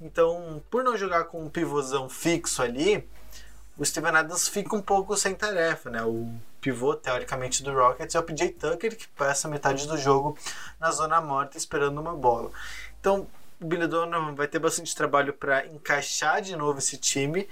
Então, 0.00 0.60
por 0.68 0.82
não 0.82 0.96
jogar 0.96 1.24
com 1.24 1.44
um 1.44 1.48
pivôzão 1.48 2.08
fixo 2.08 2.60
ali, 2.60 3.08
o 3.76 3.84
Steven 3.84 4.14
Adams 4.14 4.48
fica 4.48 4.76
um 4.76 4.82
pouco 4.82 5.16
sem 5.16 5.34
tarefa, 5.34 5.90
né? 5.90 6.02
O 6.04 6.32
pivô, 6.60 6.94
teoricamente, 6.94 7.62
do 7.62 7.72
Rockets 7.72 8.14
é 8.14 8.18
o 8.18 8.22
PJ 8.22 8.52
Tucker, 8.52 8.96
que 8.96 9.08
passa 9.08 9.48
metade 9.48 9.86
do 9.86 9.96
jogo 9.96 10.38
na 10.78 10.90
zona 10.90 11.20
morta 11.20 11.56
esperando 11.56 12.00
uma 12.00 12.14
bola. 12.14 12.50
Então, 13.00 13.26
o 13.60 13.66
Billy 13.66 13.86
Donovan 13.86 14.34
vai 14.34 14.46
ter 14.46 14.58
bastante 14.58 14.94
trabalho 14.94 15.32
para 15.32 15.66
encaixar 15.66 16.42
de 16.42 16.54
novo 16.54 16.78
esse 16.78 16.96
time. 16.96 17.48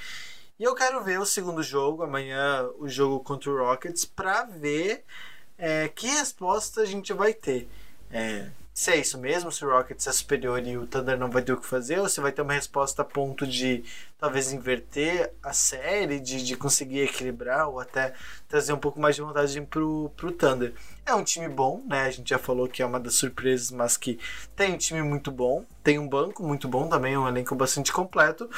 E 0.58 0.64
eu 0.64 0.74
quero 0.74 1.02
ver 1.02 1.18
o 1.18 1.24
segundo 1.24 1.62
jogo, 1.62 2.02
amanhã, 2.02 2.68
o 2.78 2.88
jogo 2.88 3.20
contra 3.20 3.50
o 3.50 3.56
Rockets, 3.56 4.04
para 4.04 4.44
ver 4.44 5.04
é, 5.56 5.88
que 5.88 6.06
resposta 6.06 6.82
a 6.82 6.84
gente 6.84 7.12
vai 7.12 7.32
ter. 7.32 7.68
É, 8.10 8.50
se 8.80 8.90
é 8.92 8.96
isso 8.96 9.18
mesmo, 9.18 9.52
se 9.52 9.62
o 9.62 9.68
Rockets 9.68 10.06
é 10.06 10.12
superior 10.12 10.66
e 10.66 10.74
o 10.74 10.86
Thunder 10.86 11.18
não 11.18 11.30
vai 11.30 11.42
ter 11.42 11.52
o 11.52 11.58
que 11.58 11.66
fazer, 11.66 11.98
ou 11.98 12.08
se 12.08 12.18
vai 12.18 12.32
ter 12.32 12.40
uma 12.40 12.54
resposta 12.54 13.02
a 13.02 13.04
ponto 13.04 13.46
de 13.46 13.84
talvez 14.18 14.54
inverter 14.54 15.34
a 15.42 15.52
série, 15.52 16.18
de, 16.18 16.42
de 16.42 16.56
conseguir 16.56 17.00
equilibrar, 17.00 17.68
ou 17.68 17.78
até 17.78 18.14
trazer 18.48 18.72
um 18.72 18.78
pouco 18.78 18.98
mais 18.98 19.14
de 19.14 19.20
vantagem 19.20 19.66
pro, 19.66 20.10
pro 20.16 20.32
Thunder. 20.32 20.72
É 21.04 21.14
um 21.14 21.22
time 21.22 21.46
bom, 21.46 21.84
né? 21.86 22.06
A 22.06 22.10
gente 22.10 22.30
já 22.30 22.38
falou 22.38 22.66
que 22.66 22.80
é 22.80 22.86
uma 22.86 22.98
das 22.98 23.16
surpresas, 23.16 23.70
mas 23.70 23.98
que 23.98 24.18
tem 24.56 24.72
um 24.72 24.78
time 24.78 25.02
muito 25.02 25.30
bom, 25.30 25.62
tem 25.84 25.98
um 25.98 26.08
banco 26.08 26.42
muito 26.42 26.66
bom 26.66 26.88
também, 26.88 27.18
um 27.18 27.28
elenco 27.28 27.54
bastante 27.54 27.92
completo, 27.92 28.48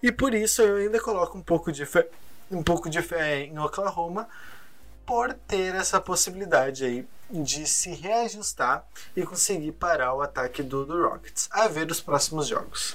e 0.00 0.12
por 0.12 0.32
isso 0.32 0.62
eu 0.62 0.76
ainda 0.76 1.00
coloco 1.00 1.36
um 1.36 1.42
pouco 1.42 1.72
de 1.72 1.84
fé, 1.84 2.06
um 2.52 2.62
pouco 2.62 2.88
de 2.88 3.02
fé 3.02 3.46
em 3.46 3.58
Oklahoma 3.58 4.28
por 5.06 5.32
ter 5.34 5.74
essa 5.74 6.00
possibilidade 6.00 6.84
aí 6.84 7.06
de 7.30 7.66
se 7.66 7.90
reajustar 7.90 8.86
e 9.16 9.22
conseguir 9.22 9.72
parar 9.72 10.14
o 10.14 10.20
ataque 10.20 10.62
do, 10.62 10.84
do 10.84 11.02
Rockets. 11.02 11.48
A 11.50 11.66
ver 11.68 11.90
os 11.90 12.00
próximos 12.00 12.46
jogos. 12.48 12.94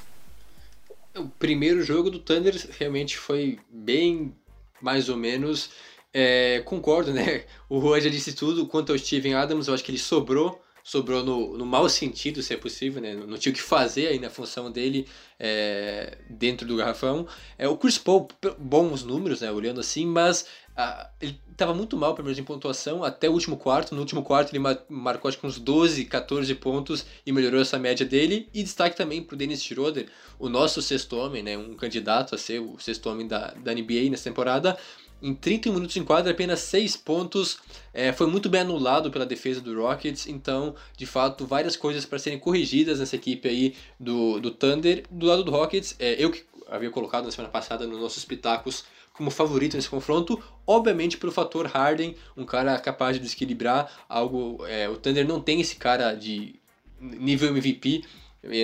O 1.16 1.28
primeiro 1.28 1.82
jogo 1.82 2.12
do 2.12 2.20
Thunder 2.20 2.56
realmente 2.78 3.18
foi 3.18 3.60
bem 3.70 4.36
mais 4.80 5.10
ou 5.10 5.18
menos. 5.18 5.72
É, 6.14 6.62
concordo, 6.66 7.12
né? 7.12 7.46
O 7.68 7.82
Juan 7.82 8.00
já 8.00 8.10
disse 8.10 8.34
tudo. 8.34 8.68
Quanto 8.68 8.92
ao 8.92 8.98
Steven 8.98 9.34
Adams, 9.34 9.68
eu 9.68 9.74
acho 9.74 9.84
que 9.84 9.92
ele 9.92 9.98
sobrou 9.98 10.62
sobrou 10.88 11.22
no, 11.22 11.58
no 11.58 11.66
mau 11.66 11.90
sentido, 11.90 12.42
se 12.42 12.54
é 12.54 12.58
possível, 12.58 13.02
né? 13.02 13.14
Não 13.14 13.38
tinha 13.38 13.52
o 13.52 13.56
que 13.56 13.62
fazer 13.62 14.08
aí 14.08 14.20
na 14.20 14.30
função 14.30 14.72
dele 14.72 15.06
é, 15.38 16.18
dentro 16.30 16.66
do 16.66 16.78
garrafão. 16.78 17.28
É, 17.58 17.68
o 17.68 17.76
Chris 17.76 17.98
Paul, 17.98 18.30
bons 18.58 19.04
números, 19.04 19.42
né? 19.42 19.52
Olhando 19.52 19.82
assim, 19.82 20.06
mas 20.06 20.48
ah, 20.80 21.10
ele 21.20 21.42
estava 21.52 21.74
muito 21.74 21.98
mal, 21.98 22.14
pelo 22.14 22.26
menos 22.26 22.38
em 22.38 22.44
pontuação, 22.44 23.04
até 23.04 23.28
o 23.28 23.34
último 23.34 23.58
quarto. 23.58 23.96
No 23.96 24.02
último 24.02 24.22
quarto 24.22 24.56
ele 24.56 24.64
marcou 24.88 25.28
acho 25.28 25.40
que 25.40 25.48
uns 25.48 25.58
12, 25.58 26.06
14 26.06 26.54
pontos 26.54 27.04
e 27.26 27.32
melhorou 27.32 27.60
essa 27.60 27.80
média 27.80 28.06
dele. 28.06 28.48
E 28.54 28.62
destaque 28.62 28.96
também 28.96 29.24
para 29.24 29.34
o 29.34 29.38
Dennis 29.38 29.64
Schroeder, 29.64 30.08
o 30.38 30.48
nosso 30.48 30.80
sexto 30.80 31.18
homem, 31.18 31.42
né, 31.42 31.58
um 31.58 31.74
candidato 31.74 32.36
a 32.36 32.38
ser 32.38 32.60
o 32.60 32.78
sexto 32.78 33.10
homem 33.10 33.28
da, 33.28 33.56
da 33.56 33.74
NBA 33.74 34.12
nessa 34.12 34.26
temporada. 34.26 34.78
Em 35.20 35.34
30 35.34 35.72
minutos 35.72 35.98
em 35.98 36.04
quadra, 36.04 36.32
apenas 36.32 36.60
6 36.60 36.96
pontos. 36.98 37.58
É, 37.92 38.14
foi 38.14 38.28
muito 38.28 38.48
bem 38.48 38.62
anulado 38.62 39.10
pela 39.10 39.26
defesa 39.26 39.60
do 39.60 39.82
Rockets. 39.82 40.28
Então, 40.28 40.76
de 40.96 41.08
fato, 41.08 41.48
várias 41.48 41.76
coisas 41.76 42.06
para 42.06 42.20
serem 42.20 42.38
corrigidas 42.38 43.00
nessa 43.00 43.16
equipe 43.16 43.50
aí 43.50 43.76
do, 44.00 44.40
do 44.40 44.52
Thunder. 44.52 45.06
Do 45.10 45.26
lado 45.26 45.44
do 45.44 45.50
Rockets, 45.50 45.96
é, 45.98 46.24
eu 46.24 46.30
que 46.30 46.46
havia 46.70 46.92
colocado 46.92 47.26
na 47.26 47.32
semana 47.32 47.52
passada 47.52 47.88
nos 47.88 48.00
nossos 48.00 48.24
pitacos 48.24 48.84
como 49.18 49.32
favorito 49.32 49.76
nesse 49.76 49.90
confronto, 49.90 50.42
obviamente 50.66 51.18
pelo 51.18 51.32
fator 51.32 51.66
Harden, 51.66 52.16
um 52.36 52.46
cara 52.46 52.78
capaz 52.78 53.16
de 53.16 53.24
desequilibrar 53.24 53.92
algo. 54.08 54.64
É, 54.68 54.88
o 54.88 54.96
Thunder 54.96 55.28
não 55.28 55.42
tem 55.42 55.60
esse 55.60 55.76
cara 55.76 56.14
de 56.14 56.56
nível 57.02 57.50
MVP 57.50 58.04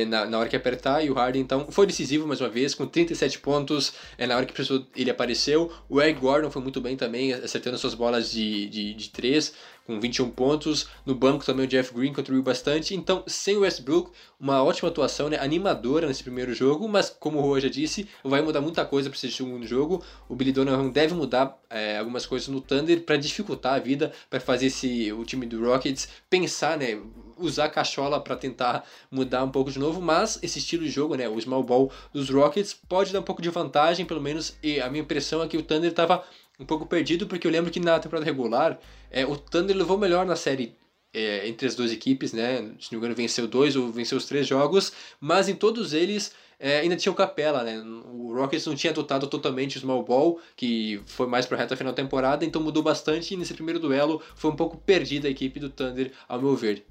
na, 0.08 0.26
na 0.26 0.40
hora 0.40 0.50
que 0.50 0.56
apertar, 0.56 1.04
e 1.04 1.10
o 1.10 1.14
Harden 1.14 1.42
então 1.42 1.68
foi 1.70 1.86
decisivo 1.86 2.28
mais 2.28 2.42
uma 2.42 2.50
vez, 2.50 2.74
com 2.74 2.86
37 2.86 3.40
pontos, 3.40 3.94
é, 4.18 4.26
na 4.26 4.36
hora 4.36 4.46
que 4.46 4.54
precisou 4.54 4.86
ele 4.96 5.10
apareceu. 5.10 5.72
O 5.90 6.02
Eric 6.02 6.20
Gordon 6.20 6.50
foi 6.50 6.62
muito 6.62 6.80
bem 6.80 6.96
também, 6.96 7.34
acertando 7.34 7.78
suas 7.78 7.94
bolas 7.94 8.32
de, 8.32 8.68
de, 8.68 8.94
de 8.94 9.10
3 9.10 9.54
com 9.86 10.00
21 10.00 10.30
pontos. 10.32 10.88
No 11.06 11.16
banco 11.16 11.46
também 11.46 11.66
o 11.66 11.68
Jeff 11.68 11.94
Green 11.94 12.14
contribuiu 12.14 12.44
bastante. 12.44 12.96
Então, 12.96 13.24
sem 13.28 13.58
o 13.58 13.62
Westbrook, 13.62 14.12
uma 14.40 14.64
ótima 14.64 14.90
atuação, 14.90 15.30
né? 15.30 15.38
animadora 15.40 16.08
nesse 16.08 16.24
primeiro 16.24 16.54
jogo, 16.54 16.88
mas 16.88 17.10
como 17.10 17.40
o 17.40 17.42
Rua 17.42 17.62
já 17.62 17.70
disse, 17.70 18.08
vai 18.24 18.42
mudar 18.42 18.62
muita 18.62 18.86
coisa 18.86 19.10
para 19.10 19.18
esse 19.18 19.32
segundo 19.32 19.66
jogo. 19.66 20.04
O 20.28 20.36
Billy 20.36 20.52
Donovan 20.52 20.90
deve 20.90 21.14
mudar 21.14 21.58
é, 21.70 21.98
algumas 21.98 22.26
coisas 22.26 22.48
no 22.48 22.62
Thunder 22.62 23.02
para 23.02 23.18
dificultar 23.18 23.76
a 23.76 23.80
vida, 23.80 24.12
para 24.30 24.40
fazer 24.40 24.68
esse, 24.68 25.12
o 25.12 25.24
time 25.24 25.46
do 25.46 25.64
Rockets 25.64 26.08
pensar, 26.30 26.78
né? 26.78 27.00
Usar 27.38 27.66
a 27.66 27.70
cachola 27.70 28.20
para 28.20 28.36
tentar 28.36 28.86
mudar 29.12 29.44
um 29.44 29.50
pouco 29.50 29.72
de 29.72 29.80
novo, 29.80 30.02
mas 30.02 30.40
esse 30.42 30.60
estilo 30.60 30.84
de 30.84 30.90
jogo, 30.90 31.16
né, 31.16 31.28
o 31.28 31.40
small 31.40 31.64
ball 31.64 31.92
dos 32.14 32.30
Rockets 32.30 32.74
pode 32.74 33.12
dar 33.12 33.20
um 33.20 33.24
pouco 33.24 33.42
de 33.42 33.50
vantagem, 33.50 34.06
pelo 34.06 34.22
menos, 34.22 34.58
e 34.62 34.80
a 34.80 34.90
minha 34.90 35.04
impressão 35.04 35.42
é 35.42 35.48
que 35.48 35.58
o 35.58 35.64
Thunder 35.64 35.92
estava 35.92 36.24
um 36.60 36.66
pouco 36.66 36.86
perdido, 36.86 37.28
porque 37.28 37.48
eu 37.48 37.52
lembro 37.52 37.72
que 37.72 37.80
na 37.80 38.00
temporada 38.00 38.26
regular 38.26 38.80
é, 39.12 39.26
o 39.26 39.36
Thunder 39.36 39.76
levou 39.76 39.98
melhor 39.98 40.26
na 40.26 40.36
série 40.36 40.76
é, 41.14 41.48
entre 41.48 41.68
as 41.68 41.76
duas 41.76 41.92
equipes, 41.92 42.34
né? 42.34 42.72
Se 42.80 42.92
não 42.92 42.94
me 42.94 42.98
engano, 42.98 43.16
venceu 43.16 43.48
dois 43.48 43.76
ou 43.76 43.92
venceu 43.92 44.18
os 44.18 44.26
três 44.26 44.48
jogos, 44.48 44.92
mas 45.20 45.48
em 45.48 45.56
todos 45.56 45.94
eles 45.94 46.34
é, 46.60 46.80
ainda 46.80 46.96
tinha 46.96 47.12
o 47.12 47.16
Capela, 47.16 47.64
né? 47.64 47.80
O 48.12 48.34
Rockets 48.34 48.66
não 48.66 48.76
tinha 48.76 48.92
adotado 48.92 49.28
totalmente 49.28 49.78
o 49.78 49.80
small 49.80 50.04
ball, 50.04 50.40
que 50.56 51.02
foi 51.06 51.28
mais 51.28 51.46
para 51.46 51.58
a 51.58 51.60
reta 51.62 51.76
final 51.76 51.94
da 51.94 52.02
temporada, 52.02 52.46
então 52.46 52.62
mudou 52.62 52.82
bastante 52.82 53.34
e 53.34 53.38
nesse 53.38 53.54
primeiro 53.54 53.80
duelo 53.80 54.22
foi 54.36 54.50
um 54.50 54.56
pouco 54.56 54.78
perdida 54.78 55.28
a 55.28 55.32
equipe 55.32 55.60
do 55.60 55.70
Thunder, 55.70 56.12
ao 56.28 56.42
meu 56.42 56.56
ver. 56.56 56.86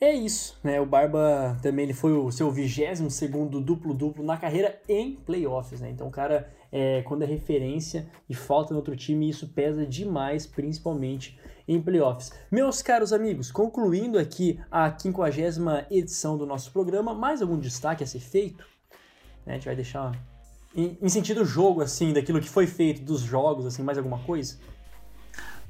É 0.00 0.12
isso, 0.12 0.56
né? 0.62 0.80
O 0.80 0.86
Barba 0.86 1.58
também 1.60 1.84
ele 1.84 1.92
foi 1.92 2.12
o 2.12 2.30
seu 2.30 2.52
22 2.52 3.12
segundo 3.12 3.60
duplo-duplo 3.60 4.24
na 4.24 4.36
carreira 4.36 4.80
em 4.88 5.16
playoffs, 5.16 5.80
né? 5.80 5.90
Então 5.90 6.06
o 6.06 6.10
cara, 6.10 6.48
é, 6.70 7.02
quando 7.02 7.22
é 7.22 7.26
referência 7.26 8.08
e 8.28 8.34
falta 8.34 8.72
no 8.72 8.76
outro 8.78 8.94
time, 8.94 9.28
isso 9.28 9.48
pesa 9.48 9.84
demais, 9.84 10.46
principalmente 10.46 11.36
em 11.66 11.82
playoffs. 11.82 12.32
Meus 12.48 12.80
caros 12.80 13.12
amigos, 13.12 13.50
concluindo 13.50 14.20
aqui 14.20 14.60
a 14.70 14.96
50 14.96 15.88
edição 15.90 16.38
do 16.38 16.46
nosso 16.46 16.72
programa, 16.72 17.12
mais 17.12 17.42
algum 17.42 17.58
destaque 17.58 18.04
a 18.04 18.06
ser 18.06 18.20
feito? 18.20 18.64
Né? 19.44 19.54
A 19.54 19.56
gente 19.56 19.66
vai 19.66 19.74
deixar 19.74 20.12
em, 20.76 20.96
em 21.02 21.08
sentido 21.08 21.44
jogo, 21.44 21.82
assim, 21.82 22.12
daquilo 22.12 22.40
que 22.40 22.48
foi 22.48 22.68
feito, 22.68 23.02
dos 23.02 23.20
jogos, 23.20 23.66
assim, 23.66 23.82
mais 23.82 23.98
alguma 23.98 24.20
coisa? 24.20 24.58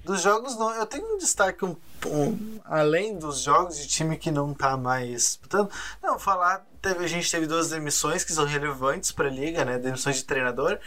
Dos 0.09 0.23
jogos, 0.23 0.57
não. 0.57 0.75
Eu 0.75 0.87
tenho 0.87 1.05
um 1.17 1.19
destaque 1.19 1.67
um, 1.67 1.77
um, 2.07 2.61
além 2.65 3.19
dos 3.19 3.43
jogos 3.43 3.77
de 3.77 3.87
time 3.87 4.17
que 4.17 4.31
não 4.31 4.55
tá 4.55 4.75
mais 4.75 5.11
disputando. 5.11 5.71
Não, 6.03 6.19
falar. 6.19 6.67
Teve, 6.81 7.05
a 7.05 7.07
gente 7.07 7.31
teve 7.31 7.47
duas 7.47 7.69
demissões 7.69 8.25
que 8.25 8.33
são 8.33 8.47
relevantes 8.47 9.13
para 9.13 9.29
a 9.29 9.31
liga, 9.31 9.67
né? 9.67 9.77
Demissões 9.77 10.17
de 10.17 10.25
treinador. 10.25 10.79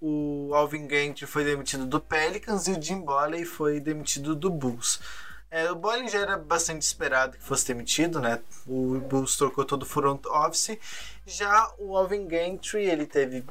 O 0.00 0.50
Alvin 0.54 0.88
Gantry 0.88 1.24
foi 1.24 1.44
demitido 1.44 1.86
do 1.86 2.00
Pelicans 2.00 2.66
e 2.66 2.72
o 2.72 2.82
Jim 2.82 3.00
Bolley 3.00 3.44
foi 3.44 3.78
demitido 3.78 4.34
do 4.34 4.50
Bulls. 4.50 4.98
É, 5.52 5.70
o 5.70 5.76
Bolley 5.76 6.08
já 6.08 6.18
era 6.18 6.36
bastante 6.36 6.82
esperado 6.82 7.36
que 7.36 7.44
fosse 7.44 7.68
demitido, 7.68 8.18
né? 8.18 8.40
O 8.66 8.98
Bulls 8.98 9.36
trocou 9.36 9.64
todo 9.64 9.84
o 9.84 9.86
front 9.86 10.26
office. 10.26 10.76
Já 11.24 11.70
o 11.78 11.96
Alvin 11.96 12.26
Gantry, 12.26 12.86
ele 12.86 13.06
teve. 13.06 13.44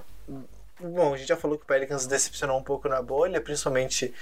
Bom, 0.81 1.13
a 1.13 1.17
gente 1.17 1.29
já 1.29 1.37
falou 1.37 1.57
que 1.57 1.63
o 1.63 1.67
Pelicans 1.67 2.05
decepcionou 2.05 2.59
um 2.59 2.63
pouco 2.63 2.89
na 2.89 3.01
bolha, 3.01 3.39
principalmente 3.39 4.13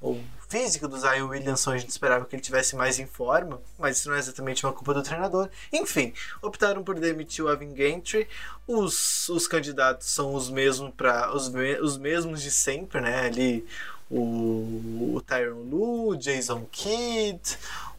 o 0.00 0.18
físico 0.48 0.88
do 0.88 0.98
Zion 0.98 1.28
Williamson 1.28 1.72
a 1.72 1.78
gente 1.78 1.90
esperava 1.90 2.24
que 2.24 2.34
ele 2.34 2.42
tivesse 2.42 2.74
mais 2.74 2.98
em 2.98 3.06
forma, 3.06 3.60
mas 3.78 3.98
isso 3.98 4.08
não 4.08 4.16
é 4.16 4.18
exatamente 4.18 4.64
uma 4.64 4.72
culpa 4.72 4.94
do 4.94 5.02
treinador. 5.02 5.48
Enfim, 5.72 6.12
optaram 6.40 6.82
por 6.82 6.98
demitir 6.98 7.44
o 7.44 7.48
Avin 7.48 7.74
Gantry. 7.74 8.26
Os, 8.66 9.28
os 9.28 9.46
candidatos 9.46 10.08
são 10.08 10.34
os 10.34 10.48
mesmos 10.50 10.92
para 10.96 11.34
os, 11.34 11.52
os 11.82 11.98
mesmos 11.98 12.42
de 12.42 12.50
sempre, 12.50 13.00
né? 13.00 13.26
Ali 13.26 13.66
o, 14.10 15.14
o 15.14 15.22
Tyron 15.24 15.62
Lu, 15.62 16.16
Jason 16.16 16.66
Kidd, 16.72 17.40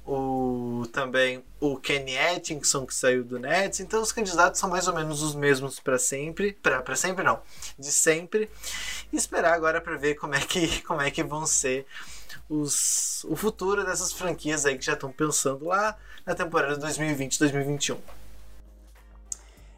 o 0.06 0.86
também 0.92 1.44
o 1.60 1.78
Kenny 1.78 2.18
Atkinson 2.18 2.86
que 2.86 2.94
saiu 2.94 3.24
do 3.24 3.40
Nets. 3.40 3.80
Então 3.80 4.02
os 4.02 4.12
candidatos 4.12 4.60
são 4.60 4.70
mais 4.70 4.88
ou 4.88 4.96
menos 4.96 5.22
os 5.22 5.36
mesmos 5.36 5.80
para 5.80 6.00
sempre, 6.00 6.54
para 6.54 6.96
sempre 6.96 7.24
não, 7.24 7.40
de 7.78 7.92
sempre. 7.92 8.50
E 9.12 9.16
esperar 9.16 9.54
agora 9.54 9.80
para 9.80 9.98
ver 9.98 10.16
como 10.16 10.36
é 10.36 10.40
que 10.40 10.82
como 10.84 11.02
é 11.02 11.12
que 11.12 11.24
vão 11.24 11.46
ser 11.46 11.86
os, 12.50 13.24
o 13.26 13.36
futuro 13.36 13.86
dessas 13.86 14.12
franquias 14.12 14.66
aí 14.66 14.78
que 14.78 14.86
já 14.86 14.94
estão 14.94 15.12
pensando 15.12 15.66
lá 15.66 15.98
na 16.26 16.36
temporada 16.36 16.78
2020-2021. 16.88 17.98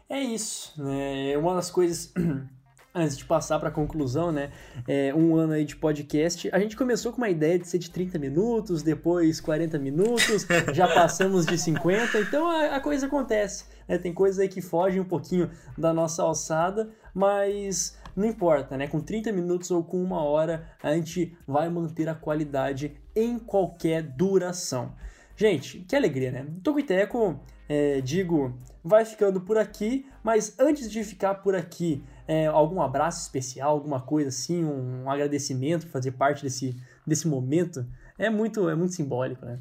É 0.08 0.20
isso, 0.20 0.72
né? 0.76 1.36
Uma 1.36 1.54
das 1.54 1.70
coisas 1.70 2.12
antes 2.94 3.16
de 3.16 3.24
passar 3.24 3.58
para 3.58 3.68
a 3.68 3.72
conclusão, 3.72 4.30
né? 4.30 4.50
É, 4.86 5.12
um 5.14 5.34
ano 5.34 5.54
aí 5.54 5.64
de 5.64 5.74
podcast. 5.74 6.48
A 6.52 6.58
gente 6.58 6.76
começou 6.76 7.12
com 7.12 7.18
uma 7.18 7.28
ideia 7.28 7.58
de 7.58 7.66
ser 7.66 7.78
de 7.78 7.90
30 7.90 8.18
minutos, 8.18 8.82
depois 8.82 9.40
40 9.40 9.78
minutos, 9.78 10.46
já 10.72 10.86
passamos 10.86 11.44
de 11.44 11.58
50, 11.58 12.20
então 12.20 12.48
a, 12.48 12.76
a 12.76 12.80
coisa 12.80 13.06
acontece. 13.06 13.64
Né? 13.88 13.98
Tem 13.98 14.14
coisas 14.14 14.38
aí 14.38 14.48
que 14.48 14.62
fogem 14.62 15.00
um 15.00 15.04
pouquinho 15.04 15.50
da 15.76 15.92
nossa 15.92 16.22
alçada, 16.22 16.88
mas 17.12 17.98
não 18.14 18.26
importa, 18.26 18.76
né? 18.76 18.86
Com 18.86 19.00
30 19.00 19.32
minutos 19.32 19.70
ou 19.72 19.82
com 19.82 20.00
uma 20.00 20.22
hora, 20.22 20.68
a 20.82 20.94
gente 20.94 21.36
vai 21.46 21.68
manter 21.68 22.08
a 22.08 22.14
qualidade 22.14 22.94
em 23.14 23.38
qualquer 23.38 24.02
duração. 24.02 24.94
Gente, 25.36 25.80
que 25.80 25.96
alegria, 25.96 26.30
né? 26.30 26.46
Tocoiteco, 26.62 27.40
é, 27.68 28.00
digo, 28.00 28.56
vai 28.84 29.04
ficando 29.04 29.40
por 29.40 29.58
aqui, 29.58 30.06
mas 30.22 30.54
antes 30.60 30.90
de 30.90 31.02
ficar 31.02 31.34
por 31.36 31.56
aqui, 31.56 32.04
é, 32.26 32.46
algum 32.46 32.80
abraço 32.80 33.22
especial, 33.22 33.70
alguma 33.70 34.00
coisa 34.00 34.28
assim, 34.28 34.64
um, 34.64 35.04
um 35.04 35.10
agradecimento 35.10 35.86
por 35.86 35.92
fazer 35.92 36.12
parte 36.12 36.42
desse, 36.42 36.76
desse 37.06 37.28
momento, 37.28 37.86
é 38.18 38.30
muito, 38.30 38.68
é 38.68 38.74
muito 38.74 38.94
simbólico, 38.94 39.44
né? 39.44 39.58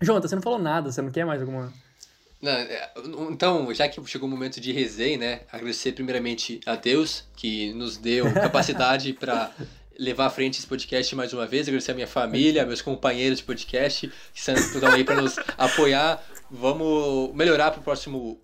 Jonathan, 0.00 0.28
você 0.28 0.34
não 0.34 0.42
falou 0.42 0.58
nada, 0.58 0.90
você 0.90 1.00
não 1.00 1.10
quer 1.10 1.24
mais 1.24 1.40
alguma... 1.40 1.72
Não, 2.42 2.52
é, 2.52 2.92
então, 3.30 3.72
já 3.72 3.88
que 3.88 4.04
chegou 4.06 4.28
o 4.28 4.30
momento 4.30 4.60
de 4.60 4.72
resenha, 4.72 5.16
né? 5.16 5.40
Agradecer 5.50 5.92
primeiramente 5.92 6.60
a 6.66 6.76
Deus, 6.76 7.24
que 7.36 7.72
nos 7.72 7.96
deu 7.96 8.30
capacidade 8.34 9.12
para 9.14 9.50
levar 9.98 10.26
à 10.26 10.30
frente 10.30 10.58
esse 10.58 10.66
podcast 10.66 11.14
mais 11.14 11.32
uma 11.32 11.46
vez. 11.46 11.68
Agradecer 11.68 11.92
a 11.92 11.94
minha 11.94 12.06
família, 12.06 12.66
meus 12.66 12.82
companheiros 12.82 13.38
de 13.38 13.44
podcast 13.44 14.12
que 14.32 14.38
estão 14.38 14.90
aí 14.92 15.04
para 15.04 15.22
nos 15.22 15.36
apoiar. 15.56 16.22
Vamos 16.50 17.34
melhorar 17.34 17.70
para 17.70 17.80
o 17.80 17.82
próximo 17.82 18.38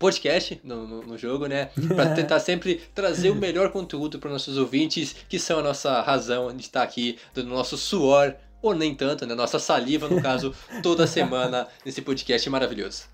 podcast 0.00 0.58
no, 0.64 0.88
no, 0.88 1.02
no 1.02 1.18
jogo, 1.18 1.46
né? 1.46 1.68
Para 1.94 2.10
tentar 2.16 2.40
sempre 2.40 2.80
trazer 2.94 3.28
o 3.30 3.34
melhor 3.34 3.70
conteúdo 3.70 4.18
para 4.18 4.30
nossos 4.30 4.56
ouvintes, 4.56 5.14
que 5.28 5.38
são 5.38 5.58
a 5.58 5.62
nossa 5.62 6.00
razão 6.00 6.56
de 6.56 6.62
estar 6.62 6.82
aqui, 6.82 7.18
do 7.34 7.44
nosso 7.44 7.76
suor, 7.76 8.34
ou 8.62 8.74
nem 8.74 8.94
tanto, 8.94 9.26
né? 9.26 9.34
Nossa 9.34 9.58
saliva, 9.58 10.08
no 10.08 10.20
caso, 10.20 10.54
toda 10.82 11.06
semana 11.06 11.68
nesse 11.84 12.00
podcast 12.00 12.48
maravilhoso. 12.48 13.04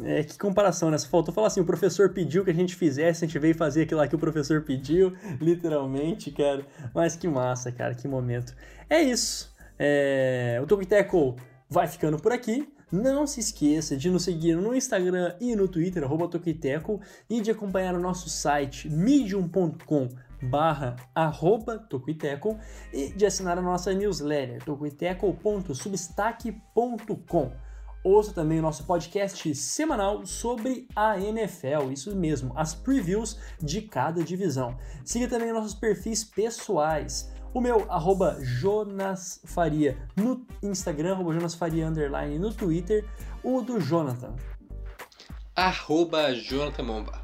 É, 0.00 0.22
que 0.22 0.38
comparação, 0.38 0.92
né? 0.92 0.98
Só 0.98 1.08
faltou 1.08 1.34
falar 1.34 1.48
assim, 1.48 1.60
o 1.60 1.64
professor 1.64 2.10
pediu 2.10 2.44
que 2.44 2.50
a 2.52 2.54
gente 2.54 2.76
fizesse, 2.76 3.24
a 3.24 3.26
gente 3.26 3.36
veio 3.36 3.56
fazer 3.56 3.82
aquilo 3.82 3.98
lá 3.98 4.06
que 4.06 4.14
o 4.14 4.18
professor 4.18 4.62
pediu, 4.62 5.12
literalmente, 5.42 6.30
cara. 6.30 6.64
Mas 6.94 7.16
que 7.16 7.26
massa, 7.26 7.72
cara, 7.72 7.96
que 7.96 8.06
momento. 8.06 8.54
É 8.88 9.02
isso. 9.02 9.52
É... 9.76 10.60
O 10.62 10.66
Tokiteco 10.68 11.34
vai 11.68 11.88
ficando 11.88 12.16
por 12.16 12.32
aqui. 12.32 12.68
Não 12.90 13.26
se 13.26 13.40
esqueça 13.40 13.96
de 13.96 14.10
nos 14.10 14.24
seguir 14.24 14.56
no 14.56 14.74
Instagram 14.74 15.34
e 15.40 15.54
no 15.54 15.68
Twitter, 15.68 16.04
arroba 16.04 16.28
e 17.28 17.40
de 17.40 17.50
acompanhar 17.50 17.94
o 17.94 18.00
nosso 18.00 18.30
site 18.30 18.88
medium.com 18.88 20.08
barra 20.42 20.96
arroba 21.14 21.86
e 22.92 23.12
de 23.12 23.24
assinar 23.26 23.58
a 23.58 23.62
nossa 23.62 23.92
newsletter 23.92 24.64
tocuiteco.substack.com. 24.64 27.52
Ouça 28.04 28.32
também 28.32 28.60
o 28.60 28.62
nosso 28.62 28.86
podcast 28.86 29.52
semanal 29.56 30.24
sobre 30.24 30.86
a 30.94 31.18
NFL, 31.18 31.90
isso 31.92 32.14
mesmo, 32.14 32.52
as 32.56 32.72
previews 32.74 33.36
de 33.60 33.82
cada 33.82 34.22
divisão. 34.22 34.78
Siga 35.04 35.26
também 35.28 35.52
nossos 35.52 35.74
perfis 35.74 36.22
pessoais. 36.22 37.28
O 37.54 37.60
meu, 37.60 37.86
arroba 37.90 38.36
Jonas 38.40 39.40
Faria 39.44 39.96
no 40.16 40.46
Instagram, 40.62 41.12
arroba 41.14 41.32
Jonas 41.32 41.54
Faria 41.54 41.86
underline 41.88 42.38
no 42.38 42.52
Twitter. 42.52 43.04
O 43.42 43.62
do 43.62 43.80
Jonathan. 43.80 44.34
Arroba 45.56 46.34
Jonathan 46.34 46.82
Momba. 46.82 47.20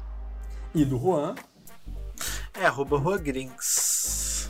E 0.73 0.83
do 0.83 0.97
Juan. 0.97 1.35
É 2.53 2.65
arroba 2.65 2.97
Ruagrinks. 2.97 4.49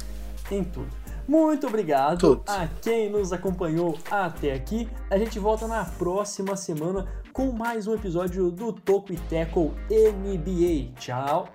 Em 0.50 0.64
tudo. 0.64 1.06
Muito 1.28 1.66
obrigado 1.66 2.20
Tudo. 2.20 2.44
a 2.46 2.68
quem 2.68 3.10
nos 3.10 3.34
acompanhou 3.34 3.98
até 4.12 4.54
aqui. 4.54 4.88
A 5.10 5.18
gente 5.18 5.40
volta 5.40 5.68
na 5.68 5.84
próxima 5.84 6.56
semana 6.56 7.08
com 7.34 7.52
mais 7.52 7.88
um 7.88 7.96
episódio 7.96 8.52
do 8.52 8.72
Toco 8.72 9.12
e 9.12 9.18
Tackle 9.18 9.72
NBA. 9.90 10.94
Tchau! 11.00 11.50